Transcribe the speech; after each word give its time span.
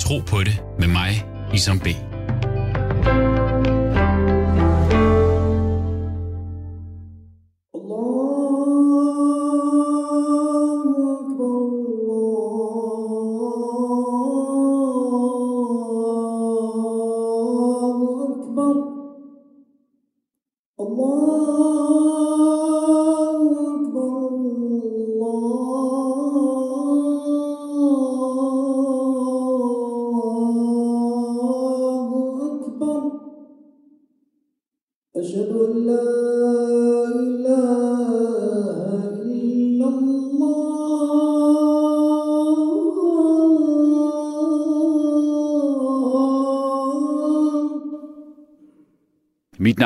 Tro 0.00 0.20
på 0.20 0.40
det 0.40 0.60
med 0.78 0.88
mig, 0.88 1.24
Isam 1.54 1.78
B. 1.78 1.86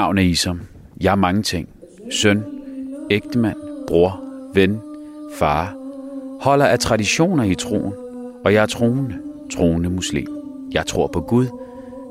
navn 0.05 0.19
er 0.19 0.23
Isam. 0.23 0.61
Jeg 1.01 1.11
er 1.11 1.17
mange 1.17 1.43
ting. 1.43 1.69
Søn, 2.11 2.45
ægtemand, 3.11 3.57
bror, 3.87 4.21
ven, 4.55 4.80
far. 5.35 5.75
Holder 6.41 6.67
af 6.67 6.79
traditioner 6.79 7.45
i 7.45 7.55
troen, 7.55 7.93
og 8.45 8.55
jeg 8.55 8.63
er 8.63 8.67
troende, 8.67 9.15
troende 9.53 9.91
muslim. 9.91 10.27
Jeg 10.73 10.87
tror 10.87 11.07
på 11.07 11.21
Gud. 11.21 11.46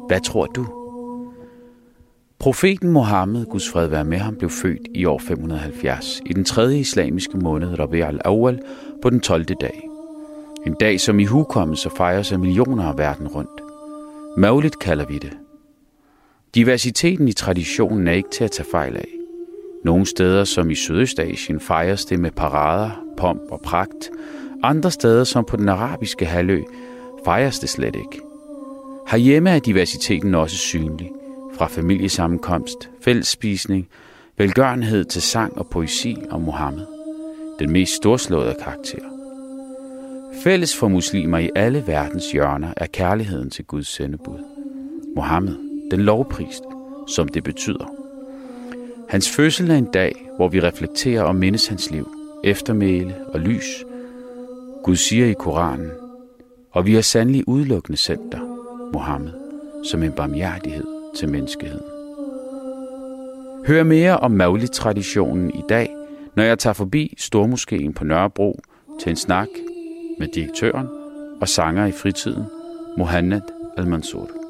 Hvad 0.07 0.19
tror 0.19 0.45
du? 0.45 0.65
Profeten 2.39 2.91
Mohammed, 2.91 3.45
Guds 3.45 3.69
fred 3.69 3.87
være 3.87 4.03
med 4.03 4.17
ham, 4.17 4.35
blev 4.35 4.49
født 4.49 4.87
i 4.95 5.05
år 5.05 5.19
570 5.19 6.21
i 6.25 6.33
den 6.33 6.43
tredje 6.43 6.79
islamiske 6.79 7.37
måned 7.37 7.79
Rabi' 7.79 8.05
al-Awwal 8.05 8.59
på 9.01 9.09
den 9.09 9.19
12. 9.19 9.45
dag. 9.45 9.89
En 10.65 10.75
dag, 10.79 10.99
som 10.99 11.19
i 11.19 11.25
hukommelse 11.25 11.89
fejres 11.97 12.31
af 12.31 12.39
millioner 12.39 12.83
af 12.83 12.97
verden 12.97 13.27
rundt. 13.27 13.61
Mavligt 14.37 14.79
kalder 14.79 15.05
vi 15.05 15.17
det. 15.17 15.42
Diversiteten 16.55 17.27
i 17.27 17.33
traditionen 17.33 18.07
er 18.07 18.11
ikke 18.11 18.29
til 18.29 18.43
at 18.43 18.51
tage 18.51 18.67
fejl 18.71 18.97
af. 18.97 19.07
Nogle 19.83 20.05
steder, 20.05 20.43
som 20.43 20.69
i 20.69 20.75
Sydøstasien, 20.75 21.59
fejres 21.59 22.05
det 22.05 22.19
med 22.19 22.31
parader, 22.31 22.91
pomp 23.17 23.41
og 23.51 23.61
pragt. 23.61 24.11
Andre 24.63 24.91
steder, 24.91 25.23
som 25.23 25.45
på 25.45 25.57
den 25.57 25.69
arabiske 25.69 26.25
halvø, 26.25 26.61
fejres 27.25 27.59
det 27.59 27.69
slet 27.69 27.95
ikke. 27.95 28.21
Herhjemme 29.07 29.49
er 29.49 29.59
diversiteten 29.59 30.35
også 30.35 30.57
synlig. 30.57 31.11
Fra 31.53 31.67
familiesammenkomst, 31.67 32.89
fællesspisning, 33.01 33.87
velgørenhed 34.37 35.05
til 35.05 35.21
sang 35.21 35.57
og 35.57 35.67
poesi 35.67 36.17
om 36.29 36.41
Mohammed. 36.41 36.85
Den 37.59 37.71
mest 37.71 37.93
storslåede 37.93 38.55
karakter. 38.63 39.03
Fælles 40.43 40.77
for 40.77 40.87
muslimer 40.87 41.37
i 41.37 41.49
alle 41.55 41.83
verdens 41.87 42.31
hjørner 42.31 42.73
er 42.77 42.85
kærligheden 42.85 43.49
til 43.49 43.65
Guds 43.65 43.87
sendebud. 43.87 44.39
Mohammed, 45.15 45.62
den 45.91 45.99
lovpriste, 45.99 46.67
som 47.07 47.27
det 47.27 47.43
betyder. 47.43 47.95
Hans 49.09 49.29
fødsel 49.29 49.71
er 49.71 49.75
en 49.75 49.91
dag, 49.93 50.29
hvor 50.35 50.47
vi 50.47 50.59
reflekterer 50.59 51.23
og 51.23 51.35
mindes 51.35 51.67
hans 51.67 51.91
liv, 51.91 52.09
eftermæle 52.43 53.15
og 53.27 53.39
lys. 53.39 53.85
Gud 54.83 54.95
siger 54.95 55.25
i 55.25 55.33
Koranen, 55.33 55.91
og 56.71 56.85
vi 56.85 56.93
har 56.93 57.01
sandelig 57.01 57.47
udelukkende 57.47 57.97
sendt 57.97 58.31
dig, 58.31 58.41
Mohammed, 58.93 59.31
som 59.83 60.03
en 60.03 60.11
barmhjertighed 60.11 60.85
til 61.15 61.29
menneskeheden. 61.29 61.85
Hør 63.67 63.83
mere 63.83 64.17
om 64.17 64.31
Maulid-traditionen 64.31 65.49
i 65.49 65.61
dag, 65.69 65.95
når 66.35 66.43
jeg 66.43 66.59
tager 66.59 66.73
forbi 66.73 67.13
Stormoskeen 67.17 67.93
på 67.93 68.03
Nørrebro 68.03 68.59
til 69.01 69.09
en 69.09 69.15
snak 69.15 69.47
med 70.19 70.27
direktøren 70.27 70.87
og 71.41 71.47
sanger 71.47 71.85
i 71.85 71.91
fritiden, 71.91 72.43
Mohammed 72.97 73.41
Al-Mansour. 73.77 74.42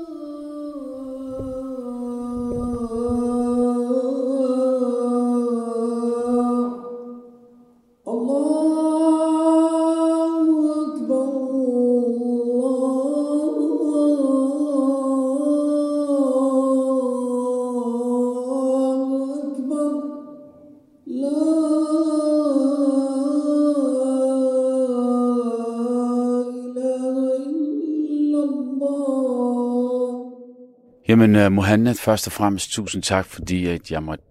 Jamen, 31.44 31.54
uh, 31.54 31.56
Mohammed, 31.56 31.96
først 31.96 32.28
og 32.28 32.34
fremmest 32.34 32.72
tusind 32.72 33.04
tak, 33.04 33.26
fordi 33.26 33.68
at 33.68 33.92
jeg 33.92 34.04
måtte 34.04 34.24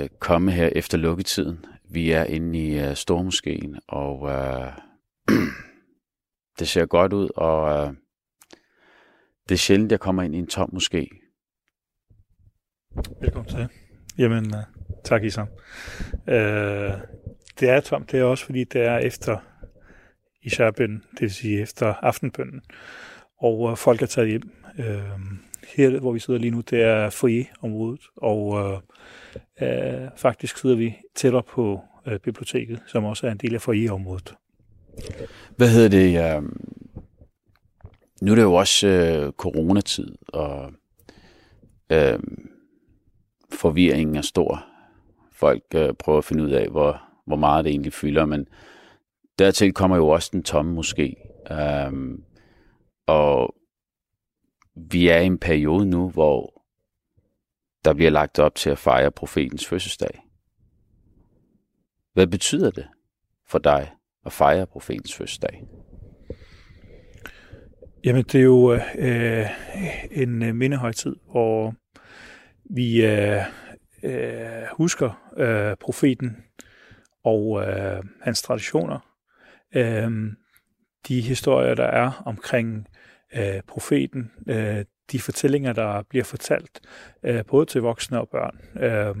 uh, 0.00 0.18
komme 0.18 0.52
her 0.52 0.70
efter 0.76 0.98
lukketiden. 0.98 1.64
Vi 1.90 2.10
er 2.10 2.24
inde 2.24 2.58
i 2.58 2.78
øh, 2.78 2.90
uh, 2.90 2.94
Stormskeen, 2.94 3.78
og 3.88 4.20
uh, 4.20 4.72
det 6.58 6.68
ser 6.68 6.86
godt 6.86 7.12
ud, 7.12 7.28
og 7.36 7.86
uh, 7.86 7.94
det 9.48 9.54
er 9.54 9.58
sjældent, 9.58 9.92
jeg 9.92 10.00
kommer 10.00 10.22
ind 10.22 10.34
i 10.34 10.38
en 10.38 10.46
tom 10.46 10.70
moské. 10.74 11.06
Velkommen 13.20 13.50
til. 13.50 13.68
Jamen, 14.18 14.54
uh, 14.54 14.60
tak 15.04 15.24
Isam. 15.24 15.48
Uh, 16.12 16.34
det 17.60 17.68
er 17.68 17.80
tomt, 17.80 18.12
det 18.12 18.20
er 18.20 18.24
også 18.24 18.44
fordi, 18.44 18.64
det 18.64 18.82
er 18.82 18.98
efter 18.98 19.38
Ishabøn, 20.42 21.02
det 21.12 21.20
vil 21.20 21.34
sige 21.34 21.62
efter 21.62 21.94
aftenbønnen, 21.94 22.60
og 23.38 23.60
uh, 23.60 23.76
folk 23.76 24.02
er 24.02 24.06
taget 24.06 24.30
hjem. 24.30 24.52
Uh, 24.78 25.51
her, 25.76 26.00
hvor 26.00 26.12
vi 26.12 26.18
sidder 26.18 26.40
lige 26.40 26.50
nu, 26.50 26.60
det 26.60 26.82
er 26.82 27.10
Frie-området, 27.10 28.00
og 28.16 28.60
øh, 28.60 28.78
øh, 29.62 30.08
faktisk 30.16 30.58
sidder 30.58 30.76
vi 30.76 30.94
tættere 31.14 31.42
på 31.42 31.80
øh, 32.06 32.18
biblioteket, 32.18 32.82
som 32.86 33.04
også 33.04 33.26
er 33.26 33.30
en 33.30 33.38
del 33.38 33.54
af 33.54 33.60
Frie-området. 33.60 34.34
Hvad 35.56 35.68
hedder 35.68 35.88
det? 35.88 36.36
Øh, 36.36 36.42
nu 38.22 38.32
er 38.32 38.36
det 38.36 38.42
jo 38.42 38.54
også 38.54 38.88
øh, 38.88 39.32
coronatid, 39.32 40.14
og 40.28 40.72
øh, 41.92 42.18
forvirringen 43.52 44.16
er 44.16 44.22
stor. 44.22 44.64
Folk 45.32 45.62
øh, 45.74 45.94
prøver 45.94 46.18
at 46.18 46.24
finde 46.24 46.44
ud 46.44 46.50
af, 46.50 46.68
hvor, 46.68 47.02
hvor 47.26 47.36
meget 47.36 47.64
det 47.64 47.70
egentlig 47.70 47.92
fylder, 47.92 48.26
men 48.26 48.46
dertil 49.38 49.72
kommer 49.72 49.96
jo 49.96 50.08
også 50.08 50.30
den 50.32 50.42
tomme 50.42 50.72
måske. 50.72 51.16
Øh, 51.50 52.18
og 53.06 53.54
vi 54.74 55.08
er 55.08 55.18
i 55.18 55.26
en 55.26 55.38
periode 55.38 55.86
nu, 55.86 56.10
hvor 56.10 56.62
der 57.84 57.94
bliver 57.94 58.10
lagt 58.10 58.38
op 58.38 58.54
til 58.54 58.70
at 58.70 58.78
fejre 58.78 59.10
profetens 59.10 59.66
fødselsdag. 59.66 60.20
Hvad 62.12 62.26
betyder 62.26 62.70
det 62.70 62.88
for 63.46 63.58
dig 63.58 63.92
at 64.26 64.32
fejre 64.32 64.66
profetens 64.66 65.14
fødselsdag? 65.14 65.64
Jamen, 68.04 68.22
det 68.24 68.34
er 68.34 68.42
jo 68.42 68.74
øh, 68.98 69.46
en 70.10 70.42
øh, 70.42 70.54
mindehøjtid, 70.54 71.16
hvor 71.30 71.74
vi 72.74 73.06
øh, 73.06 73.42
øh, 74.02 74.62
husker 74.72 75.32
øh, 75.36 75.76
profeten 75.76 76.36
og 77.24 77.62
øh, 77.62 78.02
hans 78.22 78.42
traditioner. 78.42 78.98
Øh, 79.74 80.10
de 81.08 81.20
historier, 81.20 81.74
der 81.74 81.86
er 81.86 82.22
omkring 82.26 82.86
øh, 83.36 83.62
profeten, 83.68 84.30
øh, 84.48 84.84
de 85.12 85.20
fortællinger, 85.20 85.72
der 85.72 86.02
bliver 86.10 86.24
fortalt, 86.24 86.80
øh, 87.22 87.44
både 87.44 87.66
til 87.66 87.80
voksne 87.80 88.20
og 88.20 88.28
børn. 88.28 88.58
Øh, 88.82 89.14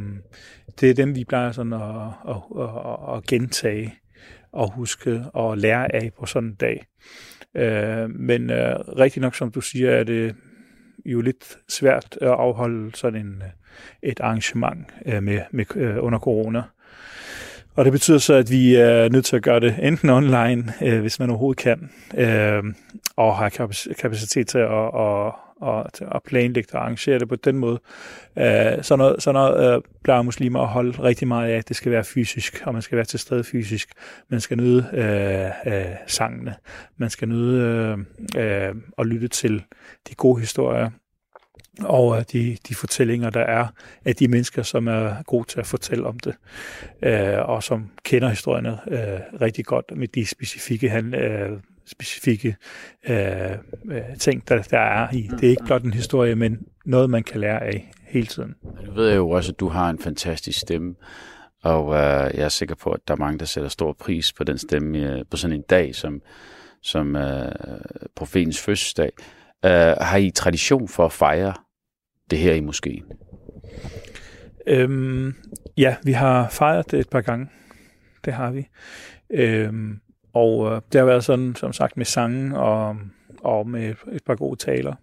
det 0.80 0.90
er 0.90 0.94
dem, 0.94 1.14
vi 1.14 1.24
plejer 1.24 1.52
sådan 1.52 1.72
at, 1.72 1.80
at, 2.28 2.36
at, 2.60 3.16
at 3.16 3.24
gentage 3.24 3.94
og 4.52 4.72
huske 4.72 5.24
og 5.34 5.58
lære 5.58 5.94
af 5.94 6.12
på 6.18 6.26
sådan 6.26 6.48
en 6.48 6.54
dag. 6.54 6.86
Øh, 7.56 8.10
men 8.10 8.50
øh, 8.50 8.76
rigtig 8.78 9.22
nok, 9.22 9.34
som 9.34 9.50
du 9.50 9.60
siger, 9.60 9.90
er 9.90 10.04
det 10.04 10.34
jo 11.04 11.20
lidt 11.20 11.58
svært 11.68 12.18
at 12.20 12.28
afholde 12.28 12.96
sådan 12.96 13.26
en, 13.26 13.42
et 14.02 14.20
arrangement 14.20 14.86
øh, 15.06 15.22
med, 15.22 15.40
med, 15.50 15.76
øh, 15.76 16.04
under 16.04 16.18
corona. 16.18 16.62
Og 17.76 17.84
det 17.84 17.92
betyder 17.92 18.18
så, 18.18 18.34
at 18.34 18.50
vi 18.50 18.74
er 18.74 19.08
nødt 19.08 19.24
til 19.24 19.36
at 19.36 19.42
gøre 19.42 19.60
det 19.60 19.76
enten 19.82 20.10
online, 20.10 20.72
øh, 20.82 21.00
hvis 21.00 21.18
man 21.18 21.30
overhovedet 21.30 21.62
kan, 21.62 21.90
øh, 22.16 22.62
og 23.16 23.36
har 23.36 23.48
kapacitet 23.98 24.48
til 24.48 24.58
at, 24.58 24.68
og, 24.68 25.34
og, 25.60 25.92
til 25.94 26.06
at 26.14 26.22
planlægge 26.22 26.68
og 26.72 26.80
arrangere 26.80 27.18
det 27.18 27.28
på 27.28 27.36
den 27.36 27.58
måde. 27.58 27.80
Øh, 28.38 28.82
så 28.82 28.96
noget, 28.96 29.22
så 29.22 29.32
noget 29.32 29.74
øh, 29.74 29.82
plejer 30.04 30.22
muslimer 30.22 30.60
at 30.60 30.68
holde 30.68 31.02
rigtig 31.02 31.28
meget 31.28 31.50
af, 31.50 31.64
det 31.64 31.76
skal 31.76 31.92
være 31.92 32.04
fysisk, 32.04 32.62
og 32.66 32.72
man 32.72 32.82
skal 32.82 32.96
være 32.96 33.04
til 33.04 33.18
stede 33.18 33.44
fysisk. 33.44 33.88
Man 34.28 34.40
skal 34.40 34.56
nyde 34.56 34.86
øh, 34.92 35.74
øh, 35.74 35.94
sangene. 36.06 36.54
Man 36.96 37.10
skal 37.10 37.28
nyde 37.28 37.62
øh, 38.36 38.68
øh, 38.68 38.74
at 38.98 39.06
lytte 39.06 39.28
til 39.28 39.62
de 40.08 40.14
gode 40.14 40.40
historier 40.40 40.90
og 41.80 42.18
øh, 42.18 42.24
de, 42.32 42.56
de 42.68 42.74
fortællinger, 42.74 43.30
der 43.30 43.40
er 43.40 43.66
af 44.04 44.16
de 44.16 44.28
mennesker, 44.28 44.62
som 44.62 44.86
er 44.86 45.22
gode 45.22 45.48
til 45.48 45.60
at 45.60 45.66
fortælle 45.66 46.06
om 46.06 46.18
det, 46.18 46.34
øh, 47.02 47.48
og 47.48 47.62
som 47.62 47.90
kender 48.04 48.28
historierne 48.28 48.78
øh, 48.88 49.40
rigtig 49.40 49.64
godt 49.64 49.84
med 49.96 50.08
de 50.08 50.26
specifikke, 50.26 50.90
han, 50.90 51.14
øh, 51.14 51.58
specifikke 51.86 52.56
øh, 53.08 53.50
øh, 53.90 54.16
ting, 54.18 54.48
der, 54.48 54.62
der 54.62 54.78
er 54.78 55.12
i. 55.12 55.30
Det 55.40 55.44
er 55.46 55.50
ikke 55.50 55.64
blot 55.64 55.82
en 55.82 55.92
historie, 55.92 56.34
men 56.34 56.58
noget, 56.84 57.10
man 57.10 57.22
kan 57.22 57.40
lære 57.40 57.62
af 57.62 57.90
hele 58.06 58.26
tiden. 58.26 58.54
Nu 58.86 58.92
ved 58.92 59.08
jeg 59.08 59.16
jo 59.16 59.30
også, 59.30 59.52
at 59.52 59.60
du 59.60 59.68
har 59.68 59.90
en 59.90 59.98
fantastisk 59.98 60.60
stemme, 60.60 60.94
og 61.62 61.94
øh, 61.94 62.30
jeg 62.34 62.44
er 62.44 62.48
sikker 62.48 62.74
på, 62.74 62.90
at 62.90 63.00
der 63.08 63.14
er 63.14 63.18
mange, 63.18 63.38
der 63.38 63.44
sætter 63.44 63.68
stor 63.70 63.92
pris 63.92 64.32
på 64.32 64.44
den 64.44 64.58
stemme 64.58 64.98
øh, 64.98 65.24
på 65.30 65.36
sådan 65.36 65.56
en 65.56 65.64
dag, 65.70 65.94
som, 65.94 66.22
som 66.82 67.16
øh, 67.16 67.52
profetens 68.16 68.60
fødselsdag. 68.60 69.10
Øh, 69.18 69.41
har 69.64 70.16
I 70.16 70.30
tradition 70.30 70.88
for 70.88 71.04
at 71.04 71.12
fejre 71.12 71.54
det 72.30 72.38
her 72.38 72.54
i 72.54 72.60
moskeen? 72.60 73.04
Øhm, 74.66 75.34
ja, 75.76 75.96
vi 76.02 76.12
har 76.12 76.48
fejret 76.48 76.90
det 76.90 77.00
et 77.00 77.08
par 77.08 77.20
gange. 77.20 77.48
Det 78.24 78.32
har 78.32 78.50
vi. 78.50 78.68
Øhm, 79.30 80.00
og 80.32 80.72
øh, 80.72 80.80
det 80.92 80.98
har 80.98 81.06
været 81.06 81.24
sådan, 81.24 81.54
som 81.54 81.72
sagt, 81.72 81.96
med 81.96 82.04
sange 82.04 82.58
og, 82.58 82.96
og 83.40 83.68
med 83.68 83.94
et 84.12 84.24
par 84.26 84.34
gode 84.34 84.56
taler 84.56 84.94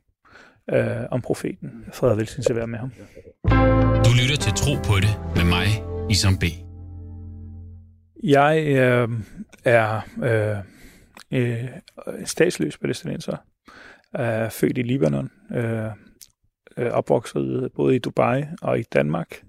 øh, 0.73 1.05
om 1.11 1.21
profeten. 1.21 1.85
Fred 1.93 2.11
og 2.11 2.17
velsignelse 2.17 2.55
være 2.55 2.67
med 2.67 2.79
ham. 2.79 2.91
Du 4.05 4.09
lytter 4.21 4.37
til 4.41 4.53
Tro 4.53 4.75
på 4.75 4.95
det 4.99 5.19
med 5.35 5.45
mig, 5.45 5.67
Isam 6.09 6.37
B. 6.37 6.43
Jeg 8.23 8.63
øh, 8.67 9.09
er 9.65 10.01
øh, 10.23 10.57
øh, 11.31 11.69
statsløs 12.25 12.77
palæstinenser, 12.77 13.37
er 14.13 14.49
født 14.49 14.77
i 14.77 14.81
Libanon, 14.81 15.29
øh, 15.51 15.89
øh, 16.77 16.91
opvokset 16.91 17.71
både 17.75 17.95
i 17.95 17.99
Dubai 17.99 18.43
og 18.61 18.79
i 18.79 18.83
Danmark 18.83 19.41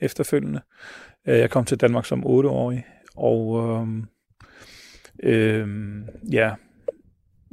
efterfølgende. 0.00 0.60
Øh, 1.28 1.38
jeg 1.38 1.50
kom 1.50 1.64
til 1.64 1.80
Danmark 1.80 2.06
som 2.06 2.26
8-årig, 2.26 2.86
og 3.16 3.62
øh, 3.62 4.04
øh, 5.22 5.68
ja, 6.32 6.54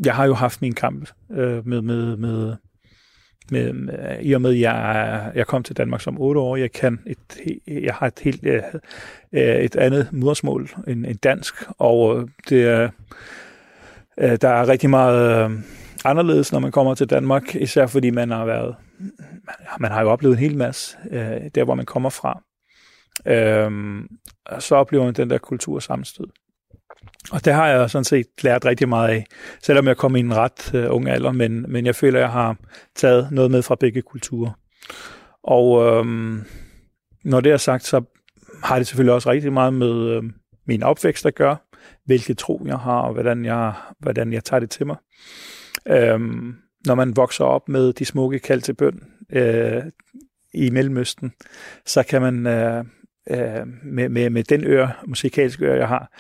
jeg 0.06 0.16
har 0.16 0.26
jo 0.26 0.34
haft 0.34 0.62
min 0.62 0.74
kamp 0.74 1.10
øh, 1.32 1.68
med, 1.68 1.82
med, 1.82 2.18
med, 2.18 2.56
med, 3.52 3.74
med, 3.74 4.18
i 4.22 4.34
og 4.34 4.42
med, 4.42 4.52
at 4.52 4.60
jeg, 4.60 5.32
jeg 5.36 5.48
kom 5.48 5.64
til 5.64 5.78
Danmark 5.78 6.02
som 6.02 6.18
8-årig, 6.18 6.62
jeg 6.62 6.72
kan 6.72 7.00
et, 7.06 7.58
jeg 7.68 7.94
har 7.94 8.08
et 8.08 8.20
helt 8.20 8.46
øh, 8.46 8.64
øh 9.34 9.56
et 9.56 9.76
andet 9.76 10.10
modersmål 10.14 10.70
end, 10.88 11.06
end 11.06 11.18
dansk, 11.18 11.56
og 11.78 12.20
øh, 12.20 12.28
det 12.50 12.64
er, 12.64 12.90
øh, 14.18 14.38
der 14.42 14.50
er 14.50 14.68
rigtig 14.68 14.90
meget 14.90 15.52
øh, 15.52 15.60
anderledes, 16.06 16.52
når 16.52 16.60
man 16.60 16.72
kommer 16.72 16.96
til 16.96 17.10
Danmark, 17.10 17.56
især 17.56 17.88
fordi 17.88 18.10
man 18.10 18.32
har 18.32 18.46
været, 18.46 18.76
man, 19.80 19.92
har 19.92 20.02
jo 20.02 20.10
oplevet 20.10 20.34
en 20.34 20.40
hel 20.40 20.58
masse, 20.58 20.98
øh, 21.12 21.42
der 21.56 21.64
hvor 21.64 21.76
man 21.76 21.86
kommer 21.86 22.10
fra. 22.10 22.42
Øh, 23.26 24.02
og 24.46 24.62
så 24.62 24.76
oplever 24.76 25.06
man 25.06 25.14
den 25.14 25.30
der 25.30 25.38
kultur 25.38 25.80
sammenstød. 25.80 26.26
Og 27.32 27.46
det 27.46 27.54
har 27.54 27.68
jeg 27.68 27.90
sådan 27.90 28.06
set 28.06 28.28
lært 28.42 28.66
rigtig 28.66 28.90
meget 28.90 29.10
af, 29.10 29.26
selvom 29.62 29.88
jeg 29.88 29.98
kom 29.98 30.16
i 30.16 30.20
en 30.20 30.36
ret 30.36 30.74
øh, 30.74 30.86
ung 30.90 31.10
alder, 31.10 31.32
men, 31.32 31.66
men 31.72 31.86
jeg 31.86 31.96
føler, 31.96 32.20
at 32.20 32.22
jeg 32.22 32.32
har 32.32 32.58
taget 32.96 33.32
noget 33.32 33.52
med 33.52 33.62
fra 33.62 33.76
begge 33.76 34.02
kulturer. 34.02 34.52
Og 35.44 35.86
øh, 35.86 36.06
når 37.24 37.40
det 37.42 37.52
er 37.52 37.58
sagt, 37.58 37.84
så 37.84 38.02
har 38.64 38.78
det 38.78 38.88
selvfølgelig 38.88 39.14
også 39.14 39.32
rigtig 39.32 39.54
meget 39.54 39.74
med 39.74 40.10
øh, 40.10 40.24
min 40.68 40.84
opvækst 40.84 41.26
at 41.26 41.36
gøre, 41.36 41.58
hvilket 42.06 42.38
tro 42.38 42.64
jeg 42.66 42.78
har, 42.78 43.00
og 43.00 43.14
hvordan 43.14 43.46
jeg, 43.46 43.74
hvordan 44.00 44.34
jeg 44.34 44.44
tager 44.44 44.60
det 44.60 44.70
til 44.70 44.86
mig. 44.86 44.96
Øhm, 45.88 46.56
når 46.86 46.96
man 46.96 47.16
vokser 47.16 47.46
op 47.46 47.70
med 47.70 47.94
de 47.94 48.06
smukke 48.06 48.40
kald 48.40 48.62
til 48.62 48.74
bøn 48.74 49.04
øh, 49.30 49.84
i 50.54 50.70
Mellemøsten, 50.70 51.34
så 51.86 52.04
kan 52.04 52.22
man 52.22 52.48
øh, 52.48 52.86
øh, 53.30 53.68
med, 53.84 54.10
med, 54.10 54.30
med 54.30 54.44
den 54.44 54.64
øre, 54.64 54.92
musikalske 55.08 55.66
øre, 55.66 55.78
jeg 55.78 55.88
har, 55.88 56.12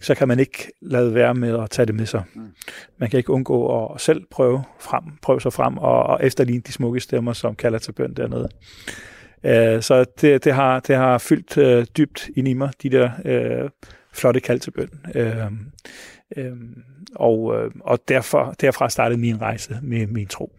så 0.00 0.14
kan 0.14 0.28
man 0.28 0.38
ikke 0.38 0.72
lade 0.82 1.14
være 1.14 1.34
med 1.34 1.58
at 1.58 1.70
tage 1.70 1.86
det 1.86 1.94
med 1.94 2.06
sig. 2.06 2.22
Man 2.98 3.10
kan 3.10 3.18
ikke 3.18 3.30
undgå 3.30 3.84
at 3.84 4.00
selv 4.00 4.22
prøve, 4.30 4.64
frem, 4.80 5.04
prøve 5.22 5.40
sig 5.40 5.52
frem 5.52 5.78
og, 5.78 6.02
og 6.02 6.18
efterligne 6.22 6.62
de 6.66 6.72
smukke 6.72 7.00
stemmer, 7.00 7.32
som 7.32 7.54
kalder 7.54 7.78
til 7.78 7.92
bøn 7.92 8.14
dernede. 8.14 8.48
Øh, 9.44 9.82
så 9.82 10.04
det, 10.20 10.44
det, 10.44 10.54
har, 10.54 10.80
det 10.80 10.96
har 10.96 11.18
fyldt 11.18 11.58
øh, 11.58 11.86
dybt 11.96 12.30
ind 12.36 12.48
i 12.48 12.52
mig, 12.52 12.70
de 12.82 12.90
der 12.90 13.10
øh, 13.24 13.70
flotte 14.12 14.40
kald 14.40 14.60
til 14.60 14.70
bøn. 14.70 14.90
Øh, 15.14 15.46
øh, 16.36 16.56
og, 17.14 17.54
øh, 17.56 17.70
og 17.80 17.98
derfor, 18.08 18.54
derfra 18.60 18.90
startede 18.90 19.20
min 19.20 19.40
rejse 19.40 19.78
med 19.82 20.06
min 20.06 20.26
tro. 20.26 20.52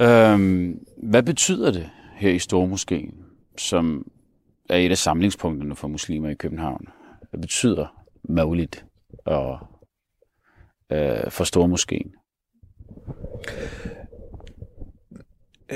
Øhm, 0.00 0.86
hvad 0.96 1.22
betyder 1.22 1.70
det 1.70 1.90
her 2.16 2.30
i 2.30 2.38
Stormoskeen, 2.38 3.14
som 3.56 4.10
er 4.68 4.76
et 4.76 4.90
af 4.90 4.98
samlingspunkterne 4.98 5.76
for 5.76 5.88
muslimer 5.88 6.28
i 6.28 6.34
København? 6.34 6.88
Hvad 7.30 7.40
betyder 7.40 8.04
Maulid 8.28 8.68
og, 9.24 9.58
øh, 10.92 11.30
for 11.30 11.44
Stormoskeen? 11.44 12.12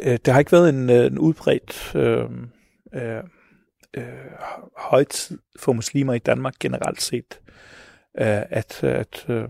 Øh, 0.03 0.19
det 0.25 0.29
har 0.29 0.39
ikke 0.39 0.53
været 0.53 0.69
en, 0.69 0.91
øh, 0.91 1.07
en 1.07 1.19
udbredt 1.19 1.95
øh, 1.95 2.31
øh, 2.95 3.23
øh, 3.95 4.05
højtid 4.79 5.39
for 5.59 5.73
muslimer 5.73 6.15
i 6.15 6.19
Danmark 6.19 6.55
generelt 6.61 7.03
set, 7.03 7.41
øh, 7.47 7.53
Øh, 8.21 8.43
at, 8.51 8.85
at 8.85 9.27
øh, 9.29 9.49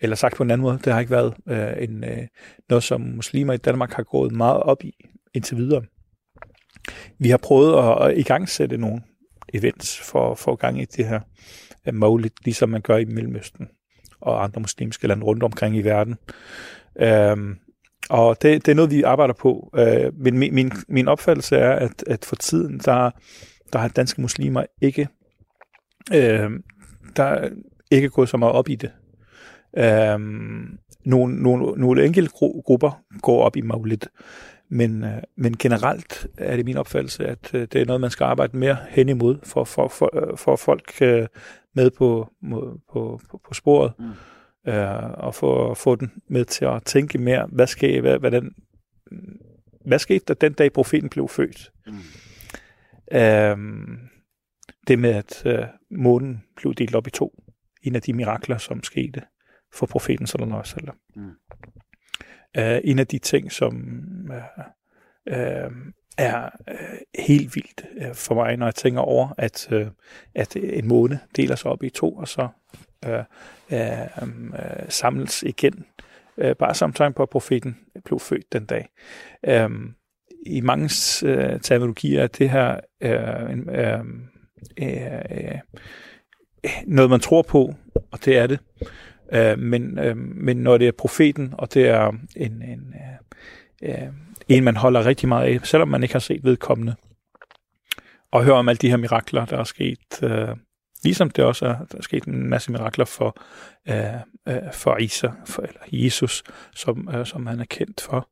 eller 0.00 0.16
sagt 0.16 0.36
på 0.36 0.42
en 0.42 0.50
anden 0.50 0.62
måde, 0.62 0.78
det 0.84 0.92
har 0.92 1.00
ikke 1.00 1.10
været 1.10 1.34
øh, 1.48 1.72
en, 1.78 2.04
øh, 2.04 2.26
noget, 2.68 2.84
som 2.84 3.00
muslimer 3.00 3.52
i 3.52 3.56
Danmark 3.56 3.92
har 3.92 4.02
gået 4.02 4.32
meget 4.32 4.62
op 4.62 4.84
i 4.84 4.92
indtil 5.34 5.56
videre. 5.56 5.82
Vi 7.18 7.28
har 7.28 7.36
prøvet 7.36 7.78
at, 7.78 8.10
at 8.10 8.18
igangsætte 8.18 8.76
nogle 8.76 9.02
events 9.54 10.00
for, 10.00 10.34
for 10.34 10.54
gang 10.54 10.82
i 10.82 10.84
det 10.84 11.06
her 11.06 11.20
øh, 11.86 11.94
muligt, 11.94 12.34
ligesom 12.44 12.68
man 12.68 12.80
gør 12.80 12.96
i 12.96 13.04
Mellemøsten 13.04 13.68
og 14.20 14.44
andre 14.44 14.60
muslimske 14.60 15.06
lande 15.06 15.24
rundt 15.24 15.42
omkring 15.42 15.76
i 15.76 15.82
verden. 15.82 16.16
Øhm, 16.96 17.58
og 18.10 18.42
det, 18.42 18.66
det 18.66 18.72
er 18.72 18.76
noget, 18.76 18.90
vi 18.90 19.02
arbejder 19.02 19.34
på. 19.34 19.70
Øh, 19.76 20.14
men 20.14 20.38
min, 20.38 20.54
min, 20.54 20.72
min 20.88 21.08
opfattelse 21.08 21.56
er, 21.56 21.72
at, 21.72 22.04
at 22.06 22.24
for 22.24 22.36
tiden, 22.36 22.78
der, 22.78 23.10
der 23.72 23.78
har 23.78 23.88
danske 23.88 24.20
muslimer 24.20 24.64
ikke, 24.80 25.08
øh, 26.14 26.50
der 27.16 27.24
er 27.24 27.48
ikke 27.90 28.08
gået 28.08 28.28
så 28.28 28.36
meget 28.36 28.54
op 28.54 28.68
i 28.68 28.74
det. 28.74 28.90
Øh, 29.76 30.20
nogle, 31.04 31.42
nogle, 31.42 31.80
nogle 31.80 32.04
enkelte 32.04 32.30
gru- 32.34 32.62
grupper 32.64 33.02
går 33.22 33.42
op 33.42 33.56
i 33.56 33.60
maulid, 33.60 33.98
men, 34.68 35.04
øh, 35.04 35.22
men 35.36 35.56
generelt 35.56 36.26
er 36.38 36.56
det 36.56 36.64
min 36.64 36.76
opfattelse, 36.76 37.26
at 37.26 37.54
øh, 37.54 37.66
det 37.72 37.80
er 37.80 37.86
noget, 37.86 38.00
man 38.00 38.10
skal 38.10 38.24
arbejde 38.24 38.56
mere 38.56 38.76
hen 38.88 39.08
imod, 39.08 39.36
for, 39.44 39.64
for, 39.64 39.88
for, 39.88 40.30
øh, 40.30 40.38
for 40.38 40.56
folk 40.56 41.02
øh, 41.02 41.26
med 41.74 41.90
på, 41.90 42.28
på, 42.92 43.20
på, 43.30 43.40
på 43.44 43.54
sporet. 43.54 43.92
Mm 43.98 44.04
øh, 44.68 45.10
og 45.14 45.34
få, 45.34 45.74
få 45.74 45.94
den 45.94 46.12
med 46.28 46.44
til 46.44 46.64
at 46.64 46.84
tænke 46.84 47.18
mere, 47.18 47.46
hvad 47.52 47.66
skete, 47.66 48.00
hvad, 48.00 48.18
hvad, 48.18 48.30
den, 48.30 48.54
hvad 49.84 49.98
skete 49.98 50.24
der 50.28 50.34
den 50.34 50.52
dag, 50.52 50.72
profeten 50.72 51.08
blev 51.08 51.28
født? 51.28 51.72
Mm. 51.86 53.18
Øh, 53.18 53.56
det 54.88 54.98
med, 54.98 55.10
at 55.10 55.42
øh, 55.46 55.64
månen 55.90 56.44
blev 56.56 56.74
delt 56.74 56.94
op 56.94 57.06
i 57.06 57.10
to. 57.10 57.42
En 57.82 57.94
af 57.94 58.02
de 58.02 58.12
mirakler, 58.12 58.58
som 58.58 58.82
skete 58.82 59.22
for 59.72 59.86
profeten 59.86 60.26
sallallahu 60.26 60.60
alaihi 60.60 60.74
wasallam. 60.74 60.96
Mm. 61.16 61.30
Øh, 62.56 62.80
en 62.84 62.98
af 62.98 63.06
de 63.06 63.18
ting, 63.18 63.52
som 63.52 63.76
øh, 64.32 64.64
øh, 65.38 65.70
er 66.18 66.50
øh, 66.68 67.22
helt 67.24 67.54
vildt 67.54 67.86
øh, 67.96 68.14
for 68.14 68.34
mig, 68.34 68.56
når 68.56 68.66
jeg 68.66 68.74
tænker 68.74 69.00
over, 69.00 69.28
at, 69.38 69.72
øh, 69.72 69.86
at 70.34 70.56
en 70.56 70.88
måne 70.88 71.20
deler 71.36 71.56
sig 71.56 71.70
op 71.70 71.82
i 71.82 71.90
to, 71.90 72.14
og 72.14 72.28
så 72.28 72.48
øh, 73.06 73.24
øh, 73.70 74.00
øh, 74.22 74.88
samles 74.88 75.42
igen, 75.42 75.84
øh, 76.36 76.56
bare 76.56 76.74
som 76.74 76.92
tegn 76.92 77.12
på, 77.12 77.22
at 77.22 77.30
profeten 77.30 77.78
blev 78.04 78.18
født 78.18 78.52
den 78.52 78.64
dag. 78.64 78.88
Øh, 79.46 79.70
I 80.46 80.60
mange 80.60 80.84
øh, 81.26 81.60
terminologier 81.60 82.22
er 82.22 82.26
det 82.26 82.50
her 82.50 82.80
øh, 83.00 83.58
øh, 83.68 84.04
Øh, 84.82 84.96
øh, 85.30 85.58
noget, 86.86 87.10
man 87.10 87.20
tror 87.20 87.42
på, 87.42 87.74
og 88.10 88.24
det 88.24 88.38
er 88.38 88.46
det. 88.46 88.58
Øh, 89.32 89.58
men, 89.58 89.98
øh, 89.98 90.16
men 90.16 90.56
når 90.56 90.78
det 90.78 90.88
er 90.88 90.92
profeten, 90.92 91.54
og 91.58 91.74
det 91.74 91.88
er 91.88 92.12
en, 92.36 92.62
en, 92.62 92.94
øh, 93.82 94.02
øh, 94.02 94.08
en, 94.48 94.64
man 94.64 94.76
holder 94.76 95.06
rigtig 95.06 95.28
meget 95.28 95.54
af, 95.54 95.66
selvom 95.66 95.88
man 95.88 96.02
ikke 96.02 96.14
har 96.14 96.20
set 96.20 96.44
vedkommende, 96.44 96.94
og 98.32 98.44
hører 98.44 98.56
om 98.56 98.68
alle 98.68 98.78
de 98.78 98.90
her 98.90 98.96
mirakler, 98.96 99.44
der 99.44 99.58
er 99.58 99.64
sket. 99.64 100.22
Øh, 100.22 100.48
ligesom 101.04 101.30
det 101.30 101.44
også 101.44 101.66
er, 101.66 101.76
der 101.92 101.98
er 101.98 102.02
sket 102.02 102.24
en 102.24 102.46
masse 102.46 102.72
mirakler 102.72 103.04
for, 103.04 103.42
øh, 103.88 104.14
øh, 104.48 104.72
for 104.72 104.96
Isa, 104.96 105.28
for, 105.46 105.62
eller 105.62 105.80
Jesus, 105.92 106.42
som, 106.74 107.08
øh, 107.14 107.26
som 107.26 107.46
han 107.46 107.60
er 107.60 107.64
kendt 107.64 108.00
for. 108.00 108.28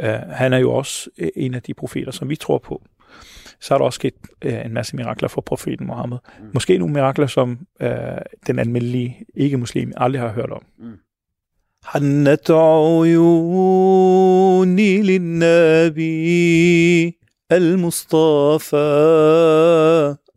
Øh, 0.00 0.30
han 0.30 0.52
er 0.52 0.58
jo 0.58 0.72
også 0.72 1.10
en 1.36 1.54
af 1.54 1.62
de 1.62 1.74
profeter, 1.74 2.10
som 2.10 2.28
vi 2.28 2.36
tror 2.36 2.58
på. 2.58 2.82
Så 3.62 3.74
er 3.74 3.78
der 3.78 3.84
også 3.84 3.96
sket 3.96 4.14
øh, 4.44 4.64
en 4.64 4.72
masse 4.72 4.96
mirakler 4.96 5.28
for 5.28 5.40
profeten 5.40 5.86
Mohammed. 5.86 6.18
Mm. 6.40 6.44
Måske 6.54 6.78
nogle 6.78 6.94
mirakler, 6.94 7.26
som 7.26 7.58
øh, 7.82 7.90
den 8.46 8.58
almindelige 8.58 9.26
ikke-muslim 9.34 9.92
aldrig 9.96 10.20
har 10.20 10.32
hørt 10.32 10.50
om. 10.50 10.62
Mm. 10.78 10.98
حنت 11.84 12.50
عيوني 12.50 13.42
للنبي 15.02 16.12
المصطفى 17.52 18.76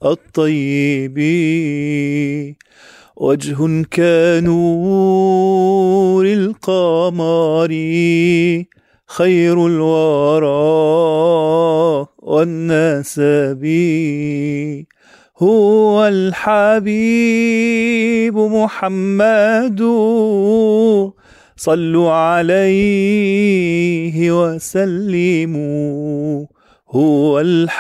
الطيب 0.06 1.18
وجه 3.16 3.84
كنور 3.94 5.36
القمر 6.26 7.70
خير 9.08 9.68
الورى 9.68 10.46
والنسب 12.26 13.62
هو 15.38 16.08
الحبيب 16.08 16.98
محمد 18.38 19.80
صلوا 21.58 22.12
عليه 22.12 22.82
وسلموا 24.42 26.46
هو 26.90 27.40
الحبيب 27.40 27.78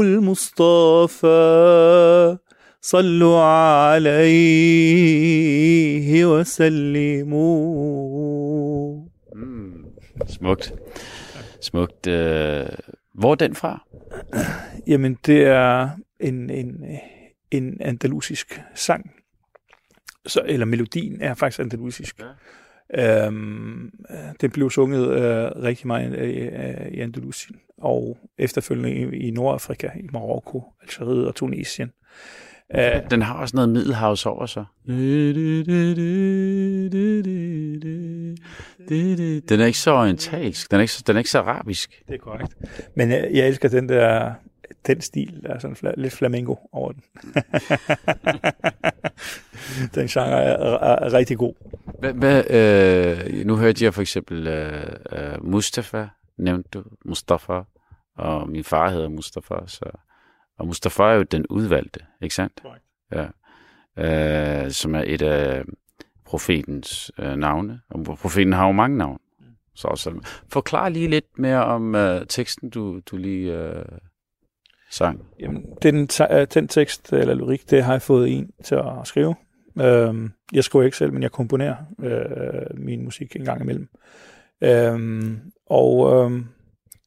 المصطفى 0.00 1.28
صلوا 2.80 3.40
عليه 3.40 4.28
وسلموا. 6.26 7.88
Smukt. 10.28 10.72
Smukt. 11.68 12.06
Øh, 12.06 12.66
hvor 13.14 13.30
er 13.30 13.34
den 13.34 13.54
fra? 13.54 13.84
Jamen, 14.86 15.18
det 15.26 15.42
er 15.42 15.88
en, 16.20 16.50
en, 16.50 16.84
en 17.50 17.80
andalusisk 17.80 18.60
sang. 18.74 19.10
Så, 20.26 20.42
eller 20.46 20.66
melodien 20.66 21.20
er 21.20 21.34
faktisk 21.34 21.60
andalusisk. 21.60 22.20
Ja. 22.94 23.26
Øhm, 23.26 23.86
øh, 24.10 24.16
den 24.40 24.50
blev 24.50 24.70
sunget 24.70 25.08
øh, 25.10 25.62
rigtig 25.62 25.86
meget 25.86 26.18
øh, 26.18 26.46
øh, 26.46 26.88
i 26.88 27.00
Andalusien, 27.00 27.60
og 27.78 28.18
efterfølgende 28.38 28.94
i, 28.94 29.28
i 29.28 29.30
Nordafrika, 29.30 29.88
i 30.00 30.08
Marokko, 30.12 30.64
Algeriet 30.82 31.26
og 31.26 31.34
Tunesien. 31.34 31.88
Øh, 31.88 32.47
Den 33.10 33.22
har 33.22 33.34
også 33.34 33.56
noget 33.56 33.68
middelhavs 33.68 34.26
over 34.26 34.46
sig. 34.46 34.64
Den 39.48 39.60
er 39.60 39.64
ikke 39.64 39.78
så 39.78 39.90
orientalsk. 39.90 40.70
Den 40.70 40.76
er 40.76 40.80
ikke 40.80 40.92
så, 40.92 41.04
den 41.06 41.16
er 41.16 41.18
ikke 41.18 41.30
så 41.30 41.38
arabisk. 41.38 42.02
det 42.08 42.14
er 42.14 42.18
korrekt. 42.18 42.56
Men 42.94 43.10
jeg, 43.10 43.30
jeg 43.32 43.48
elsker 43.48 43.68
den 43.68 43.88
der 43.88 44.32
den 44.86 45.00
stil, 45.00 45.40
der 45.42 45.54
er 45.54 45.58
sådan 45.58 45.76
fla, 45.76 45.92
lidt 45.96 46.12
flamingo 46.12 46.54
over 46.72 46.92
den. 46.92 47.02
den 49.94 50.06
genre 50.06 50.42
er, 50.42 50.56
er, 50.56 50.96
er 50.96 51.12
rigtig 51.12 51.38
god. 51.38 51.54
Hvad, 51.98 52.12
hvad, 52.12 52.50
øh, 52.50 53.46
nu 53.46 53.56
hørte 53.56 53.84
jeg 53.84 53.94
for 53.94 54.00
eksempel 54.00 54.46
øh, 54.46 54.82
øh, 55.12 55.44
Mustafa, 55.44 56.06
nævnte 56.38 56.68
du, 56.74 56.84
Mustafa, 57.04 57.60
og 58.16 58.48
min 58.48 58.64
far 58.64 58.90
hedder 58.90 59.08
Mustafa, 59.08 59.54
så, 59.66 59.84
og 60.58 60.66
Mustafa 60.66 61.02
er 61.02 61.14
jo 61.14 61.22
den 61.22 61.46
udvalgte, 61.46 62.00
ikke 62.22 62.34
sandt? 62.34 62.62
Korrekt. 62.62 62.84
Ja. 63.12 63.26
Øh, 64.64 64.70
som 64.70 64.94
er 64.94 65.02
et 65.06 65.22
af 65.22 65.64
profetens 66.24 67.12
øh, 67.18 67.36
navne, 67.36 67.80
og 67.90 68.04
profeten 68.04 68.52
har 68.52 68.66
jo 68.66 68.72
mange 68.72 68.98
navne. 68.98 69.18
Så, 69.74 69.92
så 69.96 70.20
forklar 70.48 70.88
lige 70.88 71.08
lidt 71.08 71.38
mere 71.38 71.64
om 71.64 71.94
øh, 71.94 72.26
teksten, 72.26 72.70
du, 72.70 73.00
du 73.10 73.16
lige 73.16 73.52
øh, 73.52 73.84
sang. 74.90 75.26
Jamen, 75.40 75.66
den, 75.82 76.08
øh, 76.30 76.46
den 76.54 76.68
tekst 76.68 77.12
eller 77.12 77.34
lyrik, 77.34 77.70
det 77.70 77.84
har 77.84 77.92
jeg 77.92 78.02
fået 78.02 78.36
en 78.36 78.50
til 78.64 78.74
at 78.74 78.84
skrive. 79.04 79.34
Øhm, 79.80 80.32
jeg 80.52 80.64
skriver 80.64 80.84
ikke 80.84 80.96
selv, 80.96 81.12
men 81.12 81.22
jeg 81.22 81.32
komponerer 81.32 81.76
øh, 81.98 82.78
min 82.78 83.04
musik 83.04 83.36
en 83.36 83.44
gang 83.44 83.62
imellem. 83.62 83.88
Øhm, 84.60 85.40
og 85.66 86.12
øhm, 86.12 86.46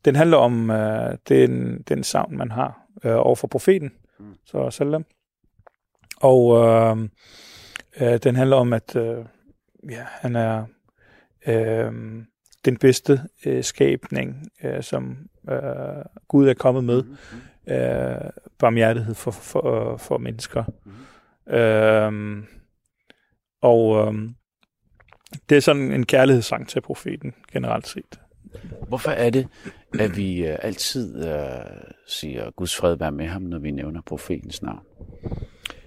den 0.05 0.15
handler 0.15 0.38
om 0.38 0.70
øh, 0.70 1.17
den, 1.29 1.81
den 1.81 2.03
savn, 2.03 2.38
man 2.38 2.51
har 2.51 2.80
øh, 3.03 3.15
over 3.15 3.36
for 3.36 3.48
profeten, 3.48 3.91
Mm. 4.19 4.36
så 4.45 4.69
salam. 4.69 5.05
Og 6.17 6.57
øh, 6.57 6.98
øh, 8.01 8.17
den 8.17 8.36
handler 8.36 8.55
om, 8.57 8.74
at 8.74 8.95
øh, 8.95 9.25
ja, 9.89 10.03
han 10.07 10.36
er 10.36 10.65
øh, 11.48 11.91
den 12.65 12.77
bedste 12.77 13.21
øh, 13.45 13.63
skabning, 13.63 14.48
øh, 14.63 14.83
som 14.83 15.17
øh, 15.50 15.57
Gud 16.27 16.48
er 16.48 16.53
kommet 16.53 16.83
med. 16.83 17.03
Øh, 17.69 18.29
barmhjertighed 18.60 19.15
for, 19.15 19.31
for, 19.31 19.98
for 19.98 20.17
mennesker. 20.17 20.63
Øh, 21.48 22.43
og 23.62 24.07
øh, 24.07 24.29
det 25.50 25.55
er 25.57 25.62
sådan 25.62 25.91
en 25.91 26.05
kærlighedssang 26.05 26.69
til 26.69 26.81
profeten 26.81 27.33
generelt 27.53 27.88
set. 27.88 28.19
Hvorfor 28.88 29.12
er 29.12 29.29
det, 29.29 29.48
at 30.00 30.17
vi 30.17 30.45
øh, 30.45 30.57
altid 30.62 31.27
øh, 31.27 31.65
siger, 32.07 32.51
Guds 32.51 32.75
fred 32.75 32.95
være 32.95 33.12
med 33.12 33.27
ham, 33.27 33.41
når 33.41 33.60
vi 33.60 33.71
nævner 33.71 34.01
profetens 34.05 34.62
navn? 34.62 34.86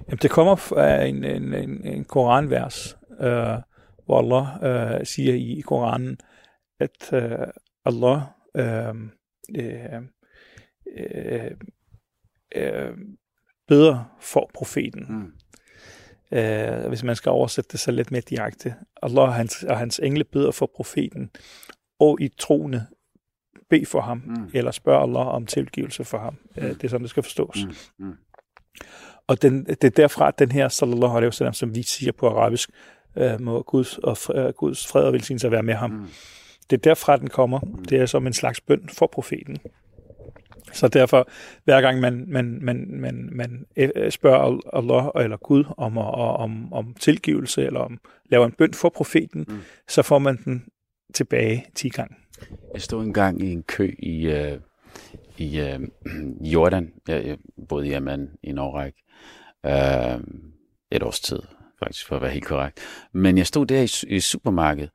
Jamen, 0.08 0.18
det 0.23 0.30
kommer 0.30 0.56
fra 0.56 1.02
en, 1.02 1.25
en, 1.25 1.54
en, 1.54 1.87
en 1.87 2.04
koranvers, 2.04 2.96
øh, 3.20 3.58
hvor 4.06 4.18
Allah 4.18 4.99
øh, 4.99 5.06
siger 5.06 5.34
i 5.34 5.62
Koranen, 5.66 6.18
at 6.80 7.12
øh, 7.12 7.46
Allah 7.84 8.20
øh, 8.56 8.94
øh, 9.56 10.02
øh, 10.96 11.50
øh, 12.56 12.96
beder 13.68 14.16
for 14.20 14.50
profeten. 14.54 15.06
Mm. 15.08 15.32
Øh, 16.38 16.88
hvis 16.88 17.02
man 17.02 17.16
skal 17.16 17.30
oversætte 17.30 17.68
det 17.73 17.80
så 17.80 17.90
lidt 17.90 18.11
mere 18.11 18.23
direkte. 18.30 18.75
Allah 19.02 19.23
og 19.23 19.34
hans, 19.34 19.62
og 19.62 19.78
hans 19.78 19.99
engle 19.99 20.25
beder 20.25 20.50
for 20.50 20.70
profeten, 20.76 21.30
og 22.00 22.20
i 22.20 22.28
troende 22.38 22.87
bed 23.71 23.87
for 23.87 24.00
ham, 24.00 24.23
Mm. 24.26 24.50
eller 24.54 24.71
spørg 24.71 25.02
Allah 25.02 25.26
om 25.26 25.47
tilgivelse 25.47 26.04
for 26.04 26.18
ham. 26.18 26.37
Øh, 26.56 26.68
det 26.68 26.85
er 26.85 26.88
sådan, 26.88 27.02
det 27.02 27.11
skal 27.11 27.23
forstås. 27.23 27.64
Mm. 27.99 28.06
Mm. 28.06 28.12
Og 29.26 29.42
den, 29.42 29.64
det 29.64 29.85
er 29.85 29.90
derfra, 29.90 30.28
at 30.28 30.38
den 30.38 30.52
her, 30.52 30.68
sallallahu 30.68 31.16
alaihi 31.16 31.26
wasallam, 31.28 31.54
som 31.54 31.75
vi 31.75 31.83
siger 31.83 32.12
på 32.12 32.28
arabisk, 32.28 32.71
øh, 33.16 33.40
må 33.40 33.62
Guds, 33.62 33.99
og, 33.99 34.16
øh, 34.35 34.52
Guds 34.52 34.87
fred 34.87 35.02
og 35.02 35.12
velsignelse 35.12 35.50
være 35.50 35.62
med 35.62 35.75
ham. 35.75 35.90
Mm. 35.90 36.06
Det 36.71 36.76
er 36.76 36.80
derfra, 36.80 37.16
den 37.16 37.28
kommer. 37.30 37.61
Det 37.88 38.00
er 38.00 38.06
som 38.06 38.26
en 38.26 38.33
slags 38.33 38.61
bøn 38.61 38.88
for 38.99 39.06
profeten. 39.06 39.56
Så 40.73 40.88
derfor, 40.88 41.28
hver 41.64 41.80
gang 41.80 42.00
man, 42.00 42.25
man, 42.28 42.59
man, 42.62 42.87
man, 42.90 43.28
man 43.33 43.66
øh, 43.76 44.11
spørger 44.11 44.61
Allah 44.73 45.25
eller 45.25 45.37
Gud 45.37 45.64
om, 45.76 45.99
om, 45.99 46.73
om 46.73 46.94
tilgivelse, 47.00 47.62
eller 47.66 47.80
om 47.80 47.99
laver 48.30 48.47
en 48.47 48.52
bøn 48.52 48.75
for 48.75 48.88
profeten, 48.88 49.44
Mm. 49.49 49.59
så 49.88 50.02
får 50.02 50.18
man 50.18 50.37
den 50.44 50.64
tilbage 51.14 51.64
10 51.75 51.88
gange. 51.88 52.16
Jeg 52.74 52.82
stod 52.82 53.04
engang 53.04 53.42
i 53.42 53.52
en 53.52 53.62
kø 53.62 53.94
i, 53.98 54.26
øh, 54.26 54.60
i 55.36 55.60
øh, 55.60 55.80
Jordan. 56.52 56.92
Jeg, 57.08 57.26
jeg 57.26 57.38
boede 57.68 57.88
i 57.88 57.92
Amman 57.92 58.30
i 58.42 58.48
en 58.48 58.58
årrække. 58.58 59.02
Øh, 59.66 60.20
et 60.90 61.02
års 61.02 61.20
tid, 61.20 61.40
faktisk, 61.78 62.06
for 62.06 62.16
at 62.16 62.22
være 62.22 62.30
helt 62.30 62.46
korrekt. 62.46 62.80
Men 63.12 63.38
jeg 63.38 63.46
stod 63.46 63.66
der 63.66 63.80
i, 63.80 64.14
i 64.16 64.20
supermarkedet, 64.20 64.90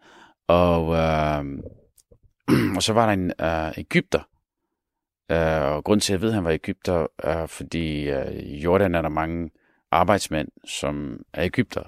og, 0.47 0.95
øh, 0.95 1.45
og 2.77 2.83
så 2.83 2.93
var 2.93 3.05
der 3.05 3.13
en 3.13 3.31
øh, 3.41 3.77
Ægypter. 3.77 4.19
Øh, 5.31 5.75
og 5.75 5.83
grund 5.83 6.01
til, 6.01 6.13
at 6.13 6.17
jeg 6.17 6.21
ved, 6.21 6.29
at 6.29 6.35
han 6.35 6.43
var 6.43 6.51
Ægypter, 6.51 7.07
er, 7.19 7.45
fordi 7.45 8.09
øh, 8.09 8.31
i 8.31 8.59
Jordan 8.61 8.95
er 8.95 9.01
der 9.01 9.09
mange 9.09 9.49
arbejdsmænd, 9.91 10.47
som 10.65 11.19
er 11.33 11.45
Ægypter. 11.45 11.83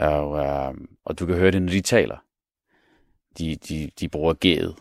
Og, 0.00 0.38
øh, 0.38 0.74
og 1.04 1.18
du 1.18 1.26
kan 1.26 1.36
høre 1.36 1.50
det, 1.50 1.62
når 1.62 1.72
de 1.72 1.80
taler. 1.80 2.16
De, 3.38 3.56
de, 3.56 3.90
de 4.00 4.08
bruger 4.08 4.34
G'et, 4.44 4.74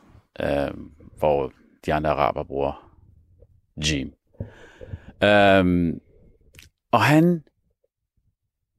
øh, 0.46 0.72
hvor 1.18 1.52
de 1.86 1.94
andre 1.94 2.10
araber 2.10 2.44
bruger 2.44 2.92
Jim. 3.78 4.14
Øhm, 5.24 6.00
og 6.92 7.02
han 7.02 7.44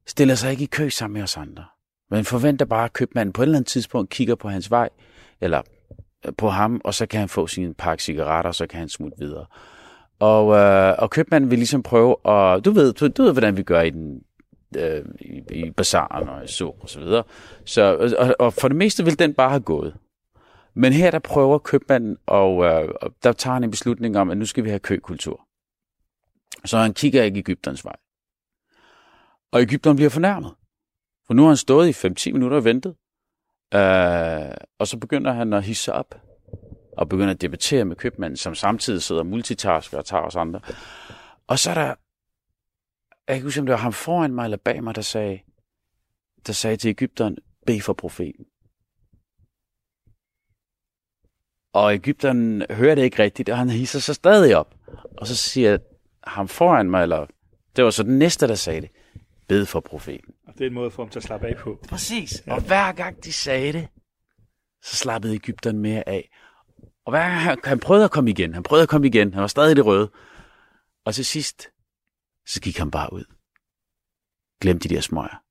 stiller 0.07 0.35
sig 0.35 0.51
ikke 0.51 0.63
i 0.63 0.67
kø 0.67 0.89
sammen 0.89 1.13
med 1.13 1.23
os 1.23 1.37
andre. 1.37 1.65
Men 2.09 2.25
forventer 2.25 2.65
bare, 2.65 2.85
at 2.85 2.93
købmanden 2.93 3.33
på 3.33 3.41
et 3.41 3.45
eller 3.45 3.57
andet 3.57 3.67
tidspunkt 3.67 4.09
kigger 4.09 4.35
på 4.35 4.49
hans 4.49 4.71
vej, 4.71 4.89
eller 5.41 5.61
øh, 6.25 6.33
på 6.37 6.49
ham, 6.49 6.81
og 6.83 6.93
så 6.93 7.05
kan 7.05 7.19
han 7.19 7.29
få 7.29 7.47
sin 7.47 7.73
pakke 7.73 8.03
cigaretter, 8.03 8.47
og 8.47 8.55
så 8.55 8.67
kan 8.67 8.79
han 8.79 8.89
smutte 8.89 9.17
videre. 9.19 9.45
Og, 10.19 10.55
øh, 10.55 10.95
og 10.99 11.09
købmanden 11.09 11.51
vil 11.51 11.59
ligesom 11.59 11.83
prøve, 11.83 12.15
at... 12.25 12.65
du 12.65 12.71
ved, 12.71 12.93
du, 12.93 13.07
du 13.07 13.23
ved, 13.23 13.31
hvordan 13.31 13.57
vi 13.57 13.63
gør 13.63 13.81
i 13.81 13.89
den 13.89 14.23
øh, 14.77 15.05
i, 15.19 15.43
i 15.51 15.71
bazaren 15.71 16.29
og 16.29 16.43
i 16.43 16.47
så 16.47 16.75
og 16.79 16.89
så 16.89 16.99
videre. 16.99 17.23
Så, 17.65 18.13
og, 18.19 18.35
og 18.39 18.53
for 18.53 18.67
det 18.67 18.77
meste 18.77 19.05
vil 19.05 19.19
den 19.19 19.33
bare 19.33 19.49
have 19.49 19.61
gået. 19.61 19.95
Men 20.73 20.93
her 20.93 21.11
der 21.11 21.19
prøver 21.19 21.57
købmanden, 21.57 22.17
og 22.25 22.65
øh, 22.65 22.89
og 23.01 23.13
der 23.23 23.31
tager 23.31 23.53
han 23.53 23.63
en 23.63 23.71
beslutning 23.71 24.17
om, 24.17 24.29
at 24.29 24.37
nu 24.37 24.45
skal 24.45 24.63
vi 24.63 24.69
have 24.69 24.79
køkultur. 24.79 25.47
Så 26.65 26.77
han 26.77 26.93
kigger 26.93 27.23
ikke 27.23 27.39
Ægypterens 27.39 27.85
vej. 27.85 27.95
Og 29.51 29.61
Ægypteren 29.61 29.95
bliver 29.95 30.09
fornærmet. 30.09 30.53
For 31.27 31.33
nu 31.33 31.41
har 31.41 31.49
han 31.49 31.57
stået 31.57 32.05
i 32.05 32.07
5-10 32.07 32.31
minutter 32.31 32.57
og 32.57 32.63
ventet. 32.63 32.95
Øh, 33.73 34.55
og 34.79 34.87
så 34.87 34.97
begynder 35.01 35.31
han 35.31 35.53
at 35.53 35.63
hisse 35.63 35.93
op. 35.93 36.21
Og 36.97 37.09
begynder 37.09 37.33
at 37.33 37.41
debattere 37.41 37.85
med 37.85 37.95
købmanden, 37.95 38.37
som 38.37 38.55
samtidig 38.55 39.01
sidder 39.01 39.21
og 39.21 39.27
multitasker 39.27 39.97
og 39.97 40.05
tager 40.05 40.23
os 40.23 40.35
andre. 40.35 40.59
Og 41.47 41.59
så 41.59 41.69
er 41.69 41.73
der, 41.73 41.95
jeg 43.29 43.35
kan 43.35 43.37
ikke 43.37 43.47
huske, 43.47 43.59
om 43.59 43.65
det 43.65 43.73
var 43.73 43.79
ham 43.79 43.93
foran 43.93 44.33
mig 44.33 44.43
eller 44.43 44.57
bag 44.57 44.83
mig, 44.83 44.95
der 44.95 45.01
sagde, 45.01 45.39
der 46.47 46.53
sagde 46.53 46.77
til 46.77 46.89
Ægypteren, 46.89 47.37
bed 47.65 47.81
for 47.81 47.93
profeten. 47.93 48.45
Og 51.73 51.93
Ægypteren 51.93 52.65
hører 52.69 52.95
det 52.95 53.03
ikke 53.03 53.23
rigtigt, 53.23 53.49
og 53.49 53.57
han 53.57 53.69
hisser 53.69 53.99
sig 53.99 54.15
stadig 54.15 54.57
op. 54.57 54.75
Og 55.17 55.27
så 55.27 55.35
siger 55.35 55.77
ham 56.23 56.47
foran 56.47 56.89
mig, 56.89 57.03
eller 57.03 57.25
det 57.75 57.83
var 57.83 57.89
så 57.89 58.03
den 58.03 58.19
næste, 58.19 58.47
der 58.47 58.55
sagde 58.55 58.81
det, 58.81 58.89
bed 59.47 59.65
for 59.65 59.79
profeten. 59.79 60.33
Og 60.47 60.53
det 60.53 60.61
er 60.61 60.67
en 60.67 60.73
måde 60.73 60.91
for 60.91 61.03
ham 61.03 61.09
til 61.09 61.19
at 61.19 61.23
slappe 61.23 61.47
af 61.47 61.57
på. 61.57 61.79
Præcis. 61.89 62.43
Ja. 62.47 62.53
Og 62.53 62.61
hver 62.61 62.91
gang 62.91 63.23
de 63.23 63.33
sagde 63.33 63.73
det, 63.73 63.87
så 64.83 64.95
slappede 64.95 65.35
Ægypteren 65.35 65.79
mere 65.79 66.09
af. 66.09 66.29
Og 67.05 67.11
hver 67.11 67.19
gang 67.19 67.33
han, 67.33 67.57
han 67.63 67.79
prøvede 67.79 68.05
at 68.05 68.11
komme 68.11 68.29
igen, 68.29 68.53
han 68.53 68.63
prøvede 68.63 68.83
at 68.83 68.89
komme 68.89 69.07
igen, 69.07 69.33
han 69.33 69.41
var 69.41 69.47
stadig 69.47 69.71
i 69.71 69.75
det 69.75 69.85
røde. 69.85 70.11
Og 71.05 71.15
til 71.15 71.25
sidst, 71.25 71.69
så 72.49 72.61
gik 72.61 72.77
han 72.77 72.91
bare 72.91 73.13
ud. 73.13 73.23
Glem 74.61 74.79
de 74.79 74.89
der 74.89 75.01
smøger. 75.01 75.43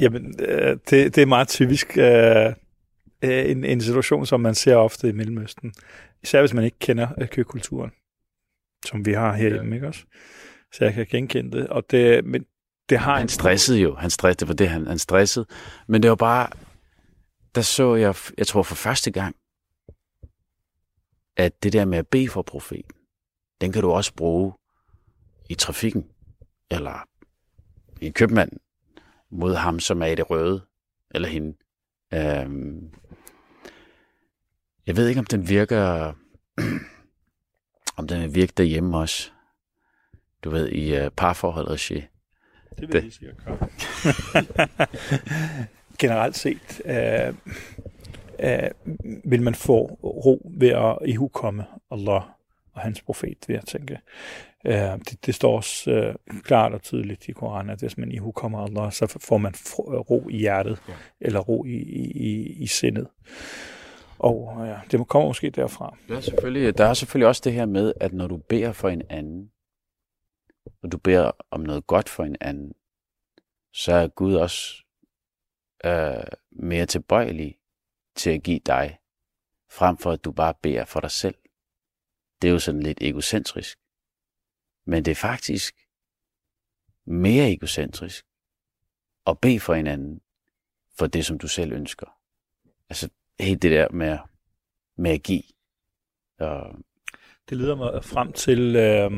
Jamen, 0.00 0.34
øh, 0.40 0.78
det, 0.90 1.14
det 1.14 1.18
er 1.18 1.26
meget 1.26 1.48
typisk 1.48 1.98
øh, 1.98 2.46
øh, 3.22 3.50
en, 3.50 3.64
en 3.64 3.80
situation, 3.80 4.26
som 4.26 4.40
man 4.40 4.54
ser 4.54 4.76
ofte 4.76 5.08
i 5.08 5.12
Mellemøsten. 5.12 5.74
Især 6.22 6.40
hvis 6.40 6.54
man 6.54 6.64
ikke 6.64 6.78
kender 6.78 7.08
øh, 7.20 7.28
køkulturen, 7.28 7.90
som 8.86 9.06
vi 9.06 9.12
har 9.12 9.32
herhjemme, 9.32 9.70
ja. 9.70 9.74
ikke 9.74 9.86
også? 9.86 10.04
Så 10.72 10.84
jeg 10.84 10.94
kan 10.94 11.06
genkende 11.06 11.58
det. 11.58 11.68
Og 11.68 11.90
det, 11.90 12.24
men 12.24 12.44
det 12.88 12.98
har 12.98 13.14
Han 13.14 13.22
en 13.22 13.28
stressede 13.28 13.80
jo, 13.80 13.94
han 13.94 14.10
stressede, 14.10 14.40
det 14.40 14.48
var 14.48 14.54
det, 14.54 14.68
han, 14.68 14.86
han 14.86 14.98
stressede. 14.98 15.46
Men 15.88 16.02
det 16.02 16.10
var 16.10 16.16
bare, 16.16 16.48
der 17.54 17.60
så 17.60 17.94
jeg, 17.94 18.14
jeg 18.38 18.46
tror 18.46 18.62
for 18.62 18.74
første 18.74 19.10
gang, 19.10 19.36
at 21.36 21.62
det 21.62 21.72
der 21.72 21.84
med 21.84 21.98
at 21.98 22.08
bede 22.08 22.28
for 22.28 22.42
profeten, 22.42 22.99
den 23.60 23.72
kan 23.72 23.82
du 23.82 23.90
også 23.90 24.14
bruge 24.14 24.52
i 25.48 25.54
trafikken, 25.54 26.06
eller 26.70 27.08
i 28.00 28.10
købmanden, 28.10 28.58
mod 29.30 29.54
ham, 29.54 29.80
som 29.80 30.02
er 30.02 30.06
i 30.06 30.14
det 30.14 30.30
røde, 30.30 30.60
eller 31.10 31.28
hende. 31.28 31.56
Øhm, 32.14 32.94
jeg 34.86 34.96
ved 34.96 35.08
ikke, 35.08 35.18
om 35.18 35.24
den 35.26 35.48
virker, 35.48 36.12
om 37.98 38.08
den 38.08 38.20
vil 38.22 38.34
virke 38.34 38.52
derhjemme 38.56 38.98
også. 38.98 39.30
Du 40.44 40.50
ved, 40.50 40.68
i 40.68 41.00
uh, 41.06 41.12
parforhold 41.16 41.68
regi. 41.70 41.94
Det 41.94 42.08
vil 42.80 42.92
Det- 42.92 43.04
jeg 43.04 43.12
sikkert 43.12 43.36
gøre. 43.44 43.68
Generelt 46.00 46.36
set 46.36 46.82
øh, 46.84 47.34
øh, 48.38 48.70
vil 49.24 49.42
man 49.42 49.54
få 49.54 49.86
ro 50.04 50.52
ved 50.58 50.68
at 50.68 50.98
ihukomme 51.08 51.64
Allah 51.90 52.22
og 52.80 52.84
hans 52.84 53.02
profet, 53.02 53.44
vil 53.46 53.54
jeg 53.54 53.64
tænke. 53.64 53.98
Øh, 54.66 54.74
det, 54.74 55.26
det 55.26 55.34
står 55.34 55.56
også 55.56 55.90
øh, 55.90 56.14
klart 56.42 56.74
og 56.74 56.82
tydeligt 56.82 57.28
i 57.28 57.32
Koranen, 57.32 57.70
at 57.70 57.80
hvis 57.80 57.98
man 57.98 58.12
ihukommer 58.12 58.58
Allah, 58.58 58.92
så 58.92 59.18
får 59.20 59.38
man 59.38 59.54
ro 60.10 60.28
i 60.28 60.36
hjertet, 60.36 60.82
ja. 60.88 60.92
eller 61.20 61.40
ro 61.40 61.64
i, 61.64 61.76
i, 61.76 62.10
i, 62.10 62.62
i 62.62 62.66
sindet. 62.66 63.08
Og 64.18 64.66
ja, 64.66 64.80
det 64.90 65.08
kommer 65.08 65.28
måske 65.28 65.50
derfra. 65.50 65.96
Der 66.08 66.16
er, 66.16 66.20
selvfølgelig, 66.20 66.78
der 66.78 66.84
er 66.84 66.94
selvfølgelig 66.94 67.28
også 67.28 67.42
det 67.44 67.52
her 67.52 67.66
med, 67.66 67.92
at 68.00 68.12
når 68.12 68.26
du 68.26 68.36
beder 68.36 68.72
for 68.72 68.88
en 68.88 69.02
anden, 69.08 69.50
og 70.82 70.92
du 70.92 70.98
beder 70.98 71.30
om 71.50 71.60
noget 71.60 71.86
godt 71.86 72.08
for 72.08 72.24
en 72.24 72.36
anden, 72.40 72.72
så 73.74 73.92
er 73.92 74.08
Gud 74.08 74.34
også 74.34 74.84
øh, 75.84 76.24
mere 76.52 76.86
tilbøjelig 76.86 77.56
til 78.16 78.30
at 78.30 78.42
give 78.42 78.60
dig, 78.66 78.98
frem 79.70 79.96
for 79.96 80.10
at 80.10 80.24
du 80.24 80.32
bare 80.32 80.54
beder 80.62 80.84
for 80.84 81.00
dig 81.00 81.10
selv. 81.10 81.34
Det 82.42 82.48
er 82.48 82.52
jo 82.52 82.58
sådan 82.58 82.82
lidt 82.82 82.98
egocentrisk. 83.00 83.78
Men 84.86 85.04
det 85.04 85.10
er 85.10 85.14
faktisk 85.14 85.74
mere 87.04 87.50
egocentrisk 87.50 88.26
at 89.26 89.38
bede 89.38 89.60
for 89.60 89.74
hinanden 89.74 90.20
for 90.98 91.06
det, 91.06 91.26
som 91.26 91.38
du 91.38 91.48
selv 91.48 91.72
ønsker. 91.72 92.06
Altså 92.90 93.08
helt 93.40 93.62
det 93.62 93.70
der 93.70 93.88
med, 93.90 94.18
med 94.96 95.10
at 95.10 95.22
give. 95.22 95.42
Og, 96.38 96.76
Det 97.48 97.56
leder 97.56 97.76
mig 97.76 98.04
frem 98.04 98.32
til 98.32 98.76
øh, 98.76 99.10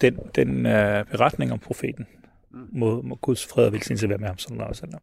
den, 0.00 0.18
den 0.34 0.66
øh, 0.66 1.06
beretning 1.06 1.52
om 1.52 1.58
profeten. 1.58 2.06
Må, 2.50 3.02
må 3.02 3.14
Guds 3.14 3.46
fred 3.46 3.66
og 3.66 3.72
velsignelse 3.72 4.08
være 4.08 4.18
med 4.18 4.28
ham, 4.28 4.38
sallallahu 4.38 4.70
alaihi 4.70 4.82
wasallam. 4.82 5.02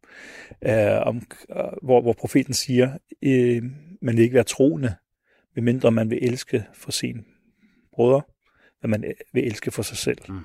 Øh, 0.98 1.08
om, 1.08 1.22
øh, 1.50 1.78
hvor, 1.84 2.02
hvor 2.02 2.14
profeten 2.14 2.54
siger, 2.54 2.98
øh, 3.22 3.64
man 4.02 4.18
vil 4.18 4.24
ikke 4.24 4.34
være 4.34 4.44
troende, 4.44 4.96
medmindre 5.56 5.92
man 5.92 6.10
vil 6.10 6.20
elske 6.22 6.66
for 6.74 6.92
sin 6.92 7.26
brødre, 7.94 8.22
hvad 8.80 8.90
man 8.90 9.14
vil 9.34 9.48
elske 9.48 9.72
for 9.72 9.82
sig 9.82 9.98
selv. 9.98 10.18
Mm. 10.30 10.40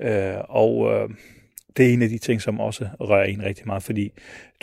Øh, 0.00 0.36
og 0.48 0.92
øh, 0.92 1.08
det 1.76 1.88
er 1.88 1.92
en 1.92 2.02
af 2.02 2.08
de 2.08 2.18
ting, 2.18 2.42
som 2.42 2.60
også 2.60 2.88
rører 3.00 3.24
en 3.24 3.42
rigtig 3.42 3.66
meget, 3.66 3.82
fordi 3.82 4.12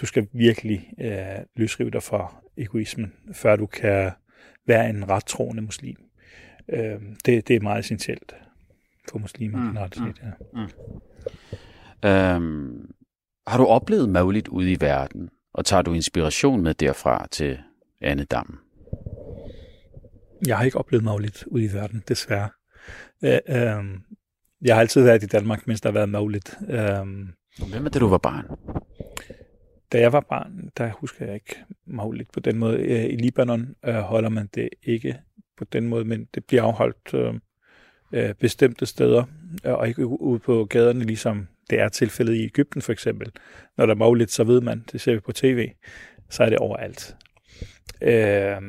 du 0.02 0.06
skal 0.06 0.28
virkelig 0.34 0.90
øh, 1.02 1.46
løsrive 1.56 1.90
dig 1.90 2.04
fra 2.04 2.36
egoismen, 2.58 3.14
før 3.34 3.56
du 3.56 3.66
kan 3.66 4.12
være 4.68 4.90
en 4.90 5.10
ret 5.10 5.26
troende 5.26 5.62
muslim. 5.62 5.98
Øh, 6.70 7.02
det, 7.26 7.48
det 7.48 7.56
er 7.56 7.60
meget 7.60 7.80
essentielt 7.80 8.36
for 9.10 9.20
muslimer 9.20 9.60
Mm, 9.60 9.68
generelt 9.68 10.00
mm. 10.00 10.14
set. 10.16 10.24
Ja. 12.04 12.36
øhm, 12.36 12.92
har 13.48 13.58
du 13.58 13.66
oplevet 13.66 14.10
Maulid 14.10 14.50
ude 14.50 14.72
i 14.72 14.78
verden, 14.80 15.30
og 15.54 15.66
tager 15.66 15.82
du 15.82 15.94
inspiration 15.94 16.62
med 16.64 16.74
derfra 16.74 17.28
til 17.32 17.60
Anne 18.02 18.24
Dam? 18.24 18.60
Jeg 20.48 20.58
har 20.58 20.66
ikke 20.66 20.78
oplevet 20.78 21.04
Maulid 21.04 21.48
ude 21.48 21.64
i 21.64 21.74
verden, 21.74 22.04
desværre. 22.08 22.50
Øh, 23.24 23.40
øh, 23.50 23.86
jeg 24.62 24.76
har 24.76 24.80
altid 24.80 25.04
været 25.04 25.24
i 25.24 25.28
Danmark, 25.28 25.68
mens 25.68 25.82
der 25.82 25.90
har 25.90 25.94
været 25.94 26.10
Maulid. 26.10 26.70
Øh, 26.70 27.70
Hvem 27.70 27.86
er 27.86 27.90
det, 27.90 28.02
du 28.02 28.08
var 28.08 28.18
barn? 28.18 28.46
da 29.92 30.00
jeg 30.00 30.14
var 30.14 30.20
barn, 30.30 30.70
der 30.78 30.92
husker 30.92 31.26
jeg 31.26 31.34
ikke 31.34 31.56
Maulid 31.86 32.26
på 32.34 32.40
den 32.40 32.58
måde. 32.58 32.78
Øh, 32.78 33.06
I 33.06 33.16
Libanon 33.16 33.76
øh, 33.86 33.96
holder 33.96 34.30
man 34.30 34.50
det 34.56 34.70
ikke 34.84 35.20
på 35.58 35.66
den 35.66 35.88
måde, 35.88 36.06
men 36.06 36.28
det 36.36 36.46
bliver 36.46 36.64
afholdt 36.64 37.14
øh, 37.14 37.34
øh, 38.14 38.34
bestemte 38.34 38.86
steder, 38.86 39.24
og 39.64 39.88
ikke 39.88 40.06
ude 40.06 40.40
på 40.40 40.66
gaderne, 40.66 41.04
ligesom 41.04 41.48
det 41.70 41.80
er 41.80 41.90
tilfældet 41.90 42.34
i 42.34 42.44
Ægypten 42.44 42.82
for 42.82 42.92
eksempel. 42.92 43.32
Når 43.78 43.86
der 43.86 43.94
er 43.94 43.98
Maulid, 43.98 44.28
så 44.28 44.44
ved 44.44 44.62
man, 44.62 44.84
det 44.92 45.02
ser 45.02 45.14
vi 45.14 45.20
på 45.20 45.32
tv, 45.32 45.70
så 46.30 46.44
er 46.44 46.50
det 46.50 46.58
overalt. 46.58 47.16
Øh, 48.02 48.62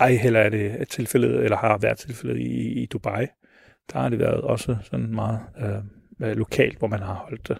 ej 0.00 0.14
heller 0.14 0.40
er 0.40 0.48
det 0.48 0.88
tilfældet, 0.88 1.44
eller 1.44 1.56
har 1.56 1.78
været 1.78 1.98
tilfældet 1.98 2.38
i, 2.38 2.82
i 2.82 2.86
Dubai. 2.86 3.26
Der 3.92 3.98
har 3.98 4.08
det 4.08 4.18
været 4.18 4.40
også 4.40 4.76
sådan 4.82 5.14
meget 5.14 5.40
øh, 5.58 6.28
øh, 6.28 6.36
lokalt, 6.36 6.78
hvor 6.78 6.88
man 6.88 7.00
har 7.00 7.14
holdt 7.14 7.48
det. 7.48 7.58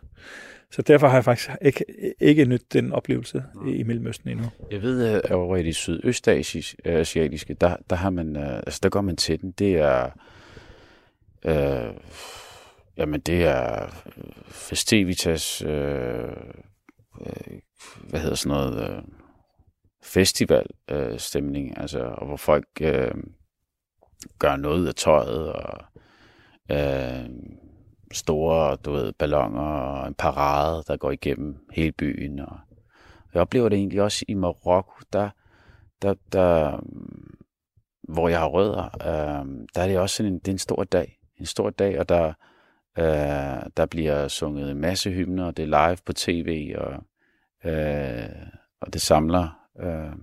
Så 0.70 0.82
derfor 0.82 1.08
har 1.08 1.14
jeg 1.14 1.24
faktisk 1.24 1.50
ikke, 1.62 1.84
ikke 2.20 2.44
nyt 2.44 2.72
den 2.72 2.92
oplevelse 2.92 3.44
i, 3.66 3.70
i 3.70 3.82
Mellemøsten 3.82 4.30
endnu. 4.30 4.46
Jeg 4.70 4.82
ved, 4.82 5.14
øh, 5.14 5.20
at 5.24 5.30
over 5.30 5.56
i 5.56 5.62
det 5.62 5.76
sydøstasiatiske, 5.76 7.52
øh, 7.52 7.56
der, 7.60 7.76
der 7.90 7.96
har 7.96 8.10
man, 8.10 8.36
altså 8.36 8.80
der 8.82 8.88
går 8.88 9.00
man 9.00 9.16
til 9.16 9.40
den. 9.40 9.50
Det 9.50 9.74
er, 9.76 10.10
øh, 11.44 11.94
jamen 12.96 13.20
det 13.20 13.44
er 13.44 13.86
festivitas, 14.48 15.62
øh, 15.62 16.30
øh, 17.20 17.58
hvad 18.08 18.20
hedder 18.20 18.36
sådan 18.36 18.58
noget, 18.58 18.90
øh, 18.90 19.02
festival 20.02 20.66
øh, 20.90 21.18
stemning, 21.18 21.78
altså, 21.78 21.98
og 21.98 22.26
hvor 22.26 22.36
folk 22.36 22.66
øh, 22.80 23.14
gør 24.38 24.56
noget 24.56 24.88
af 24.88 24.94
tøjet, 24.94 25.52
og 25.52 25.84
øh, 26.70 27.28
store, 28.12 28.76
du 28.76 28.92
ved, 28.92 29.12
ballonger, 29.12 29.62
og 29.62 30.08
en 30.08 30.14
parade, 30.14 30.84
der 30.86 30.96
går 30.96 31.10
igennem 31.10 31.66
hele 31.72 31.92
byen, 31.92 32.40
og 32.40 32.58
jeg 33.34 33.42
oplever 33.42 33.68
det 33.68 33.76
egentlig 33.76 34.02
også 34.02 34.24
i 34.28 34.34
Marokko, 34.34 34.92
der, 35.12 35.30
der, 36.02 36.14
der 36.32 36.80
hvor 38.02 38.28
jeg 38.28 38.38
har 38.38 38.46
rødder, 38.46 38.84
øh, 38.84 39.66
der 39.74 39.82
er 39.82 39.86
det 39.86 39.98
også 39.98 40.16
sådan 40.16 40.32
en, 40.32 40.38
det 40.38 40.48
er 40.48 40.52
en 40.52 40.58
stor 40.58 40.84
dag. 40.84 41.18
En 41.36 41.46
stor 41.46 41.70
dag, 41.70 41.98
og 41.98 42.08
der, 42.08 42.32
øh, 42.98 43.70
der 43.76 43.86
bliver 43.90 44.28
sunget 44.28 44.70
en 44.70 44.80
masse 44.80 45.10
hymner, 45.10 45.44
og 45.44 45.56
det 45.56 45.62
er 45.62 45.88
live 45.88 45.98
på 46.06 46.12
tv, 46.12 46.74
og, 46.78 46.92
øh, 47.70 48.28
og 48.80 48.92
det 48.92 49.00
samler, 49.00 49.61
øh, 49.80 50.16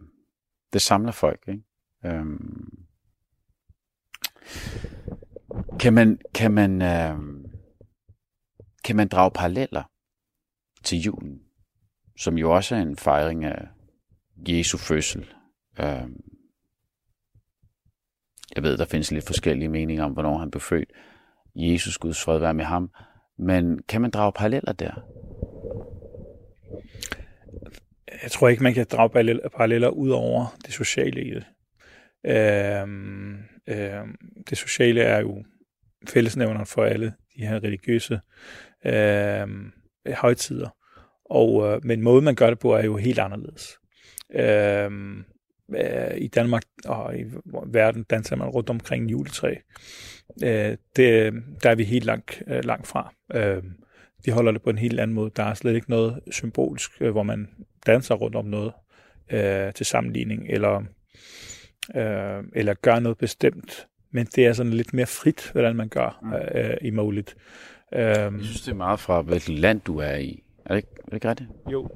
det 0.74 0.82
samler 0.82 1.12
folk. 1.12 1.48
Ikke? 1.48 1.64
Øh, 2.06 2.26
kan 5.80 5.94
man, 5.94 6.20
kan 6.36 6.52
man, 6.52 6.82
øh, 6.82 7.20
kan 8.84 8.96
man 8.96 9.08
drage 9.08 9.32
paralleller 9.32 9.84
til 10.84 11.00
julen? 11.00 11.50
som 12.20 12.38
jo 12.38 12.56
også 12.56 12.76
er 12.76 12.80
en 12.80 12.98
fejring 12.98 13.46
af 13.46 13.68
Jesu 14.48 14.78
fødsel. 14.78 15.34
Øh, 15.80 16.10
jeg 18.56 18.64
ved, 18.64 18.78
der 18.78 18.86
findes 18.86 19.12
lidt 19.12 19.26
forskellige 19.26 19.70
meninger 19.70 20.04
om, 20.04 20.12
hvornår 20.12 20.38
han 20.38 20.52
blev 20.52 20.62
født. 20.62 20.92
Jesus, 21.56 21.98
Guds 21.98 22.24
fred 22.24 22.40
være 22.40 22.54
med 22.54 22.66
ham. 22.66 22.92
Men 23.38 23.80
kan 23.88 24.02
man 24.02 24.12
drage 24.12 24.32
paralleller 24.32 24.74
der? 24.74 24.94
Jeg 28.23 28.32
tror 28.32 28.49
ikke, 28.49 28.63
man 28.63 28.73
kan 28.73 28.86
drage 28.91 29.10
paralleller, 29.49 29.89
ud 29.89 30.10
over 30.10 30.58
det 30.65 30.73
sociale 30.73 31.23
i 31.23 31.34
det. 31.34 31.45
Øhm, 32.25 33.38
øhm, 33.67 34.15
det 34.49 34.58
sociale 34.58 35.01
er 35.01 35.19
jo 35.19 35.43
fællesnævneren 36.08 36.65
for 36.65 36.84
alle 36.84 37.13
de 37.36 37.47
her 37.47 37.63
religiøse 37.63 38.19
øhm, 38.86 39.71
højtider. 40.13 40.69
Og, 41.25 41.67
øh, 41.67 41.86
men 41.86 42.01
måden, 42.01 42.25
man 42.25 42.36
gør 42.36 42.49
det 42.49 42.60
på, 42.60 42.73
er 42.73 42.84
jo 42.84 42.97
helt 42.97 43.19
anderledes. 43.19 43.79
Øhm, 44.34 45.23
øh, 45.75 46.17
I 46.17 46.27
Danmark 46.27 46.63
og 46.86 47.19
i 47.19 47.23
verden 47.65 48.03
danser 48.03 48.36
man 48.36 48.47
rundt 48.47 48.69
omkring 48.69 49.12
juletræ. 49.12 49.55
Øh, 50.43 50.77
det, 50.95 51.34
der 51.63 51.69
er 51.69 51.75
vi 51.75 51.84
helt 51.84 52.05
langt, 52.05 52.41
øh, 52.47 52.63
langt 52.63 52.88
fra. 52.88 53.13
Øh, 53.34 53.63
de 54.25 54.32
holder 54.32 54.51
det 54.51 54.62
på 54.62 54.69
en 54.69 54.77
helt 54.77 54.99
anden 54.99 55.15
måde. 55.15 55.32
Der 55.36 55.43
er 55.43 55.53
slet 55.53 55.75
ikke 55.75 55.89
noget 55.89 56.19
symbolisk, 56.32 56.91
øh, 57.01 57.12
hvor 57.12 57.23
man 57.23 57.49
danser 57.86 58.15
rundt 58.15 58.36
om 58.36 58.46
noget 58.46 58.72
øh, 59.32 59.74
til 59.74 59.86
sammenligning, 59.86 60.46
eller, 60.50 60.84
øh, 61.96 62.44
eller 62.56 62.74
gør 62.74 63.00
noget 63.00 63.18
bestemt. 63.18 63.88
Men 64.12 64.26
det 64.26 64.46
er 64.46 64.54
sådan 64.54 64.74
lidt 64.74 64.94
mere 64.94 65.06
frit, 65.06 65.50
hvordan 65.52 65.76
man 65.76 65.89
gør 65.89 66.20
mm. 66.24 66.34
øh, 66.34 66.78
i 66.82 66.89
Målet. 66.89 67.36
Øh, 67.94 68.02
Jeg 68.02 68.32
synes, 68.42 68.62
det 68.62 68.72
er 68.72 68.76
meget 68.76 69.00
fra, 69.00 69.22
hvilket 69.22 69.60
land 69.60 69.82
du 69.82 69.98
er 69.98 70.15
i. 70.15 70.44
Er 70.65 70.74
det 70.74 70.78
ikke, 70.78 70.89
er 70.98 71.06
det 71.06 71.13
ikke 71.13 71.30
rigtigt? 71.30 71.50
Jo, 71.72 71.89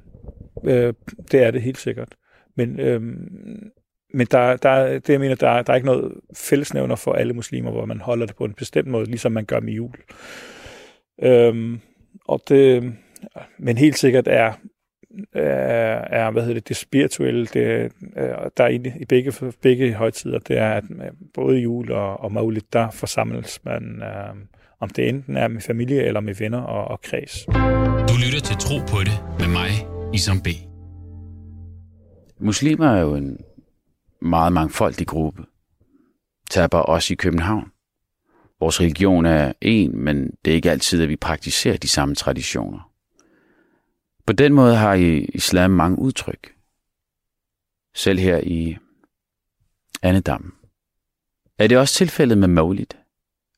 øh, 0.64 0.94
det 1.32 1.44
er 1.44 1.52
det 1.52 1.62
helt 1.62 1.78
sikkert. 1.78 2.16
Men, 2.56 2.80
øh, 2.80 3.02
men 4.14 4.28
der, 4.32 4.58
der, 4.58 5.00
det 5.00 5.10
jeg 5.10 5.20
mener, 5.20 5.36
der, 5.36 5.62
der 5.62 5.74
er 5.74 5.76
ikke 5.76 5.86
noget 5.86 6.14
fællesnævner 6.38 6.96
for 6.96 7.14
alle 7.14 7.34
muslimer, 7.34 7.72
hvor 7.72 7.86
man 7.86 8.02
holder 8.02 8.26
det 8.26 8.36
på 8.36 8.46
en 8.46 8.54
bestemt 8.54 8.88
måde, 8.88 9.06
ligesom 9.06 9.32
man 9.32 9.46
gør 9.46 9.60
med 9.60 9.74
jul. 9.74 9.96
Øh, 11.24 11.80
og 12.26 12.42
det, 12.50 12.94
men 13.60 13.78
helt 13.78 13.98
sikkert 13.98 14.28
er, 14.28 14.54
er, 15.34 16.02
er 16.02 16.32
hvad 16.32 16.42
hedder 16.42 16.54
det, 16.54 16.70
det 16.70 16.78
spirituelle, 16.78 17.46
det, 17.46 17.92
er, 18.16 18.50
der 18.58 18.64
er 18.64 18.68
i, 18.68 18.76
i 19.00 19.06
begge, 19.06 19.34
begge 19.62 19.94
højtider, 19.94 20.40
det 20.40 20.58
er, 20.58 20.72
at 20.72 20.84
både 21.34 21.58
jul 21.58 21.92
og, 21.92 22.20
og 22.20 22.32
maulid, 22.32 22.62
der 22.74 22.92
forsamles 22.92 23.60
man, 23.66 24.02
øh, 24.02 24.36
om 24.80 24.90
det 24.90 25.10
enten 25.10 25.38
er 25.38 25.48
med 25.48 25.62
familie 25.62 26.04
eller 26.04 26.20
med 26.20 26.36
venner 26.36 26.62
og, 26.62 26.88
og 26.88 27.02
kreds. 27.02 27.46
Du 28.10 28.14
lytter 28.26 28.42
til 28.44 28.56
Tro 28.56 28.78
på 28.80 29.00
det 29.00 29.24
med 29.40 29.48
mig, 29.48 29.70
Isam 30.14 30.42
B. 30.42 30.48
Muslimer 32.40 32.88
er 32.88 33.02
jo 33.02 33.16
en 33.16 33.38
meget 34.22 34.54
mangfoldig 34.54 35.08
gruppe. 35.08 35.44
Taber 36.50 36.78
også 36.78 37.14
i 37.14 37.16
København. 37.16 37.68
Vores 38.60 38.82
religion 38.82 39.26
er 39.26 39.54
en, 39.62 39.98
men 39.98 40.32
det 40.46 40.52
er 40.52 40.56
ikke 40.56 40.72
altid, 40.72 41.04
at 41.04 41.10
vi 41.10 41.16
praktiserer 41.16 41.78
de 41.78 41.88
samme 41.88 42.16
traditioner. 42.16 42.93
På 44.26 44.34
den 44.34 44.54
måde 44.54 44.76
har 44.76 44.94
i 44.94 45.18
islam 45.18 45.72
mange 45.72 46.00
udtryk. 46.00 46.56
Selv 47.96 48.20
her 48.20 48.40
i 48.44 48.78
Annedam. 50.02 50.54
Er 51.58 51.68
det 51.68 51.78
også 51.78 51.94
tilfældet 51.94 52.38
med 52.38 52.48
Maulid? 52.48 52.86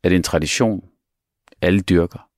Er 0.03 0.09
det 0.09 0.15
en 0.15 0.23
tradition, 0.23 0.89
alle 1.61 1.81
dyrker? 1.81 2.29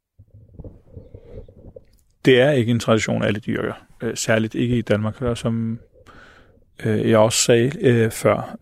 Det 2.26 2.42
er 2.42 2.52
ikke 2.52 2.72
en 2.72 2.80
tradition, 2.80 3.24
alle 3.24 3.40
dyrker. 3.40 3.74
Øh, 4.04 4.18
særligt 4.18 4.56
ikke 4.56 4.78
i 4.78 4.82
Danmark, 4.82 5.22
og 5.22 5.38
som 5.38 5.80
øh, 6.86 7.10
jeg 7.10 7.18
også 7.18 7.44
sagde 7.44 7.72
øh, 7.82 8.12
før, 8.12 8.58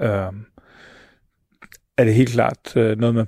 er 1.98 2.04
det 2.04 2.14
helt 2.14 2.30
klart 2.30 2.76
noget, 2.76 3.16
man, 3.16 3.28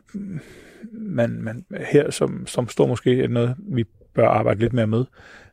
man, 0.91 1.41
man 1.41 1.65
her 1.91 2.11
som, 2.11 2.47
som 2.47 2.69
står 2.69 2.87
måske 2.87 3.23
er 3.23 3.27
noget, 3.27 3.55
vi 3.57 3.83
bør 4.13 4.27
arbejde 4.27 4.59
lidt 4.59 4.73
mere 4.73 4.87
med, 4.87 5.05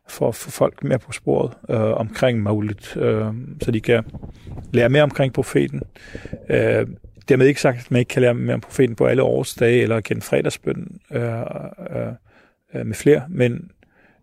for 0.07 0.27
at 0.27 0.35
få 0.35 0.51
folk 0.51 0.83
mere 0.83 0.99
på 0.99 1.11
sporet 1.11 1.53
øh, 1.69 1.79
omkring 1.79 2.43
Maulid, 2.43 2.97
øh, 2.97 3.33
så 3.61 3.71
de 3.71 3.81
kan 3.81 4.03
lære 4.73 4.89
mere 4.89 5.03
omkring 5.03 5.33
profeten. 5.33 5.81
Øh, 6.49 6.87
dermed 7.29 7.45
ikke 7.47 7.61
sagt, 7.61 7.77
at 7.77 7.91
man 7.91 7.99
ikke 7.99 8.09
kan 8.09 8.21
lære 8.21 8.33
mere 8.33 8.53
om 8.53 8.61
profeten 8.61 8.95
på 8.95 9.05
alle 9.05 9.23
årsdage, 9.23 9.81
eller 9.81 10.01
gennem 10.01 10.21
fredagsbøn 10.21 10.99
øh, 11.11 11.23
øh, 11.23 12.07
øh, 12.73 12.85
med 12.85 12.95
flere, 12.95 13.25
men 13.29 13.71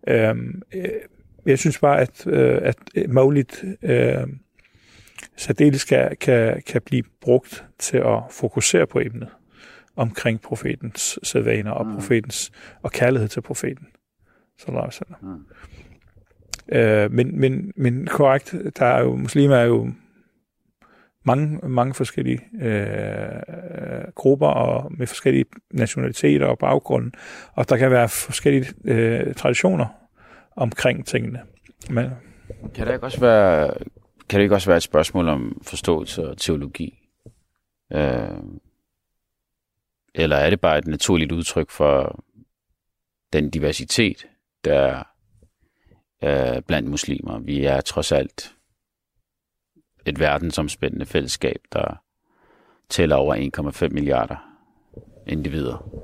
øh, 0.07 0.35
øh, 0.75 0.89
jeg 1.45 1.59
synes 1.59 1.79
bare, 1.79 2.01
at, 2.01 2.27
øh, 2.27 2.59
at 2.63 2.77
Maulid 3.09 3.77
øh, 3.83 4.27
særdeles 5.37 5.83
kan, 5.83 6.15
kan, 6.21 6.61
kan 6.67 6.81
blive 6.85 7.03
brugt 7.21 7.65
til 7.79 7.97
at 7.97 8.19
fokusere 8.31 8.87
på 8.87 8.99
emnet 8.99 9.27
omkring 9.95 10.41
profetens 10.41 11.19
sædvaner 11.23 11.71
og 11.71 11.85
Mm. 11.85 11.93
profetens 11.93 12.51
og 12.81 12.91
kærlighed 12.91 13.29
til 13.29 13.41
profeten. 13.41 13.87
Sallallahu 14.59 14.85
alaihi 14.85 15.01
wasallam. 15.01 15.37
Mm. 15.37 15.45
Øh, 16.69 17.11
men, 17.11 17.39
men, 17.39 17.71
men 17.75 18.07
korrekt, 18.07 18.55
der 18.79 18.85
er 18.85 19.01
jo, 19.01 19.15
muslimer 19.15 19.55
er 19.55 19.65
jo 19.65 19.91
mange, 21.25 21.69
mange 21.69 21.93
forskellige 21.93 22.39
øh, 22.61 24.11
grupper 24.15 24.47
og 24.47 24.91
med 24.97 25.07
forskellige 25.07 25.45
nationaliteter 25.71 26.45
og 26.45 26.57
baggrunde, 26.57 27.11
og 27.53 27.69
der 27.69 27.77
kan 27.77 27.91
være 27.91 28.09
forskellige 28.09 28.65
øh, 28.85 29.33
traditioner 29.33 29.85
omkring 30.55 31.05
tingene. 31.05 31.41
Men, 31.89 32.09
Kan 32.75 32.87
det 32.87 32.93
ikke 32.93 33.05
også 33.05 33.19
være, 33.19 33.73
kan 34.29 34.39
det 34.39 34.43
ikke 34.43 34.55
også 34.55 34.69
være 34.69 34.77
et 34.77 34.83
spørgsmål 34.83 35.29
om 35.29 35.61
forståelse 35.63 36.29
og 36.29 36.37
teologi? 36.37 36.99
Øh, 37.93 38.27
eller 40.15 40.35
er 40.35 40.49
det 40.49 40.61
bare 40.61 40.77
et 40.77 40.87
naturligt 40.87 41.31
udtryk 41.31 41.69
for 41.69 42.23
den 43.33 43.49
diversitet, 43.49 44.27
der 44.65 45.03
er 46.23 46.61
blandt 46.61 46.89
muslimer? 46.89 47.39
Vi 47.39 47.65
er 47.65 47.81
trods 47.81 48.11
alt 48.11 48.55
et 50.05 50.19
verdensomspændende 50.19 51.05
fællesskab, 51.05 51.61
der 51.73 52.01
tæller 52.89 53.15
over 53.15 53.71
1,5 53.85 53.89
milliarder 53.89 54.35
individer. 55.27 56.03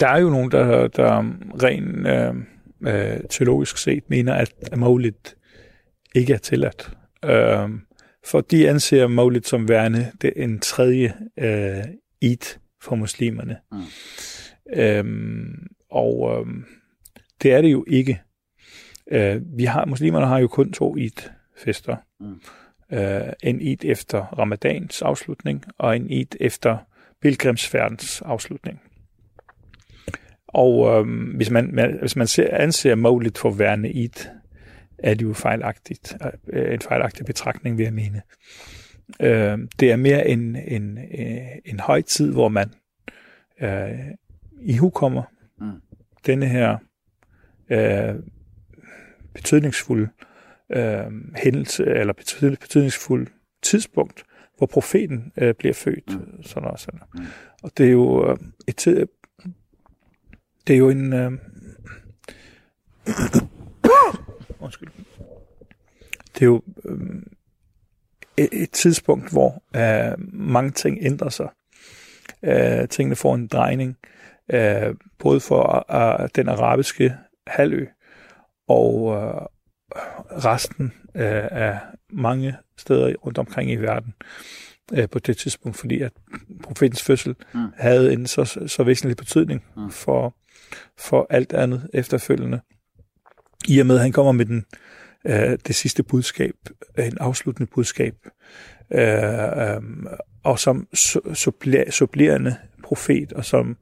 der 0.00 0.08
er 0.08 0.18
jo 0.18 0.30
nogen, 0.30 0.50
der, 0.50 0.88
der 0.88 1.36
rent 1.62 2.06
øh, 2.06 2.34
øh, 2.94 3.20
teologisk 3.30 3.78
set 3.78 4.10
mener, 4.10 4.34
at 4.34 4.76
Maulid 4.76 5.34
ikke 6.14 6.34
er 6.34 6.38
tilladt. 6.38 6.90
Øh, 7.24 7.68
for 8.26 8.40
de 8.40 8.68
anser 8.68 9.06
Maulid 9.06 9.42
som 9.42 9.68
værende 9.68 10.12
det 10.22 10.32
en 10.36 10.60
tredje 10.60 11.14
øh, 11.38 11.84
Eid 12.22 12.58
for 12.82 12.94
muslimerne. 12.94 13.56
Mm. 13.72 13.78
Øhm, 14.74 15.66
og 15.90 16.38
øhm, 16.40 16.64
det 17.42 17.52
er 17.52 17.60
det 17.60 17.72
jo 17.72 17.84
ikke. 17.88 18.22
Øh, 19.10 19.42
vi 19.58 19.64
har, 19.64 19.84
muslimerne 19.84 20.26
har 20.26 20.38
jo 20.38 20.48
kun 20.48 20.72
to 20.72 20.96
Eid-fester. 20.96 21.96
Mm. 22.20 22.40
Øh, 22.96 23.32
en 23.42 23.60
Eid 23.60 23.84
efter 23.84 24.24
Ramadans 24.24 25.02
afslutning, 25.02 25.64
og 25.78 25.96
en 25.96 26.10
Eid 26.10 26.26
efter 26.40 26.78
pilgrimsfærdens 27.22 28.22
afslutning. 28.22 28.80
Og 30.48 31.00
øhm, 31.00 31.32
hvis 31.36 31.50
man, 31.50 31.70
man, 31.72 31.98
hvis 32.00 32.16
man 32.16 32.26
ser, 32.26 32.56
anser 32.56 32.94
Maulid 32.94 33.32
for 33.36 33.50
værende 33.50 33.88
Eid, 33.88 34.28
er 34.98 35.14
det 35.14 35.22
jo 35.22 35.32
fejlagtigt, 35.32 36.16
øh, 36.48 36.74
en 36.74 36.80
fejlagtig 36.80 37.26
betragtning, 37.26 37.78
vil 37.78 37.84
jeg 37.84 37.92
mene. 37.92 38.22
Øh, 39.20 39.58
det 39.80 39.92
er 39.92 39.96
mere 39.96 40.28
en, 40.28 40.56
en, 40.56 40.98
øh, 40.98 41.38
en 41.64 41.80
høj 41.80 42.02
tid, 42.02 42.32
hvor 42.32 42.48
man 42.48 42.70
øh, 43.60 43.98
ihukommer 44.60 45.22
Mm. 45.60 45.70
denne 46.26 46.46
her 46.46 46.78
øh, 47.70 48.14
betydningsfulde 49.34 50.08
øh, 50.72 51.04
hændelse, 51.36 51.84
eller 51.84 52.12
betyd, 52.12 52.56
betydningsfuld 52.56 53.26
tidspunkt, 53.62 54.24
hvor 54.58 54.66
profeten 54.66 55.32
øh, 55.36 55.54
bliver 55.54 55.74
født. 55.74 56.20
Mm. 56.20 56.42
Sådan 56.42 56.68
og 56.68 56.78
sådan. 56.78 57.00
Mm. 57.14 57.24
Og 57.62 57.70
det 57.78 57.86
er 57.86 57.90
jo 57.90 58.30
øh, 58.30 58.36
et 58.68 58.76
tid, 58.76 59.06
det 60.66 60.74
er 60.74 60.78
jo 60.78 60.90
en 60.90 61.12
øh, 61.12 61.32
undskyld. 64.60 64.88
Det 66.34 66.42
er 66.42 66.46
jo 66.46 66.62
øh, 66.84 67.22
et, 68.36 68.48
et 68.52 68.70
tidspunkt, 68.70 69.32
hvor 69.32 69.62
øh, 69.76 70.14
mange 70.32 70.70
ting 70.70 70.98
ændrer 71.00 71.28
sig. 71.28 71.48
Øh, 72.42 72.88
tingene 72.88 73.16
får 73.16 73.34
en 73.34 73.46
drejning, 73.46 73.98
øh, 74.48 74.94
både 75.18 75.40
for 75.40 75.94
øh, 75.94 76.28
den 76.34 76.48
arabiske 76.48 77.14
halvø 77.48 77.86
og 78.68 79.16
øh, 79.16 79.40
resten 80.44 80.84
øh, 81.14 81.44
af 81.50 81.78
mange 82.12 82.56
steder 82.78 83.14
rundt 83.14 83.38
omkring 83.38 83.70
i 83.70 83.76
verden 83.76 84.14
øh, 84.92 85.08
på 85.08 85.18
det 85.18 85.36
tidspunkt, 85.36 85.76
fordi 85.78 86.00
at 86.00 86.12
profetens 86.62 87.02
fødsel 87.02 87.34
Mm. 87.54 87.66
havde 87.76 88.12
en 88.12 88.26
så, 88.26 88.44
så 88.66 88.82
væsentlig 88.84 89.16
betydning 89.16 89.64
Mm. 89.76 89.90
for, 89.90 90.36
for 90.98 91.26
alt 91.30 91.52
andet 91.52 91.90
efterfølgende. 91.94 92.60
I 93.68 93.78
og 93.80 93.86
med, 93.86 93.94
at 93.96 94.02
han 94.02 94.12
kommer 94.12 94.32
med 94.32 94.46
den 94.46 94.64
øh, 95.26 95.58
det 95.66 95.74
sidste 95.74 96.02
budskab, 96.02 96.54
en 96.98 97.18
afsluttende 97.18 97.70
budskab, 97.74 98.14
øh, 98.92 99.74
øh, 99.74 99.82
og 100.44 100.58
som 100.58 100.86
su- 100.96 101.34
suppler, 101.34 101.90
supplerende 101.90 102.56
profet, 102.82 103.32
og 103.32 103.44
som 103.44 103.76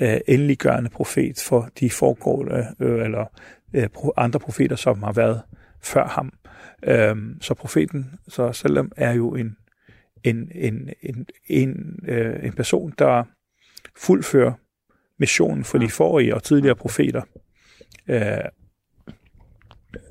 øh, 0.00 0.20
endeliggørende 0.28 0.90
profet 0.90 1.44
for 1.46 1.68
de 1.80 1.90
foregående, 1.90 2.66
øh, 2.80 3.04
eller 3.04 3.26
øh, 3.74 3.88
andre 4.16 4.40
profeter, 4.40 4.76
som 4.76 5.02
har 5.02 5.12
været 5.12 5.42
før 5.82 6.06
ham. 6.06 6.32
Øh, 6.82 7.16
så 7.40 7.54
profeten, 7.54 8.18
så 8.28 8.52
selvom 8.52 8.92
er 8.96 9.12
jo 9.12 9.34
en, 9.34 9.56
en, 10.24 10.50
en, 10.54 10.90
en, 11.02 11.26
en, 11.46 11.98
øh, 12.08 12.44
en 12.44 12.52
person, 12.52 12.94
der 12.98 13.24
fuldfører 13.96 14.52
missionen 15.18 15.64
for 15.64 15.78
de 15.78 15.90
forrige 15.90 16.34
og 16.34 16.42
tidligere 16.42 16.76
profeter. 16.76 17.22
Øh, 18.08 18.44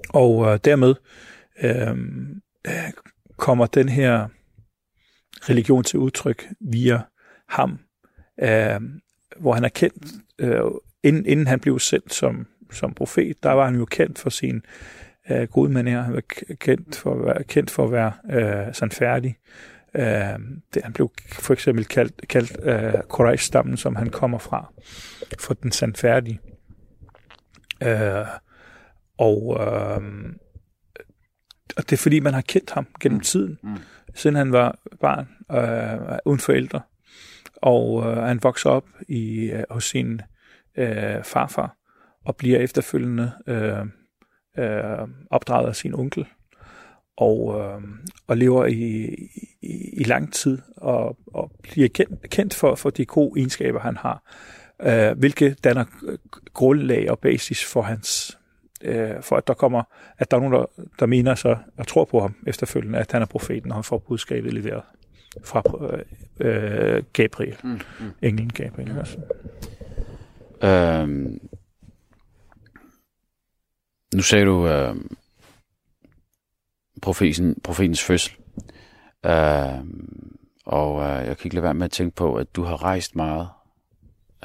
og 0.09 0.53
øh, 0.53 0.59
dermed 0.65 0.95
øh, 1.63 1.97
kommer 3.37 3.65
den 3.65 3.89
her 3.89 4.27
religion 5.49 5.83
til 5.83 5.99
udtryk 5.99 6.47
via 6.59 7.01
ham, 7.49 7.79
øh, 8.41 8.79
hvor 9.39 9.53
han 9.53 9.63
er 9.63 9.69
kendt, 9.69 10.05
øh, 10.39 10.61
inden, 11.03 11.25
inden 11.25 11.47
han 11.47 11.59
blev 11.59 11.79
sendt 11.79 12.13
som, 12.13 12.47
som 12.71 12.93
profet, 12.93 13.43
der 13.43 13.51
var 13.51 13.65
han 13.65 13.75
jo 13.75 13.85
kendt 13.85 14.19
for 14.19 14.29
sin 14.29 14.61
øh, 15.31 15.47
gode 15.47 15.69
manér, 15.79 16.01
han 16.01 16.13
var 16.13 16.21
kendt 16.59 16.95
for, 16.95 17.13
at 17.19 17.25
være- 17.25 17.43
kendt 17.43 17.71
for 17.71 17.85
at 17.85 17.91
være 17.91 18.11
øh, 18.31 18.73
sandfærdig. 18.73 19.37
Øh, 19.95 20.39
det, 20.73 20.83
han 20.83 20.93
blev 20.93 21.11
for 21.31 21.53
eksempel 21.53 21.85
kaldt, 21.85 22.27
kaldt 22.27 22.57
øh, 22.63 22.93
Quraysh-stammen, 22.93 23.77
som 23.77 23.95
han 23.95 24.09
kommer 24.09 24.37
fra, 24.37 24.71
for 25.39 25.53
den 25.53 25.71
sandfærdige. 25.71 26.39
Øh, 27.83 28.25
og, 29.17 29.57
øh, 29.61 30.01
og 31.77 31.83
det 31.89 31.93
er 31.93 31.97
fordi, 31.97 32.19
man 32.19 32.33
har 32.33 32.41
kendt 32.41 32.71
ham 32.71 32.87
gennem 32.99 33.19
tiden, 33.19 33.59
Mm. 33.63 33.77
siden 34.15 34.35
han 34.35 34.51
var 34.51 34.79
barn, 35.01 35.27
øh, 35.51 36.17
uden 36.25 36.39
forældre. 36.39 36.81
Og 37.63 38.03
øh, 38.05 38.17
han 38.17 38.39
vokser 38.43 38.69
op 38.69 38.85
i, 39.07 39.51
øh, 39.51 39.63
hos 39.69 39.83
sin 39.83 40.21
øh, 40.77 41.23
farfar, 41.23 41.77
og 42.25 42.35
bliver 42.35 42.59
efterfølgende 42.59 43.31
øh, 43.47 43.85
øh, 44.57 45.07
opdraget 45.31 45.67
af 45.67 45.75
sin 45.75 45.93
onkel, 45.93 46.25
og, 47.17 47.59
øh, 47.59 47.81
og 48.27 48.37
lever 48.37 48.65
i, 48.65 49.05
i, 49.61 49.89
i 49.93 50.03
lang 50.03 50.33
tid, 50.33 50.57
og, 50.77 51.17
og 51.33 51.51
bliver 51.63 51.89
kendt, 51.89 52.29
kendt 52.29 52.53
for, 52.53 52.75
for 52.75 52.89
de 52.89 53.05
gode 53.05 53.39
egenskaber, 53.39 53.79
han 53.79 53.97
har, 53.97 54.23
øh, 54.81 55.17
hvilket 55.17 55.63
danner 55.63 55.85
grundlag 56.53 57.11
og 57.11 57.19
basis 57.19 57.65
for 57.65 57.81
hans 57.81 58.37
øh, 58.81 59.21
for 59.21 59.35
at 59.35 59.47
der 59.47 59.53
kommer, 59.53 59.83
at 60.17 60.31
der 60.31 60.37
er 60.37 60.41
nogen, 60.41 60.53
der, 60.53 60.65
der 60.99 61.05
mener 61.05 61.35
så 61.35 61.57
og 61.77 61.87
tror 61.87 62.05
på 62.05 62.19
ham 62.19 62.35
efterfølgende, 62.47 62.99
at 62.99 63.11
han 63.11 63.21
er 63.21 63.25
profeten, 63.25 63.71
og 63.71 63.77
han 63.77 63.83
får 63.83 63.97
budskabet 63.97 64.53
leveret 64.53 64.83
fra 65.43 65.63
øh, 66.39 66.95
øh, 66.95 67.03
Gabriel, 67.13 67.57
Mm, 67.63 67.69
mm. 67.99 68.11
englen 68.21 68.49
Gabriel. 68.49 68.97
Altså. 68.97 69.17
Øhm, 70.63 71.39
nu 74.15 74.21
sagde 74.21 74.45
du 74.45 74.67
profeten, 77.01 77.61
profetens 77.63 78.03
fødsel. 78.03 78.37
Øhm, 79.25 80.37
og 80.65 81.01
øh, 81.01 81.27
jeg 81.27 81.37
kan 81.37 81.45
ikke 81.45 81.55
lade 81.55 81.63
være 81.63 81.73
med 81.73 81.85
at 81.85 81.91
tænke 81.91 82.15
på, 82.15 82.35
at 82.35 82.55
du 82.55 82.63
har 82.63 82.83
rejst 82.83 83.15
meget. 83.15 83.47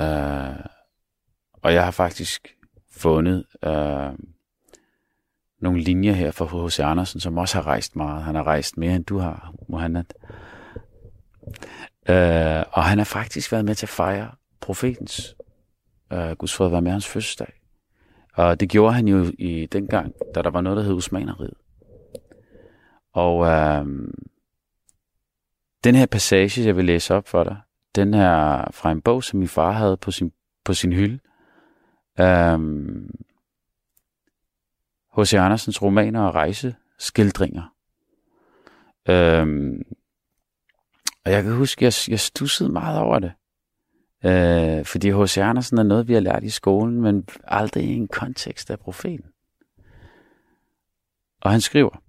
Øh, 0.01 0.65
og 1.53 1.75
jeg 1.75 1.85
har 1.85 1.91
faktisk 1.91 2.57
fundet 2.91 3.45
øh, 3.65 4.13
nogle 5.61 5.81
linjer 5.81 6.13
her 6.13 6.31
fra 6.31 6.67
H.C. 6.67 6.81
Andersen, 6.81 7.21
som 7.21 7.39
også 7.39 7.55
har 7.55 7.67
rejst 7.67 7.97
meget. 7.97 8.23
Han 8.23 8.35
har 8.35 8.45
rejst 8.45 8.77
mere, 8.77 8.95
end 8.97 9.05
du 9.05 9.19
har, 9.19 9.55
Mohammed. 9.69 10.05
Øh, 10.25 10.48
Øh, 12.11 12.65
og 12.73 12.85
han 12.85 12.99
har 12.99 13.05
faktisk 13.05 13.53
været 13.53 13.65
med 13.65 13.75
til 13.75 13.87
at 13.87 13.91
fejre 13.91 14.31
profetens 14.61 15.37
øh, 16.13 16.31
Guds 16.31 16.55
fred 16.55 16.69
var 16.69 16.81
med 16.81 16.93
hans 16.93 17.07
fødselsdag. 17.07 17.53
Og 18.35 18.61
det 18.61 18.69
gjorde 18.69 18.95
han 18.95 19.09
jo 19.09 19.33
i 19.39 19.67
dengang, 19.67 20.15
da 20.35 20.43
der 20.43 20.51
var 20.51 20.61
noget, 20.61 20.77
der 20.77 20.83
hed 20.83 20.93
Usmaneriet. 20.93 21.55
Og 23.13 23.47
øh, 23.47 23.87
den 25.85 25.95
her 25.95 26.07
passage, 26.07 26.67
jeg 26.67 26.77
vil 26.77 26.85
læse 26.85 27.15
op 27.15 27.29
for 27.29 27.45
dig, 27.45 27.57
den 27.95 28.15
er 28.15 28.71
fra 28.71 28.93
en 28.93 29.01
bog, 29.01 29.25
som 29.25 29.39
min 29.39 29.49
far 29.49 29.73
havde 29.73 29.97
på 29.97 30.11
sin, 30.11 30.33
på 30.65 30.75
sin 30.75 30.93
hylde. 30.93 31.19
Øh, 32.21 32.59
H.C. 35.19 35.35
Andersens 35.35 35.83
romaner 35.83 36.23
og 36.23 36.35
rejseskildringer. 36.35 37.75
Øh, 39.09 39.75
og 41.29 41.35
jeg 41.35 41.43
kan 41.43 41.57
huske, 41.57 41.85
jeg, 41.85 41.93
jeg 42.09 42.21
stussede 42.21 42.69
meget 42.69 43.01
over 43.01 43.19
det. 43.19 43.33
Øh, 44.25 44.85
fordi 44.85 45.11
H.C. 45.11 45.39
Andersen 45.39 45.79
er 45.79 45.83
noget, 45.83 46.09
vi 46.09 46.13
har 46.13 46.21
lært 46.21 46.45
i 46.45 46.51
skolen, 46.51 47.01
men 47.01 47.29
aldrig 47.45 47.85
i 47.85 47.95
en 47.95 48.09
kontekst 48.09 48.71
af 48.71 48.79
profeten. 48.79 49.31
Og 51.41 51.51
han 51.51 51.61
skriver, 51.61 52.03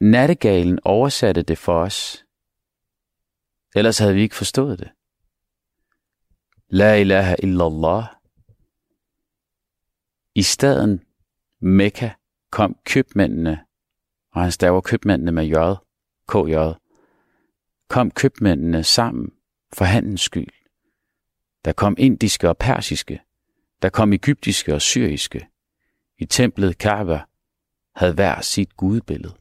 Nattegalen 0.00 0.78
oversatte 0.84 1.42
det 1.42 1.58
for 1.58 1.80
os. 1.80 2.24
Ellers 3.74 3.98
havde 3.98 4.14
vi 4.14 4.22
ikke 4.22 4.36
forstået 4.36 4.78
det. 4.78 4.90
La 6.68 6.94
ilaha 6.94 7.34
illallah. 7.42 8.04
I 10.34 10.42
staden 10.42 11.02
Mekka 11.60 12.10
kom 12.50 12.76
købmændene, 12.84 13.64
og 14.32 14.42
han 14.42 14.52
staver 14.52 14.80
købmændene 14.80 15.32
med 15.32 15.44
J, 15.44 15.54
KJ, 16.28 16.54
kom 17.88 18.10
købmændene 18.10 18.84
sammen 18.84 19.32
for 19.72 19.84
handens 19.84 20.20
skyld. 20.20 20.52
Der 21.64 21.72
kom 21.72 21.94
indiske 21.98 22.48
og 22.48 22.56
persiske. 22.56 23.22
Der 23.82 23.88
kom 23.88 24.12
egyptiske 24.12 24.74
og 24.74 24.82
syriske. 24.82 25.48
I 26.18 26.24
templet 26.24 26.78
Kaaba 26.78 27.22
havde 27.96 28.14
hver 28.14 28.40
sit 28.40 28.76
gudbillede. 28.76 29.34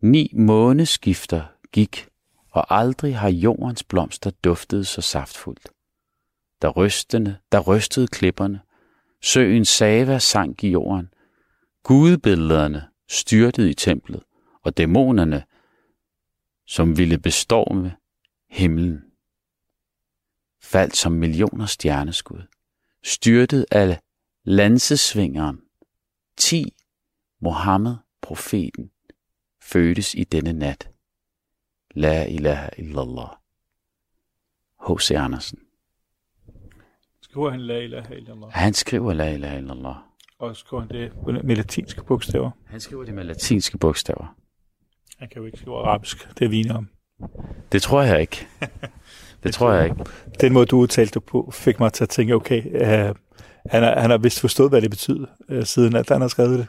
Ni 0.00 0.32
måneskifter 0.34 1.44
gik, 1.72 2.08
og 2.50 2.74
aldrig 2.74 3.18
har 3.18 3.28
jordens 3.28 3.84
blomster 3.84 4.30
duftet 4.30 4.86
så 4.86 5.00
saftfuldt. 5.00 5.68
Der 6.62 6.68
rystende, 6.68 7.38
der 7.52 7.60
rystede 7.60 8.06
klipperne, 8.06 8.60
søen 9.22 9.64
Sava 9.64 10.18
sank 10.18 10.64
i 10.64 10.68
jorden, 10.70 11.08
gudebillederne 11.82 12.88
styrtede 13.08 13.70
i 13.70 13.74
templet, 13.74 14.22
og 14.62 14.76
dæmonerne, 14.76 15.44
som 16.66 16.98
ville 16.98 17.18
bestorme 17.18 17.96
himlen, 18.50 19.04
faldt 20.62 20.96
som 20.96 21.12
millioner 21.12 21.66
stjerneskud, 21.66 22.42
styrtet 23.02 23.66
af 23.70 24.00
lansesvingeren. 24.44 25.60
Ti 26.36 26.74
Mohammed, 27.40 27.96
profeten, 28.20 28.90
fødtes 29.62 30.14
i 30.14 30.24
denne 30.24 30.52
nat. 30.52 30.90
La 31.94 32.24
ilaha 32.26 32.68
illallah. 32.78 33.28
H.C. 34.88 35.10
Andersen. 35.10 35.58
Skriver 37.20 37.50
han 37.50 37.60
la 37.60 37.78
ilaha 37.78 38.14
illallah, 38.14 38.50
Han 38.52 38.74
skriver 38.74 39.12
la 39.12 39.34
ilaha 39.34 39.58
illallah. 39.58 39.96
og 40.38 40.56
skriver 40.56 40.80
han 40.80 40.90
det 40.90 41.44
med 41.44 41.56
latinske 41.56 42.04
bogstaver. 42.04 42.50
Han 42.66 42.80
skriver 42.80 43.04
det 43.04 43.14
med 43.14 43.24
latinske 43.24 43.78
bogstaver. 43.78 44.36
Han 45.22 45.28
kan 45.28 45.40
jo 45.40 45.46
ikke 45.46 45.58
skrive 45.58 45.76
arabisk, 45.76 46.38
det 46.38 46.44
er 46.44 46.48
vi 46.48 46.70
om. 46.70 46.88
Det 47.72 47.82
tror 47.82 48.02
jeg 48.02 48.20
ikke. 48.20 48.46
Det 49.42 49.54
tror 49.54 49.72
jeg 49.72 49.84
ikke. 49.84 49.96
Den 50.40 50.52
måde, 50.52 50.66
du 50.66 50.76
udtalte 50.76 51.20
på, 51.20 51.50
fik 51.52 51.80
mig 51.80 51.92
til 51.92 52.04
at 52.04 52.08
tænke, 52.08 52.34
okay, 52.34 52.64
uh, 52.66 53.16
han, 53.66 53.82
har, 53.82 54.00
han 54.00 54.10
har 54.10 54.18
vist 54.18 54.40
forstået, 54.40 54.70
hvad 54.70 54.80
det 54.80 54.90
betyder, 54.90 55.26
uh, 55.48 55.62
siden 55.64 55.96
at 55.96 56.08
han 56.08 56.20
har 56.20 56.28
skrevet 56.28 56.58
det. 56.58 56.66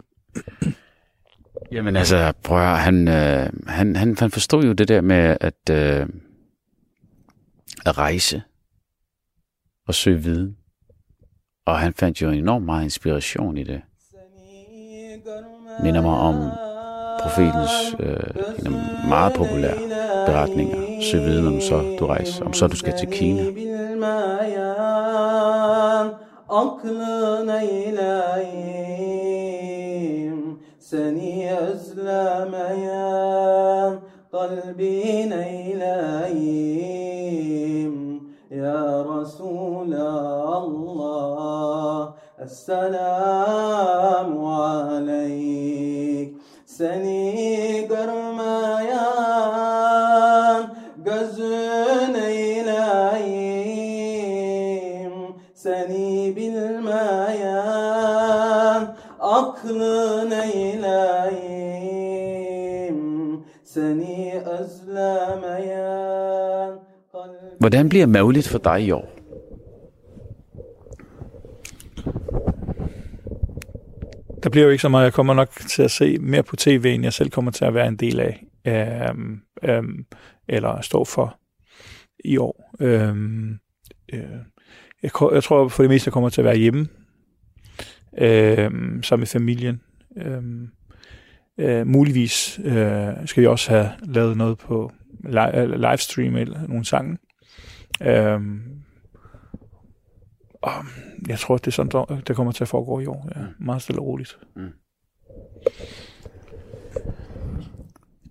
Jamen 1.71 1.95
altså, 1.95 2.33
prøv 2.43 2.57
at, 2.57 2.79
han, 2.79 3.07
øh, 3.07 3.49
han, 3.67 3.95
han, 3.95 4.17
han 4.19 4.31
forstod 4.31 4.63
jo 4.63 4.73
det 4.73 4.87
der 4.87 5.01
med 5.01 5.37
at, 5.41 5.69
øh, 5.71 6.07
at 7.85 7.97
rejse 7.97 8.41
og 9.87 9.95
søge 9.95 10.23
viden. 10.23 10.57
Og 11.65 11.79
han 11.79 11.93
fandt 11.93 12.21
jo 12.21 12.29
enormt 12.29 12.65
meget 12.65 12.83
inspiration 12.83 13.57
i 13.57 13.63
det. 13.63 13.81
Minder 15.83 16.01
mig 16.01 16.17
om 16.17 16.35
profetens 17.23 17.95
øh, 17.99 18.65
en 18.65 18.75
af 18.75 19.07
meget 19.07 19.33
populære 19.33 19.77
beretninger. 20.25 20.77
Søg 21.11 21.21
viden, 21.21 21.47
om 21.47 21.61
så 21.61 21.95
du 21.99 22.05
rejser, 22.05 22.45
om 22.45 22.53
så 22.53 22.67
du 22.67 22.75
skal 22.75 22.93
til 22.97 23.07
Kina. 23.07 23.43
Aklına 26.49 27.61
eyleyim 27.61 28.63
Seni 30.79 31.49
özlemeyen 31.49 32.81
eyleyim 35.31 36.73
Ya 38.51 39.03
Resulallah 39.03 40.53
Esselamu 42.45 43.83
Seni 46.77 47.85
görmeyen 47.89 48.93
gözün 50.97 52.13
eyleyim 52.13 52.73
Seni 55.53 56.35
bilmeyen 56.35 57.53
aklın 59.19 60.31
eyleyim 60.31 61.33
Seni 63.63 64.41
özlemeyen 64.45 65.53
Hvordan 67.59 67.91
bliver 67.91 68.05
Maulit 68.05 68.47
for 68.47 68.59
dig 68.63 68.87
i 68.87 68.93
år? 68.93 69.22
Bliver 74.53 74.65
jo 74.65 74.71
ikke 74.71 74.81
så 74.81 74.89
meget. 74.89 75.03
Jeg 75.03 75.13
kommer 75.13 75.33
nok 75.33 75.49
til 75.69 75.83
at 75.83 75.91
se 75.91 76.17
mere 76.17 76.43
på 76.43 76.55
tv, 76.55 76.91
end 76.95 77.03
jeg 77.03 77.13
selv 77.13 77.29
kommer 77.29 77.51
til 77.51 77.65
at 77.65 77.73
være 77.73 77.87
en 77.87 77.95
del 77.95 78.19
af, 78.19 78.45
øhm, 78.67 79.41
øhm, 79.63 80.05
eller 80.47 80.81
stå 80.81 81.05
for 81.05 81.39
i 82.25 82.37
år. 82.37 82.75
Øhm, 82.79 83.59
øh, 84.13 84.19
jeg, 85.03 85.11
jeg 85.33 85.43
tror 85.43 85.67
for 85.67 85.83
det 85.83 85.89
meste, 85.89 86.07
jeg 86.07 86.13
kommer 86.13 86.29
til 86.29 86.41
at 86.41 86.45
være 86.45 86.57
hjemme, 86.57 86.87
øhm, 88.17 89.03
sammen 89.03 89.21
med 89.21 89.27
familien. 89.27 89.81
Øhm, 90.17 90.67
øh, 91.59 91.87
muligvis 91.87 92.59
øh, 92.63 93.13
skal 93.25 93.41
vi 93.41 93.47
også 93.47 93.71
have 93.71 93.89
lavet 94.03 94.37
noget 94.37 94.57
på 94.57 94.91
li- 95.25 95.57
øh, 95.57 95.69
livestream 95.79 96.35
eller 96.35 96.67
nogle 96.67 96.85
sange. 96.85 97.17
Øhm, 98.01 98.61
og 100.61 100.85
jeg 101.27 101.39
tror, 101.39 101.57
det 101.57 101.67
er 101.67 101.71
sådan, 101.71 101.91
der- 101.91 102.21
det 102.27 102.35
kommer 102.35 102.51
til 102.51 102.63
at 102.63 102.67
foregå 102.67 102.99
i 102.99 103.05
år. 103.05 103.29
Ja. 103.35 103.41
Meget 103.59 103.81
stille 103.81 104.01
og 104.01 104.05
roligt. 104.07 104.39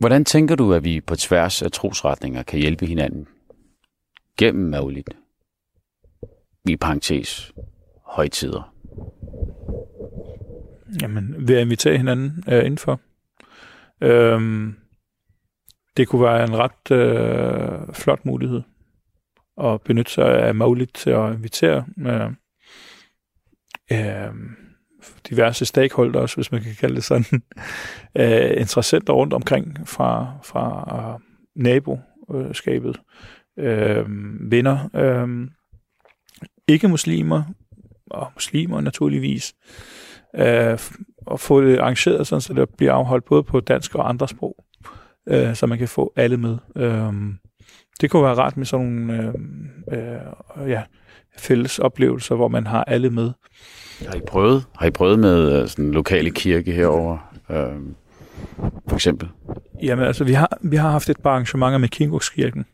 Hvordan 0.00 0.24
tænker 0.24 0.56
du, 0.56 0.72
at 0.72 0.84
vi 0.84 1.00
på 1.00 1.16
tværs 1.16 1.62
af 1.62 1.70
trosretninger 1.72 2.42
kan 2.42 2.58
hjælpe 2.58 2.86
hinanden 2.86 3.28
gennem 4.38 4.68
Mavlit? 4.70 5.10
I 6.68 6.76
parentes, 6.76 7.52
højtider. 8.06 8.74
Jamen, 11.02 11.48
ved 11.48 11.56
at 11.56 11.62
invitere 11.62 11.96
hinanden 11.96 12.44
øh, 12.48 12.58
indenfor. 12.58 13.00
Øhm, 14.00 14.74
det 15.96 16.08
kunne 16.08 16.22
være 16.22 16.44
en 16.44 16.56
ret 16.56 16.90
øh, 16.90 17.94
flot 17.94 18.24
mulighed 18.24 18.62
at 19.62 19.80
benytte 19.82 20.12
sig 20.12 20.42
af 20.42 20.54
Maulid 20.54 20.86
til 20.86 21.10
at 21.10 21.34
invitere 21.34 21.84
øh, 21.98 22.30
øh, 23.92 24.34
diverse 25.30 25.64
stakeholders, 25.64 26.34
hvis 26.34 26.52
man 26.52 26.62
kan 26.62 26.74
kalde 26.80 26.94
det 26.94 27.04
sådan, 27.04 27.24
øh, 28.18 28.60
interessenter 28.60 29.12
rundt 29.12 29.32
omkring 29.32 29.88
fra, 29.88 30.32
fra 30.44 31.20
naboskabet, 31.56 33.00
øh, 33.58 34.04
venner, 34.50 34.88
øh, 34.94 35.48
ikke-muslimer 36.68 37.42
og 38.10 38.30
muslimer 38.34 38.80
naturligvis, 38.80 39.54
øh, 40.34 40.78
og 41.26 41.40
få 41.40 41.62
det 41.62 41.78
arrangeret, 41.78 42.26
sådan, 42.26 42.40
så 42.40 42.54
det 42.54 42.68
bliver 42.76 42.92
afholdt 42.92 43.24
både 43.24 43.42
på 43.42 43.60
dansk 43.60 43.94
og 43.94 44.08
andre 44.08 44.28
sprog, 44.28 44.64
øh, 45.28 45.54
så 45.54 45.66
man 45.66 45.78
kan 45.78 45.88
få 45.88 46.12
alle 46.16 46.36
med. 46.36 46.58
Øh, 46.76 47.12
det 48.02 48.10
kunne 48.10 48.22
være 48.22 48.34
rart 48.34 48.56
med 48.56 48.66
sådan 48.66 48.86
nogle 48.86 49.34
øh, 49.92 50.62
øh, 50.62 50.70
ja, 50.70 50.82
fælles 51.38 51.78
oplevelser, 51.78 52.34
hvor 52.34 52.48
man 52.48 52.66
har 52.66 52.84
alle 52.84 53.10
med. 53.10 53.30
Har 54.06 54.14
I 54.14 54.20
prøvet, 54.26 54.64
har 54.76 54.86
I 54.86 54.90
prøvet 54.90 55.18
med 55.18 55.62
øh, 55.62 55.68
sådan 55.68 55.84
en 55.84 55.92
lokale 55.92 56.30
kirke 56.30 56.72
herover 56.72 57.32
øh, 57.50 57.76
for 58.88 58.94
eksempel? 58.94 59.28
Jamen 59.82 60.04
altså, 60.04 60.24
vi 60.24 60.32
har, 60.32 60.58
vi 60.62 60.76
har 60.76 60.90
haft 60.90 61.10
et 61.10 61.20
par 61.20 61.30
arrangementer 61.30 61.78
med 61.78 61.88
Kingos-kirken. 61.88 62.64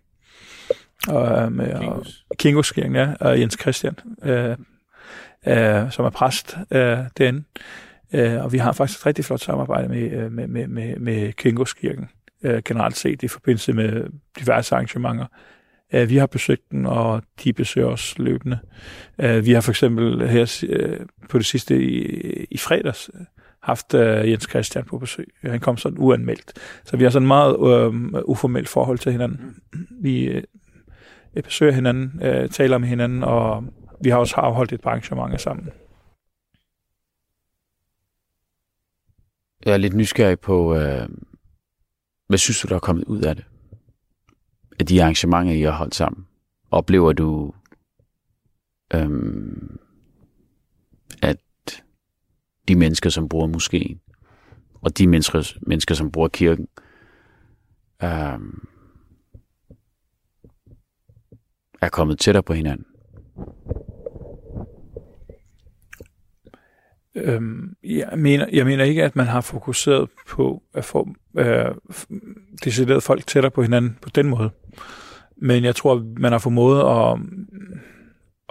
Og, 1.09 1.43
øh, 1.43 1.53
med, 1.53 1.73
og, 1.73 2.07
Kingos-kirken, 2.39 2.95
ja, 2.97 3.13
og 3.21 3.41
Jens 3.41 3.57
Christian, 3.61 3.95
øh, 4.23 4.57
øh, 5.47 5.91
som 5.91 6.05
er 6.05 6.11
præst 6.11 6.57
øh, 6.71 6.99
derinde. 7.19 7.45
Øh, 8.13 8.45
og 8.45 8.53
vi 8.53 8.59
har 8.59 8.73
faktisk 8.73 9.01
et 9.01 9.07
rigtig 9.07 9.25
flot 9.25 9.41
samarbejde 9.41 9.89
med, 9.89 10.11
øh, 10.11 10.33
med, 10.33 10.47
med, 10.47 10.67
med, 10.67 10.97
med 10.97 11.33
Kingos-kirken, 11.33 12.09
øh, 12.43 12.63
generelt 12.65 12.97
set 12.97 13.23
i 13.23 13.29
forbindelse 13.29 13.73
med 13.73 14.07
diverse 14.39 14.75
arrangementer. 14.75 15.27
Øh, 15.93 16.11
vi 16.11 16.17
har 16.17 16.27
besøgt 16.27 16.71
den, 16.71 16.87
og 16.87 17.23
de 17.45 17.53
besøger 17.53 17.87
os 17.87 18.19
løbende. 18.19 18.59
Øh, 19.19 19.47
vi 19.47 19.53
har 19.53 19.61
for 19.61 19.73
eksempel 19.73 20.29
her 20.29 20.65
øh, 20.69 21.01
på 21.29 21.39
det 21.39 21.47
sidste 21.47 21.83
i, 21.83 22.05
i 22.51 22.59
fredags 22.59 23.11
øh, 23.15 23.21
haft 23.63 23.95
øh, 23.95 24.31
Jens 24.31 24.47
Christian 24.51 24.85
på 24.85 24.99
besøg. 24.99 25.29
Han 25.43 25.61
kom 25.61 25.77
sådan 25.77 25.99
uanmeldt. 25.99 26.53
Så 26.85 26.97
vi 26.97 27.03
har 27.03 27.11
sådan 27.11 27.29
meget 27.29 27.53
øh, 27.53 28.23
uformelt 28.25 28.69
forhold 28.69 28.99
til 28.99 29.13
hinanden. 29.13 29.57
Vi 30.03 30.25
øh, 30.25 30.43
besøger 31.45 31.73
hinanden, 31.73 32.21
øh, 32.23 32.49
taler 32.49 32.79
med 32.79 32.89
hinanden, 32.89 33.23
og 33.25 33.65
vi 34.05 34.11
har 34.11 34.19
også 34.19 34.37
afholdt 34.37 34.73
et 34.73 34.81
par 34.81 34.91
arrangementer 34.91 35.39
sammen. 35.39 35.69
Jeg 39.65 39.73
er 39.73 39.77
lidt 39.77 39.95
nysgerrig 39.95 40.41
på, 40.41 40.77
øh, 40.77 41.09
hvad 42.29 42.39
synes 42.39 42.61
du, 42.61 42.69
der 42.69 42.75
er 42.75 42.81
kommet 42.81 43.05
ud 43.05 43.23
af 43.23 43.37
det? 43.37 43.45
Af 44.81 44.87
de 44.87 45.03
arrangementer, 45.03 45.53
I 45.53 45.61
har 45.63 45.71
holdt 45.71 45.95
sammen. 45.95 46.27
Oplever 46.71 47.13
du, 47.13 47.55
øhm, 48.95 49.79
at 51.23 51.39
de 52.69 52.77
mennesker, 52.77 53.11
som 53.11 53.29
bruger 53.29 53.47
moskeen, 53.47 54.01
og 54.75 54.99
de 54.99 55.07
mennesker, 55.07 55.53
mennesker 55.67 55.95
som 55.95 56.13
bruger 56.13 56.29
kirken, 56.29 56.69
øhm, 58.03 58.69
er 61.81 61.89
kommet 61.89 62.19
tættere 62.19 62.43
på 62.43 62.53
hinanden? 62.53 62.87
Øhm, 67.19 67.75
jeg, 67.85 68.09
mener, 68.17 68.47
jeg 68.53 68.67
mener 68.67 68.85
ikke, 68.85 69.05
at 69.05 69.17
man 69.17 69.27
har 69.27 69.41
fokuseret 69.41 70.09
på 70.29 70.63
at 70.75 70.85
få 70.85 71.09
øh, 71.39 71.75
decideret 72.65 73.03
folk 73.03 73.27
tættere 73.27 73.51
på 73.51 73.63
hinanden 73.63 73.99
på 74.03 74.09
den 74.11 74.29
måde. 74.29 74.51
Men 75.37 75.65
jeg 75.65 75.77
tror, 75.77 76.05
man 76.17 76.33
har 76.33 76.39
formået 76.39 76.81
at, 76.81 77.19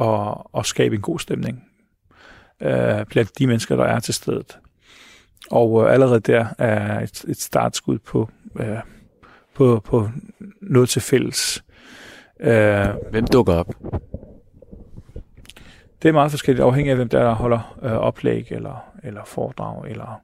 at, 0.08 0.38
at 0.58 0.66
skabe 0.66 0.96
en 0.96 1.02
god 1.02 1.20
stemning 1.20 1.64
øh, 2.62 3.06
blandt 3.06 3.40
de 3.40 3.48
mennesker, 3.48 3.76
der 3.76 3.84
er 3.84 4.00
til 4.00 4.14
stedet. 4.14 4.58
Og 5.52 5.84
øh, 5.84 5.94
allerede 5.94 6.20
der 6.20 6.48
er 6.58 7.00
et, 7.00 7.26
et 7.28 7.42
startskud 7.42 8.00
på, 8.00 8.30
øh, 8.60 8.78
på, 9.56 9.82
på 9.86 10.10
noget 10.62 10.90
til 10.90 11.02
fælles. 11.02 11.64
Øh, 12.40 12.88
Hvem 13.12 13.28
dukker 13.28 13.54
op? 13.54 13.76
Det 16.02 16.10
er 16.10 16.14
meget 16.14 16.32
forskelligt, 16.32 16.64
afhængig 16.64 16.92
af, 16.92 16.98
hvem 16.98 17.10
der 17.10 17.34
holder 17.34 17.78
øh, 17.84 17.92
oplæg 17.92 18.48
eller, 18.52 18.86
eller 19.04 19.22
foredrag. 19.26 19.90
Eller 19.90 20.22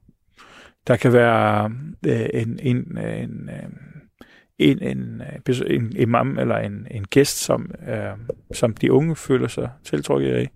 der 0.88 0.96
kan 0.96 1.14
være 1.14 1.72
øh, 2.06 2.30
en, 2.34 2.60
en, 2.62 2.98
en, 2.98 3.50
øh, 3.50 3.70
en, 4.60 4.82
en, 4.82 5.22
øh, 5.50 5.76
en 5.76 5.98
imam 5.98 6.40
eller 6.40 6.58
en, 6.58 6.88
en 6.92 7.06
gæst, 7.06 7.38
som, 7.38 7.72
øh, 7.88 8.18
som 8.54 8.74
de 8.74 8.92
unge 8.92 9.16
føler 9.16 9.48
sig 9.48 9.70
tiltrukket 9.84 10.34
af. 10.34 10.50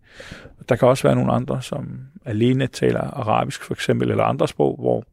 Der 0.69 0.75
kan 0.75 0.87
også 0.87 1.03
være 1.03 1.15
nogle 1.15 1.31
andre, 1.31 1.61
som 1.61 1.99
alene 2.25 2.67
taler 2.67 3.01
arabisk 3.01 3.63
for 3.63 3.73
eksempel, 3.73 4.11
eller 4.11 4.23
andre 4.23 4.47
sprog, 4.47 4.75
hvor, 4.79 5.03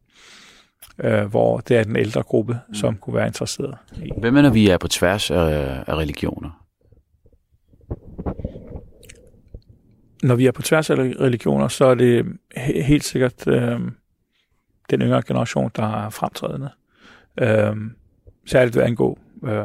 øh, 0.98 1.24
hvor 1.24 1.58
det 1.58 1.76
er 1.76 1.84
den 1.84 1.96
ældre 1.96 2.22
gruppe, 2.22 2.58
som 2.72 2.96
kunne 2.96 3.16
være 3.16 3.26
interesseret 3.26 3.76
i. 4.02 4.10
Hvem 4.18 4.36
er, 4.36 4.42
når 4.42 4.50
vi 4.50 4.68
er 4.68 4.78
på 4.78 4.88
tværs 4.88 5.30
af, 5.30 5.84
af 5.86 5.94
religioner? 5.96 6.63
Når 10.24 10.34
vi 10.34 10.46
er 10.46 10.52
på 10.52 10.62
tværs 10.62 10.90
af 10.90 10.94
religioner, 10.96 11.68
så 11.68 11.84
er 11.84 11.94
det 11.94 12.26
he- 12.56 12.82
helt 12.82 13.04
sikkert 13.04 13.48
øh, 13.48 13.80
den 14.90 15.02
yngre 15.02 15.22
generation, 15.22 15.70
der 15.76 16.04
er 16.04 16.10
fremtrædende. 16.10 16.70
Øh, 17.40 17.76
særligt 18.46 18.74
hvad 18.76 18.84
angå 18.84 19.18
øh, 19.44 19.64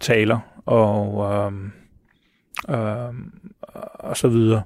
taler 0.00 0.62
og, 0.66 1.32
øh, 1.32 1.52
øh, 2.78 3.14
og 3.94 4.16
så 4.16 4.28
videre. 4.28 4.62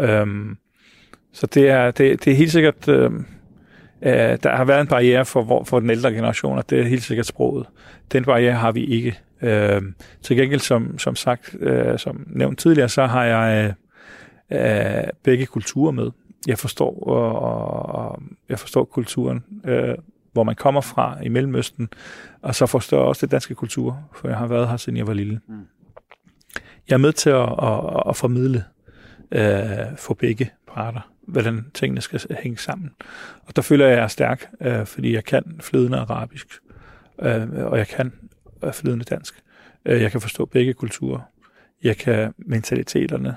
Øh, 0.00 0.26
så 1.32 1.46
det 1.46 1.68
er, 1.70 1.90
det, 1.90 2.24
det 2.24 2.32
er 2.32 2.36
helt 2.36 2.52
sikkert, 2.52 2.88
øh, 2.88 3.10
øh, 4.02 4.38
der 4.42 4.56
har 4.56 4.64
været 4.64 4.80
en 4.80 4.86
barriere 4.86 5.24
for, 5.24 5.42
hvor- 5.42 5.64
for 5.64 5.80
den 5.80 5.90
ældre 5.90 6.12
generation, 6.12 6.58
og 6.58 6.70
det 6.70 6.80
er 6.80 6.84
helt 6.84 7.02
sikkert 7.02 7.26
sproget. 7.26 7.66
Den 8.12 8.24
barriere 8.24 8.52
har 8.52 8.72
vi 8.72 8.84
ikke. 8.84 9.18
Øh, 9.42 9.82
til 10.22 10.36
gengæld, 10.36 10.60
som, 10.60 10.98
som 10.98 11.16
sagt, 11.16 11.56
øh, 11.60 11.98
som 11.98 12.26
nævnt 12.26 12.58
tidligere, 12.58 12.88
så 12.88 13.06
har 13.06 13.24
jeg 13.24 13.64
øh, 13.68 13.72
øh, 14.52 15.04
begge 15.22 15.46
kulturer 15.46 15.92
med. 15.92 16.10
Jeg 16.46 16.58
forstår, 16.58 17.02
og, 17.02 17.32
og 17.86 18.22
jeg 18.48 18.58
forstår 18.58 18.84
kulturen, 18.84 19.44
øh, 19.64 19.94
hvor 20.32 20.42
man 20.42 20.54
kommer 20.54 20.80
fra 20.80 21.22
i 21.22 21.28
Mellemøsten, 21.28 21.88
og 22.42 22.54
så 22.54 22.66
forstår 22.66 22.98
jeg 22.98 23.06
også 23.06 23.26
det 23.26 23.30
danske 23.30 23.54
kultur, 23.54 24.08
for 24.14 24.28
jeg 24.28 24.36
har 24.36 24.46
været 24.46 24.68
her, 24.68 24.76
siden 24.76 24.96
jeg 24.96 25.06
var 25.06 25.12
lille. 25.12 25.40
Mm. 25.48 25.66
Jeg 26.88 26.94
er 26.94 26.98
med 26.98 27.12
til 27.12 27.30
at, 27.30 27.48
at, 27.62 28.02
at 28.08 28.16
formidle 28.16 28.64
øh, 29.32 29.96
for 29.96 30.14
begge 30.14 30.50
parter, 30.74 31.10
hvordan 31.26 31.66
tingene 31.74 32.00
skal 32.00 32.20
hænge 32.30 32.58
sammen. 32.58 32.90
Og 33.46 33.56
der 33.56 33.62
føler 33.62 33.84
jeg, 33.84 33.92
at 33.92 33.98
jeg 33.98 34.04
er 34.04 34.08
stærk, 34.08 34.50
øh, 34.60 34.86
fordi 34.86 35.14
jeg 35.14 35.24
kan 35.24 35.60
flydende 35.60 35.98
arabisk, 35.98 36.46
øh, 37.22 37.48
og 37.52 37.78
jeg 37.78 37.88
kan 37.88 38.12
øh, 38.64 38.72
flydende 38.72 39.04
dansk. 39.04 39.34
Øh, 39.84 40.02
jeg 40.02 40.10
kan 40.10 40.20
forstå 40.20 40.44
begge 40.44 40.74
kulturer. 40.74 41.20
Jeg 41.82 41.96
kan 41.96 42.34
mentaliteterne, 42.38 43.36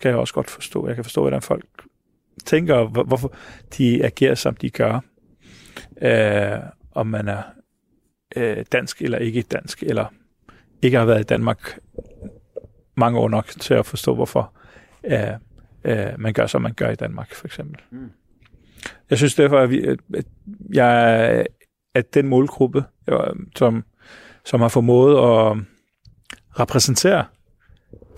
kan 0.00 0.10
jeg 0.10 0.14
også 0.18 0.34
godt 0.34 0.50
forstå. 0.50 0.86
Jeg 0.86 0.94
kan 0.94 1.04
forstå, 1.04 1.20
hvordan 1.20 1.42
folk 1.42 1.64
tænker, 2.44 2.74
og 2.74 2.88
hvorfor 2.88 3.34
de 3.78 4.04
agerer, 4.04 4.34
som 4.34 4.56
de 4.56 4.70
gør. 4.70 5.00
Øh, 6.02 6.58
om 6.92 7.06
man 7.06 7.28
er 7.28 7.42
øh, 8.36 8.64
dansk 8.72 9.02
eller 9.02 9.18
ikke 9.18 9.42
dansk, 9.42 9.82
eller 9.82 10.06
ikke 10.82 10.98
har 10.98 11.04
været 11.04 11.20
i 11.20 11.24
Danmark 11.24 11.78
mange 12.94 13.18
år 13.18 13.28
nok 13.28 13.46
til 13.46 13.74
at 13.74 13.86
forstå, 13.86 14.14
hvorfor 14.14 14.52
øh, 15.04 15.28
øh, 15.84 16.06
man 16.18 16.32
gør, 16.32 16.46
som 16.46 16.62
man 16.62 16.74
gør 16.74 16.90
i 16.90 16.94
Danmark, 16.94 17.34
for 17.34 17.46
eksempel. 17.46 17.80
Mm. 17.90 18.10
Jeg 19.10 19.18
synes 19.18 19.34
derfor, 19.34 19.58
at, 19.58 19.70
vi, 19.70 19.86
at 20.14 20.24
jeg 20.74 21.20
er- 21.38 21.44
at 21.94 22.14
den 22.14 22.28
målgruppe, 22.28 22.84
øh, 23.08 23.18
som, 23.56 23.84
som 24.44 24.60
har 24.60 24.68
formået 24.68 25.12
at 25.12 25.56
repræsentere 26.60 27.24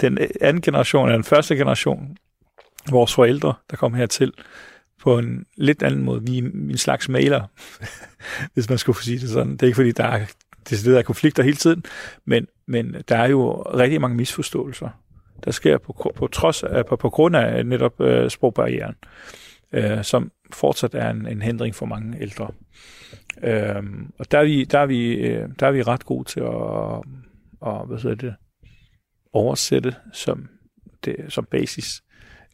den 0.00 0.18
anden 0.40 0.62
generation, 0.62 1.06
eller 1.06 1.16
den 1.16 1.24
første 1.24 1.56
generation, 1.56 2.16
vores 2.90 3.14
forældre, 3.14 3.54
der 3.70 3.76
kom 3.76 3.94
hertil, 3.94 4.32
på 5.02 5.18
en 5.18 5.46
lidt 5.56 5.82
anden 5.82 6.04
måde. 6.04 6.22
Vi 6.22 6.38
er 6.38 6.42
en 6.42 6.76
slags 6.76 7.08
maler, 7.08 7.42
hvis 8.54 8.68
man 8.68 8.78
skulle 8.78 8.98
sige 8.98 9.18
det 9.18 9.28
sådan. 9.28 9.52
Det 9.52 9.62
er 9.62 9.66
ikke 9.66 9.76
fordi, 9.76 9.92
der 9.92 10.04
er 10.04 10.26
decideret 10.70 11.04
konflikter 11.04 11.42
hele 11.42 11.56
tiden, 11.56 11.84
men, 12.24 12.46
men 12.66 12.96
der 13.08 13.16
er 13.16 13.28
jo 13.28 13.62
rigtig 13.62 14.00
mange 14.00 14.16
misforståelser, 14.16 14.88
der 15.44 15.50
sker 15.50 15.78
på, 15.78 16.12
på, 16.16 16.26
trods 16.26 16.62
af, 16.62 16.86
på, 16.86 16.96
på 16.96 17.10
grund 17.10 17.36
af 17.36 17.66
netop 17.66 18.00
øh, 18.00 18.30
sprogbarrieren, 18.30 18.94
øh, 19.72 20.04
som 20.04 20.30
fortsat 20.52 20.94
er 20.94 21.10
en, 21.10 21.26
en 21.26 21.42
hindring 21.42 21.74
for 21.74 21.86
mange 21.86 22.20
ældre. 22.20 22.50
Øh, 23.42 23.82
og 24.18 24.30
der 24.30 24.38
er, 24.38 24.44
vi, 24.44 24.64
der, 24.64 24.78
er 24.78 24.86
vi, 24.86 25.14
øh, 25.14 25.48
der 25.60 25.66
er 25.66 25.72
vi 25.72 25.82
ret 25.82 26.04
gode 26.04 26.24
til 26.24 26.40
at, 26.40 27.02
at 27.66 27.86
hvad 27.86 28.02
hedder 28.02 28.16
det, 28.16 28.34
oversætte 29.34 29.96
som, 30.12 30.48
det, 31.04 31.16
som 31.28 31.44
basis. 31.44 32.02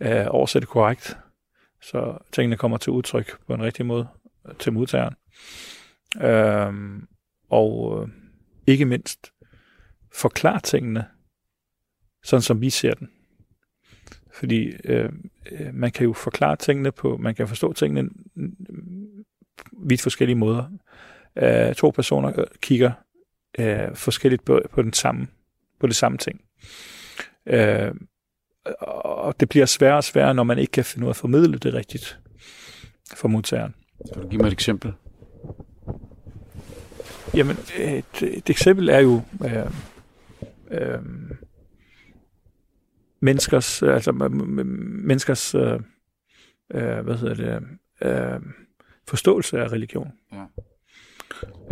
Øh, 0.01 0.27
oversætte 0.29 0.67
korrekt, 0.67 1.19
så 1.83 2.19
tingene 2.33 2.57
kommer 2.57 2.77
til 2.77 2.93
udtryk 2.93 3.47
på 3.47 3.55
en 3.55 3.63
rigtig 3.63 3.87
måde 3.87 4.09
øh, 4.49 4.55
til 4.55 4.73
modtageren. 4.73 5.15
Øh, 6.23 7.03
og 7.51 8.03
øh, 8.03 8.09
ikke 8.67 8.85
mindst 8.85 9.33
forklare 10.15 10.61
tingene, 10.61 11.07
sådan 12.25 12.43
som 12.43 12.61
vi 12.61 12.71
ser 12.71 12.95
den. 12.95 13.11
Fordi 14.33 14.73
øh, 14.85 15.13
øh, 15.51 15.75
man 15.75 15.91
kan 15.91 16.07
jo 16.07 16.13
forklare 16.13 16.57
tingene 16.57 16.93
på, 16.93 17.17
man 17.17 17.35
kan 17.35 17.49
forstå 17.49 17.73
tingene 17.73 18.03
mm, 18.35 18.57
vidt 19.83 20.03
forskellige 20.03 20.37
måder. 20.37 20.65
Øh, 21.37 21.75
to 21.75 21.91
personer 21.91 22.41
øh, 22.41 22.47
kigger 22.61 22.93
øh, 23.59 23.97
forskelligt 23.97 24.45
på, 24.45 24.61
på 24.73 24.83
den 24.83 24.93
samme, 24.93 25.27
på 25.81 25.87
det 25.87 25.97
samme 25.97 26.19
ting. 26.19 26.41
Øh, 27.47 27.95
og 28.81 29.41
det 29.41 29.49
bliver 29.49 29.67
sværere 29.67 29.97
og 29.97 30.05
sværere, 30.05 30.35
når 30.35 30.43
man 30.43 30.59
ikke 30.59 30.71
kan 30.71 30.85
finde 30.85 31.05
ud 31.05 31.09
af 31.09 31.13
at 31.13 31.17
formidle 31.17 31.59
det 31.59 31.75
rigtigt 31.75 32.19
for 33.15 33.29
modtageren. 33.29 33.75
Kan 34.13 34.23
du 34.23 34.29
give 34.29 34.39
mig 34.39 34.47
et 34.47 34.53
eksempel? 34.53 34.93
Jamen, 37.35 37.57
et, 37.79 38.23
et 38.23 38.51
eksempel 38.51 38.89
er 38.89 38.99
jo 38.99 39.23
øh, 39.45 39.67
øh, 40.71 41.03
menneskers, 43.21 43.83
altså 43.83 44.13
menneskers, 44.13 45.55
øh, 45.55 45.81
øh, 46.75 47.01
hvad 47.01 47.17
hedder 47.17 47.35
det, 47.35 47.63
øh, 48.03 48.41
forståelse 49.09 49.59
af 49.59 49.73
religion. 49.73 50.13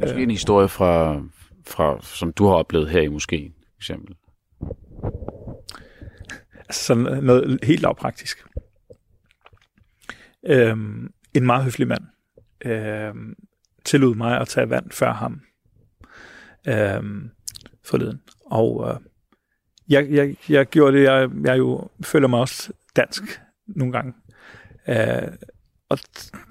Måske 0.00 0.22
en 0.22 0.30
historie 0.30 0.68
fra, 0.68 1.22
fra, 1.66 1.98
som 2.02 2.32
du 2.32 2.46
har 2.46 2.54
oplevet 2.54 2.88
her 2.88 3.00
i 3.00 3.08
moskeen, 3.08 3.54
for 3.78 3.82
eksempel. 3.82 4.16
Altså 6.54 6.84
sådan 6.84 7.24
noget 7.24 7.58
helt 7.62 7.82
lavpraktisk. 7.82 8.44
Øhm, 10.46 11.12
en 11.34 11.46
meget 11.46 11.64
høflig 11.64 11.88
mand 11.88 12.04
øhm, 12.64 13.36
tillod 13.84 14.14
mig 14.14 14.40
at 14.40 14.48
tage 14.48 14.70
vand 14.70 14.90
før 14.90 15.12
ham 15.12 15.40
øhm, 16.68 17.30
forleden. 17.84 18.22
Og 18.46 18.88
øh, 18.88 19.00
jeg, 19.88 20.10
jeg, 20.10 20.36
jeg 20.48 20.66
gjorde 20.66 20.96
det, 20.96 21.04
jeg, 21.04 21.30
jeg 21.44 21.58
jo 21.58 21.88
føler 22.00 22.28
mig 22.28 22.40
også 22.40 22.72
dansk 22.96 23.40
nogle 23.66 23.92
gange. 23.92 24.14
Øh, 24.88 25.32
og 25.88 25.98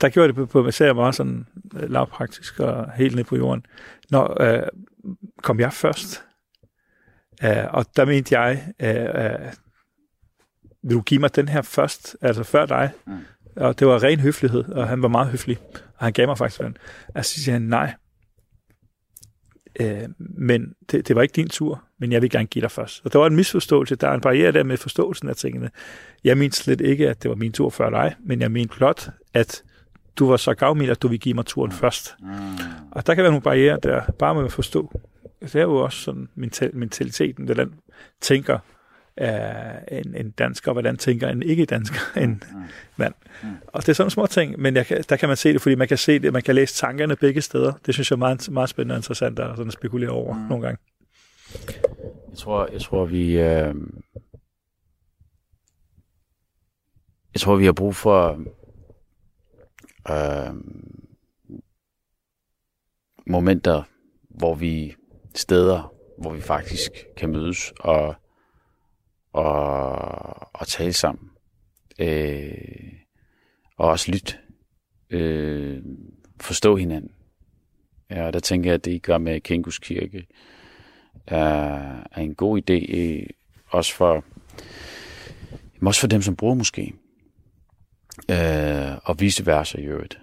der 0.01 0.09
gjorde 0.09 0.27
jeg 0.27 0.27
det 0.27 0.35
på, 0.35 0.45
på 0.45 0.67
især 0.67 0.93
meget 0.93 1.15
sådan 1.15 1.47
øh, 1.75 1.89
lavpraktisk 1.89 2.59
og 2.59 2.91
helt 2.91 3.15
ned 3.15 3.23
på 3.23 3.35
jorden. 3.35 3.65
Når 4.09 4.41
øh, 4.41 4.67
kom 5.43 5.59
jeg 5.59 5.73
først, 5.73 6.23
øh, 7.43 7.65
og 7.69 7.85
der 7.95 8.05
mente 8.05 8.39
jeg, 8.39 8.73
øh, 8.79 9.23
øh, 9.23 9.53
vil 10.83 10.95
du 10.95 11.01
give 11.01 11.19
mig 11.19 11.35
den 11.35 11.47
her 11.47 11.61
først, 11.61 12.15
altså 12.21 12.43
før 12.43 12.65
dig? 12.65 12.91
Mm. 13.07 13.13
Og 13.55 13.79
det 13.79 13.87
var 13.87 14.03
ren 14.03 14.19
høflighed, 14.19 14.69
og 14.69 14.87
han 14.87 15.01
var 15.01 15.07
meget 15.07 15.27
høflig, 15.27 15.57
og 15.73 16.05
han 16.05 16.13
gav 16.13 16.27
mig 16.27 16.37
faktisk 16.37 16.61
den. 16.61 16.77
Og 17.15 17.25
så 17.25 17.43
siger 17.43 17.53
han, 17.53 17.61
nej, 17.61 17.93
øh, 19.79 20.09
men 20.19 20.73
det, 20.91 21.07
det 21.07 21.15
var 21.15 21.21
ikke 21.21 21.33
din 21.33 21.49
tur, 21.49 21.83
men 21.99 22.11
jeg 22.11 22.21
vil 22.21 22.29
gerne 22.29 22.45
give 22.45 22.61
dig 22.61 22.71
først. 22.71 23.01
Og 23.05 23.13
der 23.13 23.19
var 23.19 23.27
en 23.27 23.35
misforståelse, 23.35 23.95
der 23.95 24.07
er 24.07 24.13
en 24.13 24.21
barriere 24.21 24.51
der 24.51 24.63
med 24.63 24.77
forståelsen 24.77 25.29
af 25.29 25.35
tingene. 25.35 25.69
Jeg 26.23 26.37
mente 26.37 26.57
slet 26.57 26.81
ikke, 26.81 27.09
at 27.09 27.23
det 27.23 27.29
var 27.29 27.35
min 27.35 27.51
tur 27.51 27.69
før 27.69 27.89
dig, 27.89 28.15
men 28.19 28.41
jeg 28.41 28.51
mente 28.51 28.75
blot, 28.77 29.09
at 29.33 29.63
du 30.19 30.29
var 30.29 30.37
så 30.37 30.53
gavmild, 30.53 30.91
at 30.91 31.01
du 31.01 31.07
ville 31.07 31.19
give 31.19 31.33
mig 31.33 31.45
turen 31.45 31.71
først. 31.71 32.15
Mm. 32.19 32.29
Og 32.91 33.07
der 33.07 33.15
kan 33.15 33.23
være 33.23 33.31
nogle 33.31 33.43
barriere 33.43 33.79
der, 33.83 34.01
bare 34.19 34.35
med 34.35 34.45
at 34.45 34.51
forstå. 34.51 34.99
Det 35.41 35.55
er 35.55 35.61
jo 35.61 35.75
også 35.75 35.99
sådan 35.99 36.29
mental, 36.35 36.75
mentaliteten, 36.75 37.45
hvordan 37.45 37.73
tænker 38.21 38.59
uh, 39.21 39.97
en, 39.97 40.15
en 40.15 40.31
dansker, 40.31 40.71
og 40.71 40.73
hvordan 40.73 40.97
tænker 40.97 41.29
en 41.29 41.43
ikke-dansker, 41.43 41.99
en 42.23 42.43
mand. 42.97 43.13
Og 43.67 43.81
det 43.81 43.89
er 43.89 43.93
sådan 43.93 44.09
små 44.09 44.25
ting, 44.25 44.59
men 44.59 44.75
jeg 44.75 44.85
kan, 44.85 45.03
der 45.09 45.15
kan 45.15 45.29
man 45.29 45.37
se 45.37 45.53
det, 45.53 45.61
fordi 45.61 45.75
man 45.75 45.87
kan 45.87 45.97
se 45.97 46.19
det, 46.19 46.33
man 46.33 46.41
kan 46.41 46.55
læse 46.55 46.75
tankerne 46.75 47.15
begge 47.15 47.41
steder. 47.41 47.73
Det 47.85 47.93
synes 47.93 48.11
jeg 48.11 48.15
er 48.15 48.19
meget, 48.19 48.49
meget 48.51 48.69
spændende 48.69 48.93
og 48.93 48.97
interessant 48.97 49.39
at 49.39 49.57
sådan 49.57 49.71
spekulere 49.71 50.09
over 50.09 50.33
mm. 50.33 50.39
nogle 50.39 50.65
gange. 50.65 50.77
Jeg 52.29 52.37
tror, 52.37 52.69
jeg 52.71 52.81
tror 52.81 53.05
vi... 53.05 53.39
Øh... 53.39 53.75
Jeg 57.33 57.41
tror, 57.41 57.55
vi 57.55 57.65
har 57.65 57.73
brug 57.73 57.95
for... 57.95 58.43
Øh... 60.09 60.53
Momenter, 63.27 63.83
hvor 64.29 64.55
vi... 64.55 64.95
Steder, 65.37 65.93
hvor 66.17 66.33
vi 66.33 66.41
faktisk 66.41 66.91
kan 67.17 67.29
mødes 67.29 67.73
og, 67.79 68.15
og, 69.33 70.55
og 70.55 70.67
tale 70.67 70.93
sammen. 70.93 71.29
Øh... 71.99 72.93
Og 73.77 73.89
også 73.89 74.11
lytte. 74.11 74.37
Øh... 75.09 75.81
Forstå 76.41 76.75
hinanden. 76.75 77.11
Ja, 78.09 78.25
og 78.25 78.33
der 78.33 78.39
tænker 78.39 78.69
jeg, 78.69 78.75
at 78.75 78.85
det 78.85 78.91
I 78.91 78.97
gør 78.97 79.17
med 79.17 79.41
Kinkus 79.41 79.79
Kirke, 79.79 80.27
er, 81.27 81.43
er 82.11 82.21
en 82.21 82.35
god 82.35 82.61
idé, 82.61 82.97
øh, 82.97 83.25
også 83.67 83.93
for, 83.93 84.25
også 85.81 86.01
for 86.01 86.07
dem, 86.07 86.21
som 86.21 86.35
bruger 86.35 86.55
måske. 86.55 86.93
Øh, 88.31 88.97
og 89.03 89.19
vice 89.19 89.45
versa 89.45 89.77
i 89.77 89.85
øvrigt. 89.85 90.19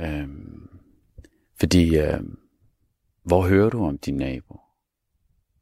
Øh, 0.00 0.28
fordi, 1.60 1.98
øh, 1.98 2.20
hvor 3.28 3.48
hører 3.48 3.70
du 3.70 3.86
om 3.86 3.98
din 3.98 4.16
nabo? 4.16 4.60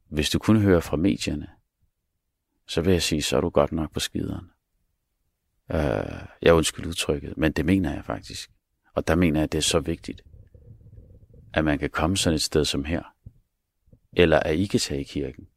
Hvis 0.09 0.29
du 0.29 0.39
kun 0.39 0.61
hører 0.61 0.79
fra 0.79 0.97
medierne, 0.97 1.47
så 2.67 2.81
vil 2.81 2.91
jeg 2.91 3.01
sige, 3.01 3.21
så 3.21 3.37
er 3.37 3.41
du 3.41 3.49
godt 3.49 3.71
nok 3.71 3.93
på 3.93 3.99
skideren. 3.99 4.51
Øh, 5.71 6.27
jeg 6.41 6.53
undskyld 6.53 6.85
udtrykket, 6.85 7.37
men 7.37 7.51
det 7.51 7.65
mener 7.65 7.93
jeg 7.93 8.05
faktisk. 8.05 8.51
Og 8.93 9.07
der 9.07 9.15
mener 9.15 9.39
jeg, 9.39 9.43
at 9.43 9.51
det 9.51 9.57
er 9.57 9.61
så 9.61 9.79
vigtigt, 9.79 10.21
at 11.53 11.65
man 11.65 11.79
kan 11.79 11.89
komme 11.89 12.17
sådan 12.17 12.35
et 12.35 12.41
sted 12.41 12.65
som 12.65 12.85
her, 12.85 13.03
eller 14.13 14.39
at 14.39 14.55
I 14.55 14.65
kan 14.65 14.79
tage 14.79 15.01
i 15.01 15.03
kirken 15.03 15.47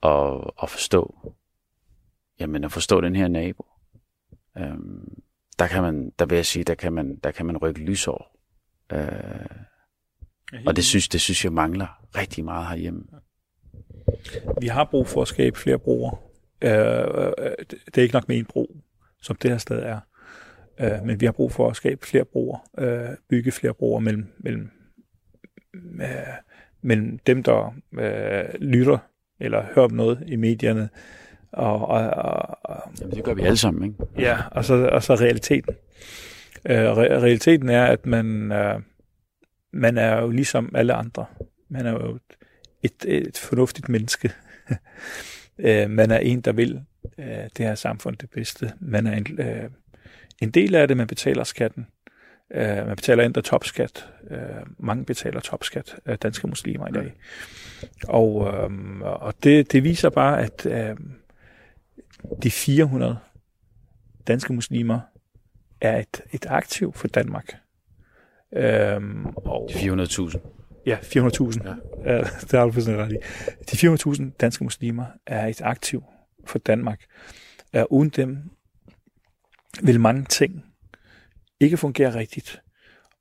og, 0.00 0.58
og 0.58 0.70
forstå, 0.70 1.34
jamen 2.40 2.64
at 2.64 2.72
forstå 2.72 3.00
den 3.00 3.16
her 3.16 3.28
nabo. 3.28 3.66
Øhm, 4.56 5.22
der 5.58 5.66
kan 5.66 5.82
man, 5.82 6.12
der 6.18 6.26
vil 6.26 6.36
jeg 6.36 6.46
sige, 6.46 6.64
der 6.64 6.74
kan 6.74 6.92
man, 6.92 7.16
der 7.16 7.30
kan 7.30 7.46
man 7.46 7.56
rykke 7.56 7.80
lys 7.80 8.08
over. 8.08 8.24
Øh, 8.92 9.68
og 10.66 10.76
det 10.76 10.84
synes, 10.84 11.08
det 11.08 11.20
synes 11.20 11.44
jeg 11.44 11.52
mangler 11.52 12.04
rigtig 12.16 12.44
meget 12.44 12.66
herhjemme. 12.66 13.04
Vi 14.60 14.66
har 14.66 14.84
brug 14.84 15.06
for 15.06 15.22
at 15.22 15.28
skabe 15.28 15.58
flere 15.58 15.78
broer. 15.78 16.22
Øh, 16.62 16.70
øh, 16.70 17.52
det 17.86 17.98
er 17.98 18.02
ikke 18.02 18.14
nok 18.14 18.28
med 18.28 18.38
en 18.38 18.44
bro, 18.44 18.76
som 19.22 19.36
det 19.36 19.50
her 19.50 19.58
sted 19.58 19.82
er. 19.82 20.00
Øh, 20.80 21.04
men 21.04 21.20
vi 21.20 21.26
har 21.26 21.32
brug 21.32 21.52
for 21.52 21.70
at 21.70 21.76
skabe 21.76 22.06
flere 22.06 22.24
broer, 22.24 22.58
øh, 22.78 23.08
bygge 23.28 23.52
flere 23.52 23.74
broer 23.74 24.00
mellem, 24.00 24.26
mellem, 24.38 24.70
øh, 25.74 26.08
mellem 26.82 27.18
dem, 27.18 27.42
der 27.42 27.74
øh, 27.98 28.60
lytter 28.60 28.98
eller 29.40 29.62
hører 29.74 29.86
om 29.86 29.92
noget 29.92 30.24
i 30.26 30.36
medierne, 30.36 30.88
og, 31.52 31.88
og, 31.88 32.10
og, 32.10 32.58
og 32.62 32.92
Jamen, 33.00 33.16
det 33.16 33.24
gør 33.24 33.34
vi 33.34 33.42
alle 33.42 33.56
sammen, 33.56 33.84
ikke? 33.84 34.04
Ja, 34.18 34.38
og 34.50 34.64
så, 34.64 34.88
og 34.92 35.02
så 35.02 35.14
realiteten. 35.14 35.74
Øh, 36.66 36.92
re- 36.92 37.20
realiteten 37.22 37.68
er, 37.68 37.84
at 37.84 38.06
man, 38.06 38.52
øh, 38.52 38.80
man 39.72 39.98
er 39.98 40.20
jo 40.20 40.30
ligesom 40.30 40.74
alle 40.74 40.94
andre. 40.94 41.26
Man 41.68 41.86
er 41.86 41.90
jo 41.90 42.18
et, 42.82 43.04
et, 43.04 43.38
fornuftigt 43.38 43.88
menneske. 43.88 44.32
øh, 45.58 45.90
man 45.90 46.10
er 46.10 46.18
en, 46.18 46.40
der 46.40 46.52
vil 46.52 46.80
øh, 47.18 47.26
det 47.26 47.66
her 47.66 47.74
samfund 47.74 48.16
det 48.16 48.30
bedste. 48.30 48.72
Man 48.80 49.06
er 49.06 49.16
en, 49.16 49.40
øh, 49.40 49.70
en 50.42 50.50
del 50.50 50.74
af 50.74 50.88
det, 50.88 50.96
man 50.96 51.06
betaler 51.06 51.44
skatten. 51.44 51.86
Øh, 52.50 52.86
man 52.86 52.96
betaler 52.96 53.24
endda 53.24 53.40
topskat. 53.40 54.08
Øh, 54.30 54.38
mange 54.78 55.04
betaler 55.04 55.40
topskat, 55.40 55.96
øh, 56.06 56.16
danske 56.22 56.46
muslimer 56.46 56.88
i 56.88 56.92
dag. 56.92 57.14
Og, 58.08 58.54
øh, 58.54 59.00
og 59.00 59.34
det, 59.42 59.72
det 59.72 59.84
viser 59.84 60.10
bare, 60.10 60.42
at 60.42 60.66
øh, 60.66 60.96
de 62.42 62.50
400 62.50 63.18
danske 64.26 64.52
muslimer 64.52 65.00
er 65.80 65.98
et, 65.98 66.20
et 66.32 66.46
aktiv 66.46 66.92
for 66.92 67.08
Danmark. 67.08 67.56
Øhm, 68.56 69.26
og, 69.26 69.70
400.000. 69.70 70.38
Ja, 70.86 70.96
400.000. 70.96 71.64
Ja. 71.64 71.74
ja. 72.12 72.18
det 72.18 72.52
har 72.52 72.64
du 72.64 72.72
fuldstændig 72.72 73.04
ret 73.04 73.12
i. 73.12 73.16
De 73.70 74.22
400.000 74.22 74.36
danske 74.40 74.64
muslimer 74.64 75.06
er 75.26 75.46
et 75.46 75.62
aktiv 75.62 76.04
for 76.46 76.58
Danmark. 76.58 77.04
Uh, 77.76 77.82
uden 77.90 78.08
dem 78.08 78.38
vil 79.82 80.00
mange 80.00 80.24
ting 80.24 80.64
ikke 81.60 81.76
fungere 81.76 82.14
rigtigt. 82.14 82.62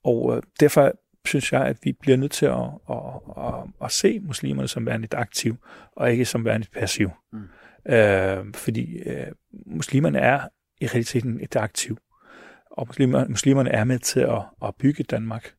Og 0.03 0.25
uh, 0.25 0.39
derfor 0.59 0.91
synes 1.25 1.53
jeg, 1.53 1.61
at 1.61 1.77
vi 1.83 1.93
bliver 1.93 2.17
nødt 2.17 2.31
til 2.31 2.45
at, 2.45 2.69
at, 2.89 2.97
at, 3.37 3.53
at 3.83 3.91
se 3.91 4.19
muslimerne 4.19 4.67
som 4.67 4.85
værende 4.85 5.05
et 5.05 5.13
aktiv, 5.13 5.55
og 5.95 6.11
ikke 6.11 6.25
som 6.25 6.45
værende 6.45 6.65
et 6.65 6.79
passiv. 6.79 7.09
Mm. 7.33 7.39
Uh, 7.85 8.53
fordi 8.53 9.01
uh, 9.05 9.27
muslimerne 9.65 10.19
er 10.19 10.47
i 10.81 10.87
realiteten 10.87 11.39
et 11.41 11.55
aktiv. 11.55 11.97
Og 12.77 12.87
muslimer, 12.87 13.27
muslimerne 13.27 13.69
er 13.69 13.83
med 13.83 13.99
til 13.99 14.19
at, 14.19 14.41
at 14.63 14.75
bygge 14.75 15.03
Danmark. 15.03 15.53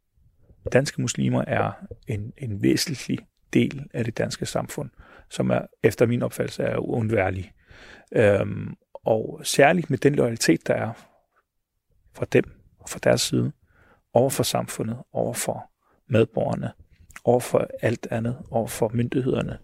Danske 0.73 1.01
muslimer 1.01 1.45
er 1.47 1.73
en, 2.07 2.33
en 2.39 2.62
væsentlig 2.62 3.19
del 3.53 3.87
af 3.95 4.05
det 4.05 4.19
danske 4.19 4.47
samfund, 4.47 4.91
som 5.31 5.51
er 5.51 5.61
efter 5.83 6.07
min 6.07 6.23
opfattelse 6.23 6.62
er 6.62 6.79
uundværlig. 6.79 7.53
Øhm, 8.12 8.75
og 8.95 9.41
særligt 9.45 9.91
med 9.91 9.99
den 9.99 10.14
loyalitet, 10.14 10.66
der 10.66 10.75
er 10.75 10.93
fra 12.14 12.27
dem 12.33 12.45
og 12.79 12.89
fra 12.89 12.99
deres 13.03 13.21
side, 13.21 13.53
over 14.12 14.31
for 14.31 14.43
samfundet, 14.43 14.97
over 15.12 15.35
for 15.35 15.71
medborgerne, 16.09 16.73
over 17.25 17.41
for 17.41 17.69
alt 17.83 18.07
andet, 18.11 18.39
over 18.51 18.66
for 18.66 18.91
myndighederne, 18.95 19.59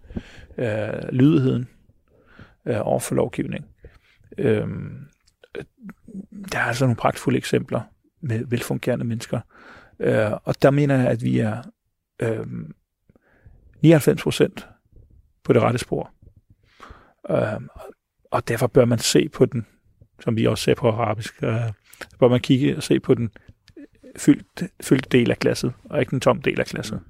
øh, 0.59 1.09
lydigheden, 1.13 1.69
øh, 2.67 2.87
over 2.87 2.99
for 2.99 3.15
lovgivning. 3.15 3.67
Øh, 4.39 4.69
der 6.53 6.59
er 6.59 6.65
altså 6.65 6.85
nogle 6.85 6.97
pragtfulde 6.97 7.39
eksempler 7.39 7.81
med 8.21 8.45
velfungerende 8.47 9.05
mennesker. 9.05 9.41
Øh, 10.01 10.33
og 10.45 10.63
der 10.63 10.71
mener 10.71 10.97
jeg, 10.97 11.07
at 11.07 11.23
vi 11.23 11.39
er 11.39 11.63
øh, 12.23 12.47
99 13.83 14.23
procent 14.23 14.69
på 15.45 15.53
det 15.53 15.63
rette 15.63 15.79
spor. 15.79 16.11
Øh, 17.31 17.61
og 18.31 18.49
derfor 18.49 18.67
bør 18.67 18.85
man 18.85 18.99
se 18.99 19.29
på 19.29 19.45
den, 19.45 19.67
som 20.21 20.37
vi 20.37 20.47
også 20.47 20.65
ser 20.65 20.75
på 20.75 20.89
arabisk, 20.89 21.43
øh, 21.43 21.73
bør 22.19 22.29
man 22.29 22.41
kigge 22.41 22.77
og 22.77 22.83
se 22.83 23.01
på 23.01 23.15
den 23.15 23.31
fyldt, 24.17 24.63
fyldt 24.83 25.13
del 25.13 25.31
af 25.31 25.39
glasset, 25.39 25.73
og 25.85 26.01
ikke 26.01 26.11
den 26.11 26.21
tom 26.21 26.43
del 26.43 26.61
af 26.61 26.67
glasset. 26.67 27.01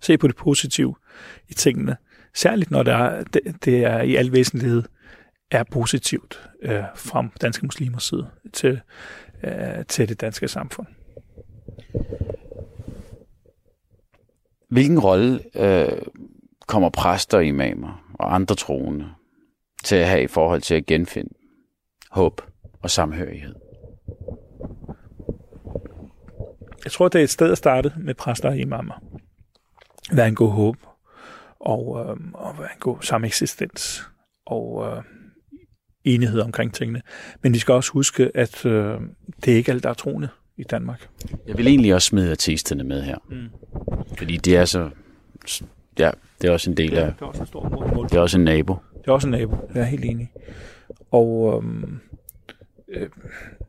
Se 0.00 0.18
på 0.18 0.26
det 0.26 0.36
positive 0.36 0.94
i 1.48 1.54
tingene, 1.54 1.96
særligt 2.34 2.70
når 2.70 2.82
det 2.82 2.94
er, 2.94 3.24
det, 3.24 3.64
det 3.64 3.84
er 3.84 4.00
i 4.00 4.16
al 4.16 4.32
væsentlighed 4.32 4.82
er 5.54 5.64
positivt 5.64 6.50
øh, 6.62 6.84
fra 6.94 7.26
danske 7.40 7.66
muslimers 7.66 8.04
side 8.04 8.30
til, 8.52 8.80
øh, 9.44 9.84
til 9.88 10.08
det 10.08 10.20
danske 10.20 10.48
samfund. 10.48 10.86
Hvilken 14.68 14.98
rolle 14.98 15.40
øh, 15.54 16.02
kommer 16.66 16.88
præster, 16.88 17.40
imamer 17.40 18.14
og 18.14 18.34
andre 18.34 18.54
troende 18.54 19.10
til 19.84 19.96
at 19.96 20.06
have 20.06 20.22
i 20.22 20.26
forhold 20.26 20.60
til 20.60 20.74
at 20.74 20.86
genfinde 20.86 21.34
håb 22.10 22.40
og 22.82 22.90
samhørighed? 22.90 23.54
Jeg 26.84 26.92
tror, 26.92 27.08
det 27.08 27.18
er 27.18 27.24
et 27.24 27.30
sted 27.30 27.52
at 27.52 27.58
starte 27.58 27.92
med 27.96 28.14
præster 28.14 28.48
og 28.48 28.58
imamer. 28.58 29.02
Hvad 30.12 30.28
en 30.28 30.34
god 30.34 30.50
håb 30.50 30.76
og, 31.60 32.00
øh, 32.00 32.16
og 32.34 32.54
hvad 32.54 32.66
en 32.66 32.80
god 32.80 32.96
sameksistens 33.00 34.02
og 34.46 34.86
øh, 34.86 35.02
enighed 36.04 36.40
omkring 36.40 36.74
tingene. 36.74 37.02
Men 37.42 37.52
vi 37.52 37.58
skal 37.58 37.74
også 37.74 37.92
huske, 37.92 38.30
at 38.34 38.66
øh, 38.66 39.00
det 39.44 39.52
er 39.52 39.56
ikke 39.56 39.72
alt, 39.72 39.82
der 39.82 39.90
er 39.90 39.94
troende 39.94 40.28
i 40.56 40.62
Danmark. 40.62 41.08
Jeg 41.46 41.58
vil 41.58 41.66
egentlig 41.66 41.94
også 41.94 42.06
smide 42.06 42.30
artisterne 42.30 42.84
med 42.84 43.02
her. 43.02 43.16
Mm. 43.28 43.48
Fordi 44.18 44.36
det 44.36 44.56
er 44.56 44.64
så... 44.64 44.90
Ja, 45.98 46.10
det 46.42 46.48
er 46.48 46.52
også 46.52 46.70
en 46.70 46.76
del 46.76 46.92
ja, 46.92 47.00
af... 47.00 47.12
Det 47.12 47.22
er 47.22 47.26
også 47.26 47.40
en 47.40 47.46
stor 47.46 47.68
mål. 47.94 48.08
Det 48.08 48.16
er 48.16 48.20
også 48.20 48.38
en 48.38 48.44
nabo. 48.44 48.76
Det 49.04 49.08
er 49.08 49.12
også 49.12 49.26
en 49.26 49.30
nabo, 49.30 49.56
jeg 49.74 49.80
er 49.80 49.84
helt 49.86 50.04
enig. 50.04 50.32
Og 51.10 51.54
øhm, 51.56 52.00
øh, 52.88 53.08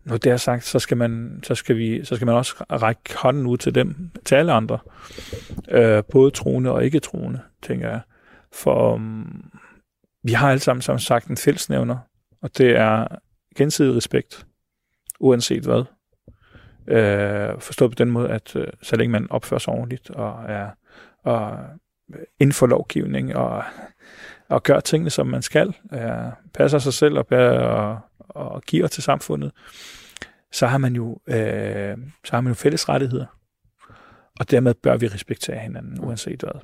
når 0.05 0.17
det 0.17 0.31
er 0.31 0.38
sagt, 0.38 0.65
så 0.65 0.79
skal 0.79 0.97
man, 0.97 1.39
så 1.43 1.55
skal 1.55 1.77
vi, 1.77 2.05
så 2.05 2.15
skal 2.15 2.25
man 2.25 2.36
også 2.36 2.55
række 2.71 3.17
hånden 3.17 3.47
ud 3.47 3.57
til 3.57 3.75
dem, 3.75 4.11
til 4.25 4.36
alle 4.36 4.51
andre. 4.51 4.79
Øh, 5.71 6.03
både 6.11 6.31
troende 6.31 6.71
og 6.71 6.86
ikke 6.86 6.99
troende, 6.99 7.39
tænker 7.61 7.89
jeg. 7.89 7.99
For 8.53 8.93
um, 8.93 9.51
vi 10.23 10.31
har 10.31 10.49
alle 10.49 10.59
sammen, 10.59 10.81
som 10.81 10.99
sagt, 10.99 11.27
en 11.27 11.38
fællesnævner, 11.38 11.97
og 12.46 12.58
det 12.58 12.78
er 12.78 13.08
gensidig 13.56 13.96
respekt, 13.96 14.48
uanset 15.20 15.64
hvad. 15.64 15.84
Øh, 16.88 17.62
forstået 17.62 17.91
på 17.91 17.96
den 17.96 18.12
måde, 18.12 18.30
at 18.30 18.56
øh, 18.56 18.68
så 18.82 18.96
længe 18.96 19.12
man 19.12 19.32
opfører 19.32 19.60
sig 19.60 19.74
ordentligt 19.74 20.10
og 20.10 20.43
er 20.48 20.70
og 21.24 21.60
inden 22.39 22.54
for 22.54 22.68
lovgivning 22.68 23.36
og, 23.36 23.64
og 24.50 24.64
gør 24.64 24.80
tingene, 24.80 25.10
som 25.10 25.28
man 25.28 25.41
skal, 25.41 25.74
øh, 25.93 26.32
passer 26.54 26.80
sig 26.80 26.93
selv 26.93 27.18
og, 27.18 27.26
og, 27.32 28.00
og 28.30 28.62
giver 28.62 28.88
til 28.88 29.04
samfundet, 29.04 29.52
så 30.52 30.68
har 30.68 30.78
man 30.78 30.96
jo, 30.96 31.20
øh, 31.28 31.98
så 32.26 32.32
har 32.32 32.41
man 32.41 32.52
jo 32.52 32.56
fælles 32.56 32.89
rettigheder. 32.89 33.26
Og 34.39 34.52
dermed 34.52 34.74
bør 34.74 34.98
vi 34.98 35.08
respektere 35.08 35.60
hinanden, 35.60 36.00
uanset 36.00 36.43
hvad. 36.43 36.62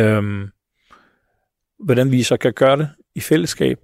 Øhm, 0.00 0.50
hvordan 1.84 2.10
vi 2.10 2.22
så 2.22 2.36
kan 2.36 2.52
gøre 2.52 2.76
det 2.76 2.88
i 3.14 3.20
fællesskab, 3.20 3.78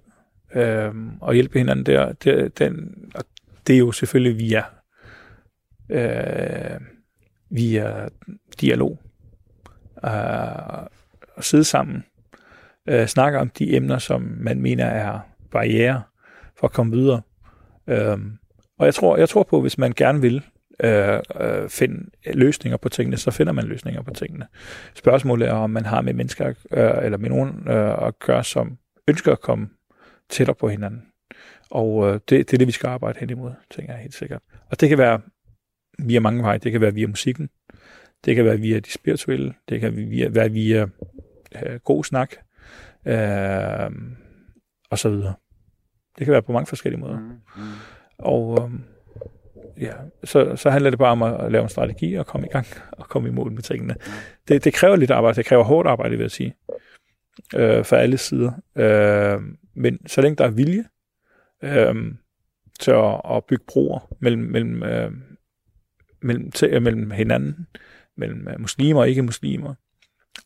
øh, 0.55 0.91
og 1.21 1.33
hjælpe 1.33 1.57
hinanden 1.57 1.85
der, 1.85 2.13
det, 2.13 2.59
den, 2.59 2.95
og 3.15 3.23
det 3.67 3.73
er 3.73 3.79
jo 3.79 3.91
selvfølgelig 3.91 4.37
via, 4.37 4.63
øh, 5.89 6.79
via 7.49 8.07
dialog. 8.61 8.99
Øh, 10.05 10.89
og 11.35 11.43
sidde 11.43 11.63
sammen, 11.63 12.03
øh, 12.89 13.07
snakke 13.07 13.39
om 13.39 13.49
de 13.49 13.75
emner, 13.75 13.97
som 13.97 14.21
man 14.39 14.61
mener 14.61 14.85
er 14.85 15.19
barriere 15.51 16.01
for 16.59 16.67
at 16.67 16.73
komme 16.73 16.91
videre. 16.91 17.21
Øh, 17.87 18.17
og 18.79 18.85
jeg 18.85 18.93
tror, 18.93 19.17
jeg 19.17 19.29
tror 19.29 19.43
på, 19.43 19.61
hvis 19.61 19.77
man 19.77 19.93
gerne 19.95 20.21
vil 20.21 20.43
øh, 20.83 21.19
øh, 21.39 21.69
finde 21.69 22.09
løsninger 22.33 22.77
på 22.77 22.89
tingene, 22.89 23.17
så 23.17 23.31
finder 23.31 23.53
man 23.53 23.65
løsninger 23.65 24.01
på 24.01 24.13
tingene. 24.13 24.47
Spørgsmålet 24.95 25.47
er, 25.47 25.53
om 25.53 25.69
man 25.69 25.85
har 25.85 26.01
med 26.01 26.13
mennesker 26.13 26.47
øh, 26.47 27.05
eller 27.05 27.17
med 27.17 27.29
nogen 27.29 27.67
øh, 27.67 28.07
at 28.07 28.19
gøre, 28.19 28.43
som 28.43 28.77
ønsker 29.07 29.31
at 29.31 29.41
komme 29.41 29.69
tættere 30.29 30.55
på 30.55 30.69
hinanden. 30.69 31.01
Og 31.71 32.07
øh, 32.07 32.13
det, 32.13 32.29
det 32.29 32.53
er 32.53 32.57
det, 32.57 32.67
vi 32.67 32.71
skal 32.71 32.87
arbejde 32.87 33.19
hen 33.19 33.29
imod, 33.29 33.51
tænker 33.71 33.93
jeg 33.93 34.01
helt 34.01 34.13
sikkert. 34.13 34.41
Og 34.71 34.81
det 34.81 34.89
kan 34.89 34.97
være 34.97 35.21
via 35.99 36.19
mange 36.19 36.43
veje. 36.43 36.57
Det 36.57 36.71
kan 36.71 36.81
være 36.81 36.93
via 36.93 37.07
musikken. 37.07 37.49
Det 38.25 38.35
kan 38.35 38.45
være 38.45 38.59
via 38.59 38.79
de 38.79 38.91
spirituelle. 38.91 39.53
Det 39.69 39.79
kan 39.79 39.95
via, 39.95 40.29
være 40.29 40.51
via 40.51 40.87
øh, 41.63 41.79
god 41.83 42.03
snak. 42.03 42.35
Øh, 43.05 43.91
og 44.89 44.99
så 44.99 45.09
videre. 45.09 45.33
Det 46.17 46.25
kan 46.25 46.31
være 46.31 46.41
på 46.41 46.51
mange 46.51 46.67
forskellige 46.67 47.01
måder. 47.01 47.19
Mm, 47.19 47.25
mm. 47.25 47.63
Og 48.17 48.69
øh, 48.69 48.79
ja, 49.83 49.93
så, 50.23 50.55
så 50.55 50.69
handler 50.69 50.89
det 50.89 50.99
bare 50.99 51.11
om 51.11 51.23
at 51.23 51.51
lave 51.51 51.63
en 51.63 51.69
strategi 51.69 52.13
og 52.13 52.25
komme 52.25 52.47
i 52.47 52.49
gang 52.49 52.65
og 52.91 53.05
komme 53.09 53.29
i 53.29 53.31
mål 53.31 53.51
med 53.51 53.61
tingene. 53.61 53.95
Det, 54.47 54.63
det 54.63 54.73
kræver 54.73 54.95
lidt 54.95 55.11
arbejde. 55.11 55.35
Det 55.35 55.45
kræver 55.45 55.63
hårdt 55.63 55.87
arbejde, 55.89 56.17
vil 56.17 56.23
jeg 56.23 56.31
sige. 56.31 56.55
Øh, 57.55 57.85
for 57.85 57.95
alle 57.95 58.17
sider. 58.17 58.51
Øh, 58.75 59.41
men 59.79 60.07
så 60.07 60.21
længe 60.21 60.35
der 60.35 60.45
er 60.45 60.51
vilje 60.51 60.85
øh, 61.63 62.13
til 62.79 62.91
at, 62.91 63.21
at 63.31 63.45
bygge 63.45 63.63
broer 63.67 64.15
mellem, 64.19 64.41
mellem, 64.41 64.83
øh, 64.83 65.11
mellem, 66.21 66.51
til, 66.51 66.69
øh, 66.69 66.81
mellem 66.81 67.11
hinanden, 67.11 67.67
mellem 68.17 68.47
øh, 68.47 68.59
muslimer 68.59 68.99
og 68.99 69.09
ikke-muslimer, 69.09 69.73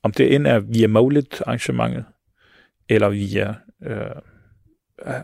om 0.03 0.11
det 0.11 0.35
end 0.35 0.47
er 0.47 0.59
via 0.59 0.87
målet 0.87 1.41
arrangementet 1.41 2.05
eller 2.89 3.09
via 3.09 3.55
øh, 3.83 4.21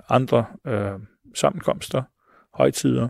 andre 0.10 0.46
øh, 0.68 1.00
sammenkomster, 1.36 2.04
højtider, 2.54 3.10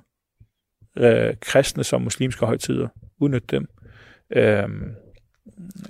øh, 0.98 1.34
kristne 1.42 1.84
som 1.84 2.02
muslimske 2.02 2.46
højtider, 2.46 2.88
udnytte 3.20 3.48
dem, 3.48 3.68
øh, 4.30 4.70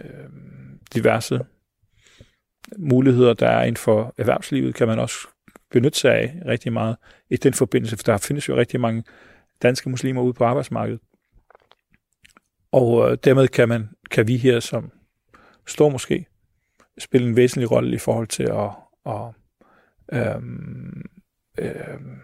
øh, 0.04 0.30
diverse 0.94 1.46
muligheder, 2.78 3.34
der 3.34 3.48
er 3.48 3.64
inden 3.64 3.78
for 3.78 4.14
erhvervslivet, 4.18 4.76
kan 4.76 4.88
man 4.88 5.00
også 5.00 5.18
benytte 5.72 6.00
sig 6.00 6.12
af 6.12 6.42
rigtig 6.46 6.74
meget 6.74 6.96
i 7.30 7.38
den 7.38 7.54
forbindelse, 7.54 7.98
for 7.98 8.04
der 8.04 8.18
findes 8.18 8.50
jo 8.50 8.56
rigtig 8.56 8.80
mange 8.80 9.04
danske 9.62 9.90
muslimer 9.90 10.22
ude 10.22 10.34
på 10.34 10.44
arbejdsmarkedet. 10.44 11.02
Og 12.72 13.12
øh, 13.12 13.18
dermed 13.24 13.48
kan, 13.48 13.70
man, 13.70 13.90
kan 14.12 14.28
vi 14.28 14.38
her 14.38 14.60
som 14.60 14.92
står 15.68 15.90
måske 15.90 16.26
spille 17.00 17.28
en 17.28 17.36
væsentlig 17.36 17.72
rolle 17.72 17.96
i 17.96 18.00
forhold 18.00 18.28
til 18.28 18.44
at, 18.44 18.70
at 19.06 19.34
Øhm, 20.14 21.02
øhm, 21.60 22.22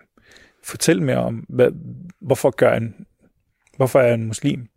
fortælle 0.63 1.03
mere 1.03 1.17
om, 1.17 1.35
hvad, 1.35 1.71
hvorfor 2.21 2.51
gør 2.51 2.73
en, 2.73 3.05
hvorfor 3.77 3.99
er 3.99 4.13
en 4.13 4.25
muslim, 4.25 4.67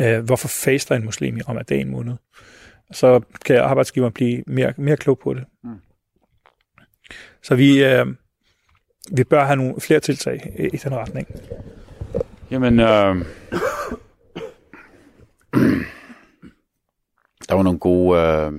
øh, 0.00 0.24
hvorfor 0.24 0.48
faster 0.48 0.94
en 0.94 1.04
muslim 1.04 1.36
i 1.36 1.42
ramadan 1.42 1.88
måned. 1.88 2.14
Så 2.92 3.20
kan 3.44 3.56
arbejdsgiveren 3.56 4.12
blive 4.12 4.44
mere, 4.46 4.72
mere 4.76 4.96
klog 4.96 5.18
på 5.18 5.34
det. 5.34 5.44
Mm. 5.64 5.80
Så 7.42 7.54
vi, 7.54 7.84
øh, 7.84 8.06
vi 9.12 9.24
bør 9.24 9.44
have 9.44 9.56
nogle 9.56 9.80
flere 9.80 10.00
tiltag 10.00 10.54
i, 10.58 10.62
i 10.62 10.76
den 10.76 10.94
retning. 10.94 11.28
Jamen, 12.50 12.80
øh, 12.80 13.24
der 17.48 17.54
var 17.54 17.62
nogle 17.62 17.78
gode, 17.78 18.20
øh, 18.20 18.52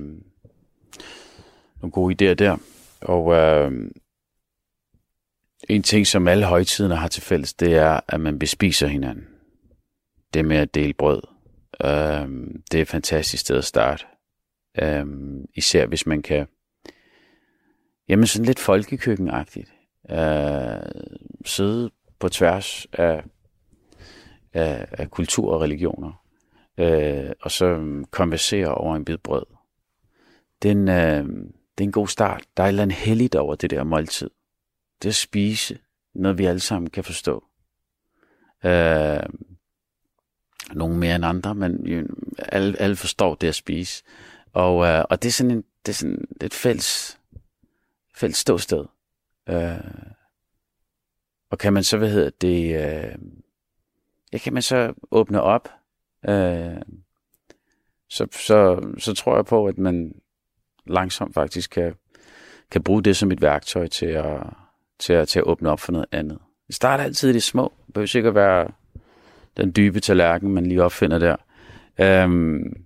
nogle 1.80 1.92
gode 1.92 2.14
idéer 2.14 2.34
der. 2.34 2.56
Og 3.00 3.34
øh, 3.34 3.90
en 5.68 5.82
ting, 5.82 6.06
som 6.06 6.28
alle 6.28 6.44
højtiderne 6.44 6.96
har 6.96 7.08
til 7.08 7.22
fælles, 7.22 7.54
det 7.54 7.74
er, 7.74 8.00
at 8.08 8.20
man 8.20 8.38
bespiser 8.38 8.86
hinanden. 8.86 9.28
Det 10.34 10.44
med 10.44 10.56
at 10.56 10.74
dele 10.74 10.92
brød. 10.92 11.22
Øh, 11.84 12.28
det 12.70 12.78
er 12.78 12.82
et 12.82 12.88
fantastisk 12.88 13.40
sted 13.40 13.58
at 13.58 13.64
starte. 13.64 14.04
Øh, 14.82 15.06
især 15.54 15.86
hvis 15.86 16.06
man 16.06 16.22
kan, 16.22 16.46
jamen 18.08 18.26
sådan 18.26 18.46
lidt 18.46 18.58
folkekøkkenagtigt, 18.58 19.72
øh, 20.10 20.82
sidde 21.44 21.90
på 22.18 22.28
tværs 22.28 22.86
af, 22.92 23.24
af, 24.52 24.86
af 24.92 25.10
kultur 25.10 25.54
og 25.54 25.60
religioner, 25.60 26.22
øh, 26.78 27.30
og 27.40 27.50
så 27.50 27.76
mm, 27.76 28.04
konversere 28.04 28.74
over 28.74 28.96
en 28.96 29.04
bid 29.04 29.18
brød. 29.18 29.46
Den, 30.62 30.88
øh, 30.88 31.24
det 31.78 31.84
er 31.84 31.88
en 31.88 31.92
god 31.92 32.08
start. 32.08 32.44
Der 32.56 32.62
er 32.62 32.66
et 32.66 32.70
eller 32.70 32.82
andet 32.82 32.98
heldigt 32.98 33.34
over 33.34 33.54
det 33.54 33.70
der 33.70 33.84
måltid. 33.84 34.30
Det 35.02 35.08
at 35.08 35.14
spise 35.14 35.78
noget, 36.14 36.38
vi 36.38 36.44
alle 36.44 36.60
sammen 36.60 36.90
kan 36.90 37.04
forstå. 37.04 37.44
Øh, 38.64 39.22
nogle 40.72 40.96
mere 40.96 41.16
end 41.16 41.24
andre, 41.24 41.54
men 41.54 41.86
jo, 41.86 42.06
alle, 42.38 42.80
alle 42.80 42.96
forstår 42.96 43.34
det 43.34 43.48
at 43.48 43.54
spise. 43.54 44.04
Og, 44.52 44.86
øh, 44.86 45.04
og 45.10 45.22
det 45.22 45.28
er 45.28 45.32
sådan, 45.32 45.50
en, 45.50 45.64
det 45.86 45.92
er 45.92 45.96
sådan 45.96 46.24
et 46.42 46.54
fælles, 46.54 47.18
fælles 48.14 48.38
ståsted. 48.38 48.84
Øh, 49.48 49.80
og 51.50 51.58
kan 51.58 51.72
man 51.72 51.84
så, 51.84 51.98
hvad 51.98 52.10
hedder 52.10 52.30
det, 52.40 52.64
øh, 52.64 53.18
ja, 54.32 54.38
kan 54.38 54.52
man 54.52 54.62
så 54.62 54.94
åbne 55.10 55.42
op, 55.42 55.68
øh, 56.28 56.82
så, 58.08 58.26
så, 58.32 58.88
så 58.98 59.14
tror 59.14 59.36
jeg 59.36 59.46
på, 59.46 59.66
at 59.66 59.78
man 59.78 60.14
langsomt 60.86 61.34
faktisk 61.34 61.70
kan, 61.70 61.94
kan 62.70 62.82
bruge 62.82 63.02
det 63.02 63.16
som 63.16 63.32
et 63.32 63.42
værktøj 63.42 63.86
til 63.86 64.06
at, 64.06 64.42
til 64.98 65.12
at, 65.12 65.28
til 65.28 65.38
at 65.38 65.44
åbne 65.44 65.70
op 65.70 65.80
for 65.80 65.92
noget 65.92 66.06
andet. 66.12 66.38
Det 66.66 66.74
starter 66.74 67.04
altid 67.04 67.30
i 67.30 67.32
det 67.32 67.42
små. 67.42 67.72
Det 67.86 67.94
behøver 67.94 68.06
sikkert 68.06 68.34
være 68.34 68.68
den 69.56 69.72
dybe 69.76 70.00
tallerken, 70.00 70.52
man 70.52 70.66
lige 70.66 70.82
opfinder 70.82 71.18
der. 71.18 71.36
Øhm, 72.00 72.81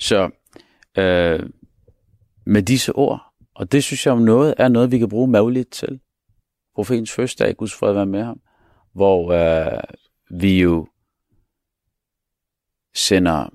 så 0.00 0.30
øh, 0.98 1.50
med 2.44 2.62
disse 2.62 2.92
ord, 2.92 3.32
og 3.54 3.72
det 3.72 3.84
synes 3.84 4.06
jeg 4.06 4.12
om 4.12 4.22
noget, 4.22 4.54
er 4.58 4.68
noget, 4.68 4.90
vi 4.90 4.98
kan 4.98 5.08
bruge 5.08 5.28
mageligt 5.28 5.70
til. 5.70 6.00
Profetens 6.74 7.12
fødselsdag, 7.12 7.56
Guds 7.56 7.74
fred 7.74 7.92
være 7.92 8.06
med 8.06 8.22
ham, 8.22 8.40
hvor 8.92 9.32
øh, 9.32 9.82
vi 10.30 10.60
jo 10.60 10.86
sender 12.94 13.48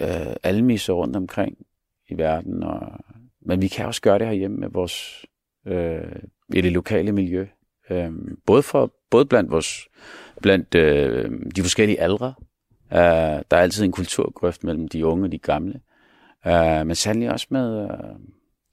øh, 0.00 0.36
almiser 0.42 0.92
rundt 0.92 1.16
omkring 1.16 1.58
i 2.08 2.18
verden, 2.18 2.62
og, 2.62 2.80
men 3.40 3.62
vi 3.62 3.68
kan 3.68 3.86
også 3.86 4.02
gøre 4.02 4.18
det 4.18 4.26
herhjemme 4.26 4.56
med 4.56 4.68
vores, 4.68 5.26
øh, 5.66 6.22
i 6.54 6.60
det 6.60 6.72
lokale 6.72 7.12
miljø. 7.12 7.46
Øh, 7.90 8.12
både, 8.46 8.62
for, 8.62 8.94
både 9.10 9.26
blandt, 9.26 9.50
vores, 9.50 9.88
blandt 10.42 10.74
øh, 10.74 11.30
de 11.56 11.62
forskellige 11.62 12.00
aldre. 12.00 12.34
Øh, 12.92 12.98
der 12.98 13.56
er 13.56 13.56
altid 13.56 13.84
en 13.84 13.92
kulturgrøft 13.92 14.64
mellem 14.64 14.88
de 14.88 15.06
unge 15.06 15.24
og 15.24 15.32
de 15.32 15.38
gamle. 15.38 15.80
Øh, 16.46 16.86
men 16.86 16.94
sandelig 16.94 17.30
også 17.30 17.46
med, 17.50 17.82
øh, 17.82 17.88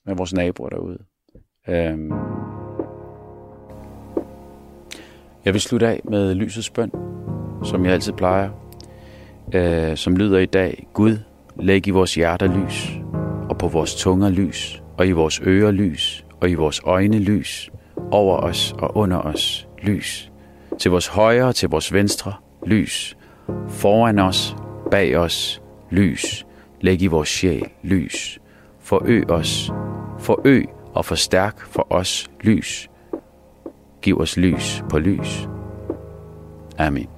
med 0.06 0.16
vores 0.16 0.34
naboer 0.34 0.70
derude. 0.70 1.00
Øh, 1.68 2.12
jeg 5.46 5.54
vil 5.54 5.62
slutte 5.62 5.88
af 5.88 6.02
med 6.04 6.36
lysets 6.36 6.70
bøn, 6.70 6.92
som 7.64 7.86
jeg 7.86 7.94
altid 7.94 8.14
plejer 8.14 8.50
øh, 9.54 9.98
som 9.98 10.16
lyder 10.16 10.40
i 10.40 10.46
dag, 10.46 10.88
Gud, 10.94 11.18
læg 11.60 11.88
i 11.88 11.90
vores 11.90 12.16
hjerter 12.16 12.64
lys, 12.64 12.92
og 13.50 13.58
på 13.58 13.68
vores 13.68 13.96
tunger 13.96 14.30
lys, 14.30 14.84
og 14.98 15.08
i 15.08 15.12
vores 15.12 15.42
ører 15.46 15.72
lys, 15.72 16.26
og 16.42 16.50
i 16.50 16.54
vores 16.54 16.82
øjne 16.84 17.20
lys, 17.20 17.72
over 18.12 18.38
os 18.38 18.76
og 18.78 18.98
under 18.98 19.18
os 19.18 19.68
lys, 19.82 20.32
til 20.80 20.92
vores 20.92 21.08
højre 21.08 21.48
og 21.48 21.56
til 21.56 21.70
vores 21.70 21.94
venstre 21.94 22.34
lys, 22.66 23.18
foran 23.68 24.20
os, 24.20 24.56
bag 24.92 25.18
os 25.18 25.62
lys, 25.90 26.46
læg 26.82 27.02
i 27.02 27.08
vores 27.08 27.30
sjæl 27.30 27.68
lys, 27.84 28.40
forøg 28.80 29.32
os, 29.32 29.72
forøg 30.20 30.66
og 30.94 31.06
forstærk 31.06 31.60
for 31.60 31.88
os 31.90 32.30
lys, 32.42 32.90
giv 34.02 34.20
os 34.20 34.38
lys 34.38 34.84
på 34.90 35.00
lys. 35.00 35.50
Amen. 36.78 37.15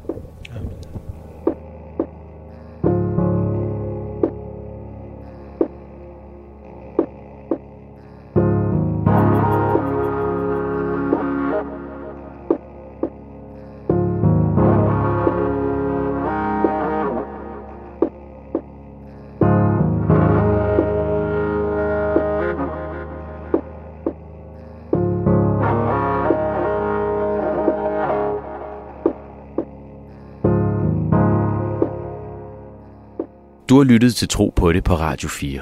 Du 33.78 33.82
har 33.82 33.86
lyttet 33.86 34.16
til 34.16 34.28
Tro 34.28 34.54
på 34.56 34.74
det 34.74 34.84
på 34.84 34.96
Radio 34.96 35.30
4. 35.30 35.62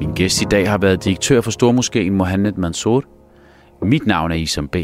Min 0.00 0.14
gæst 0.14 0.42
i 0.42 0.44
dag 0.44 0.70
har 0.70 0.78
været 0.78 1.04
direktør 1.04 1.40
for 1.40 1.50
Stormoskeen 1.50 2.14
Mohammed 2.14 2.52
Mansour. 2.52 3.04
Mit 3.82 4.06
navn 4.06 4.30
er 4.30 4.34
Isam 4.34 4.68
B. 4.68 4.76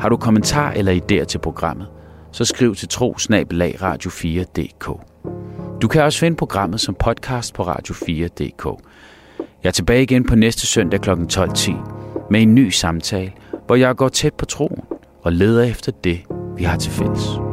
Har 0.00 0.08
du 0.08 0.16
kommentar 0.16 0.72
eller 0.72 0.92
idéer 0.92 1.24
til 1.24 1.38
programmet, 1.38 1.86
så 2.32 2.44
skriv 2.44 2.74
til 2.74 2.88
tro-radio4.dk. 2.92 4.90
Du 5.82 5.88
kan 5.88 6.02
også 6.02 6.18
finde 6.18 6.36
programmet 6.36 6.80
som 6.80 6.94
podcast 6.94 7.54
på 7.54 7.62
radio4.dk. 7.62 8.66
Jeg 9.62 9.68
er 9.68 9.70
tilbage 9.70 10.02
igen 10.02 10.24
på 10.24 10.34
næste 10.34 10.66
søndag 10.66 11.00
kl. 11.00 11.10
12.10 11.10 11.72
med 12.30 12.42
en 12.42 12.54
ny 12.54 12.70
samtale, 12.70 13.32
hvor 13.66 13.74
jeg 13.74 13.96
går 13.96 14.08
tæt 14.08 14.34
på 14.34 14.44
troen 14.44 14.80
og 15.22 15.32
leder 15.32 15.62
efter 15.62 15.92
det, 15.92 16.20
vi 16.56 16.64
har 16.64 16.76
til 16.76 16.92
fælles. 16.92 17.43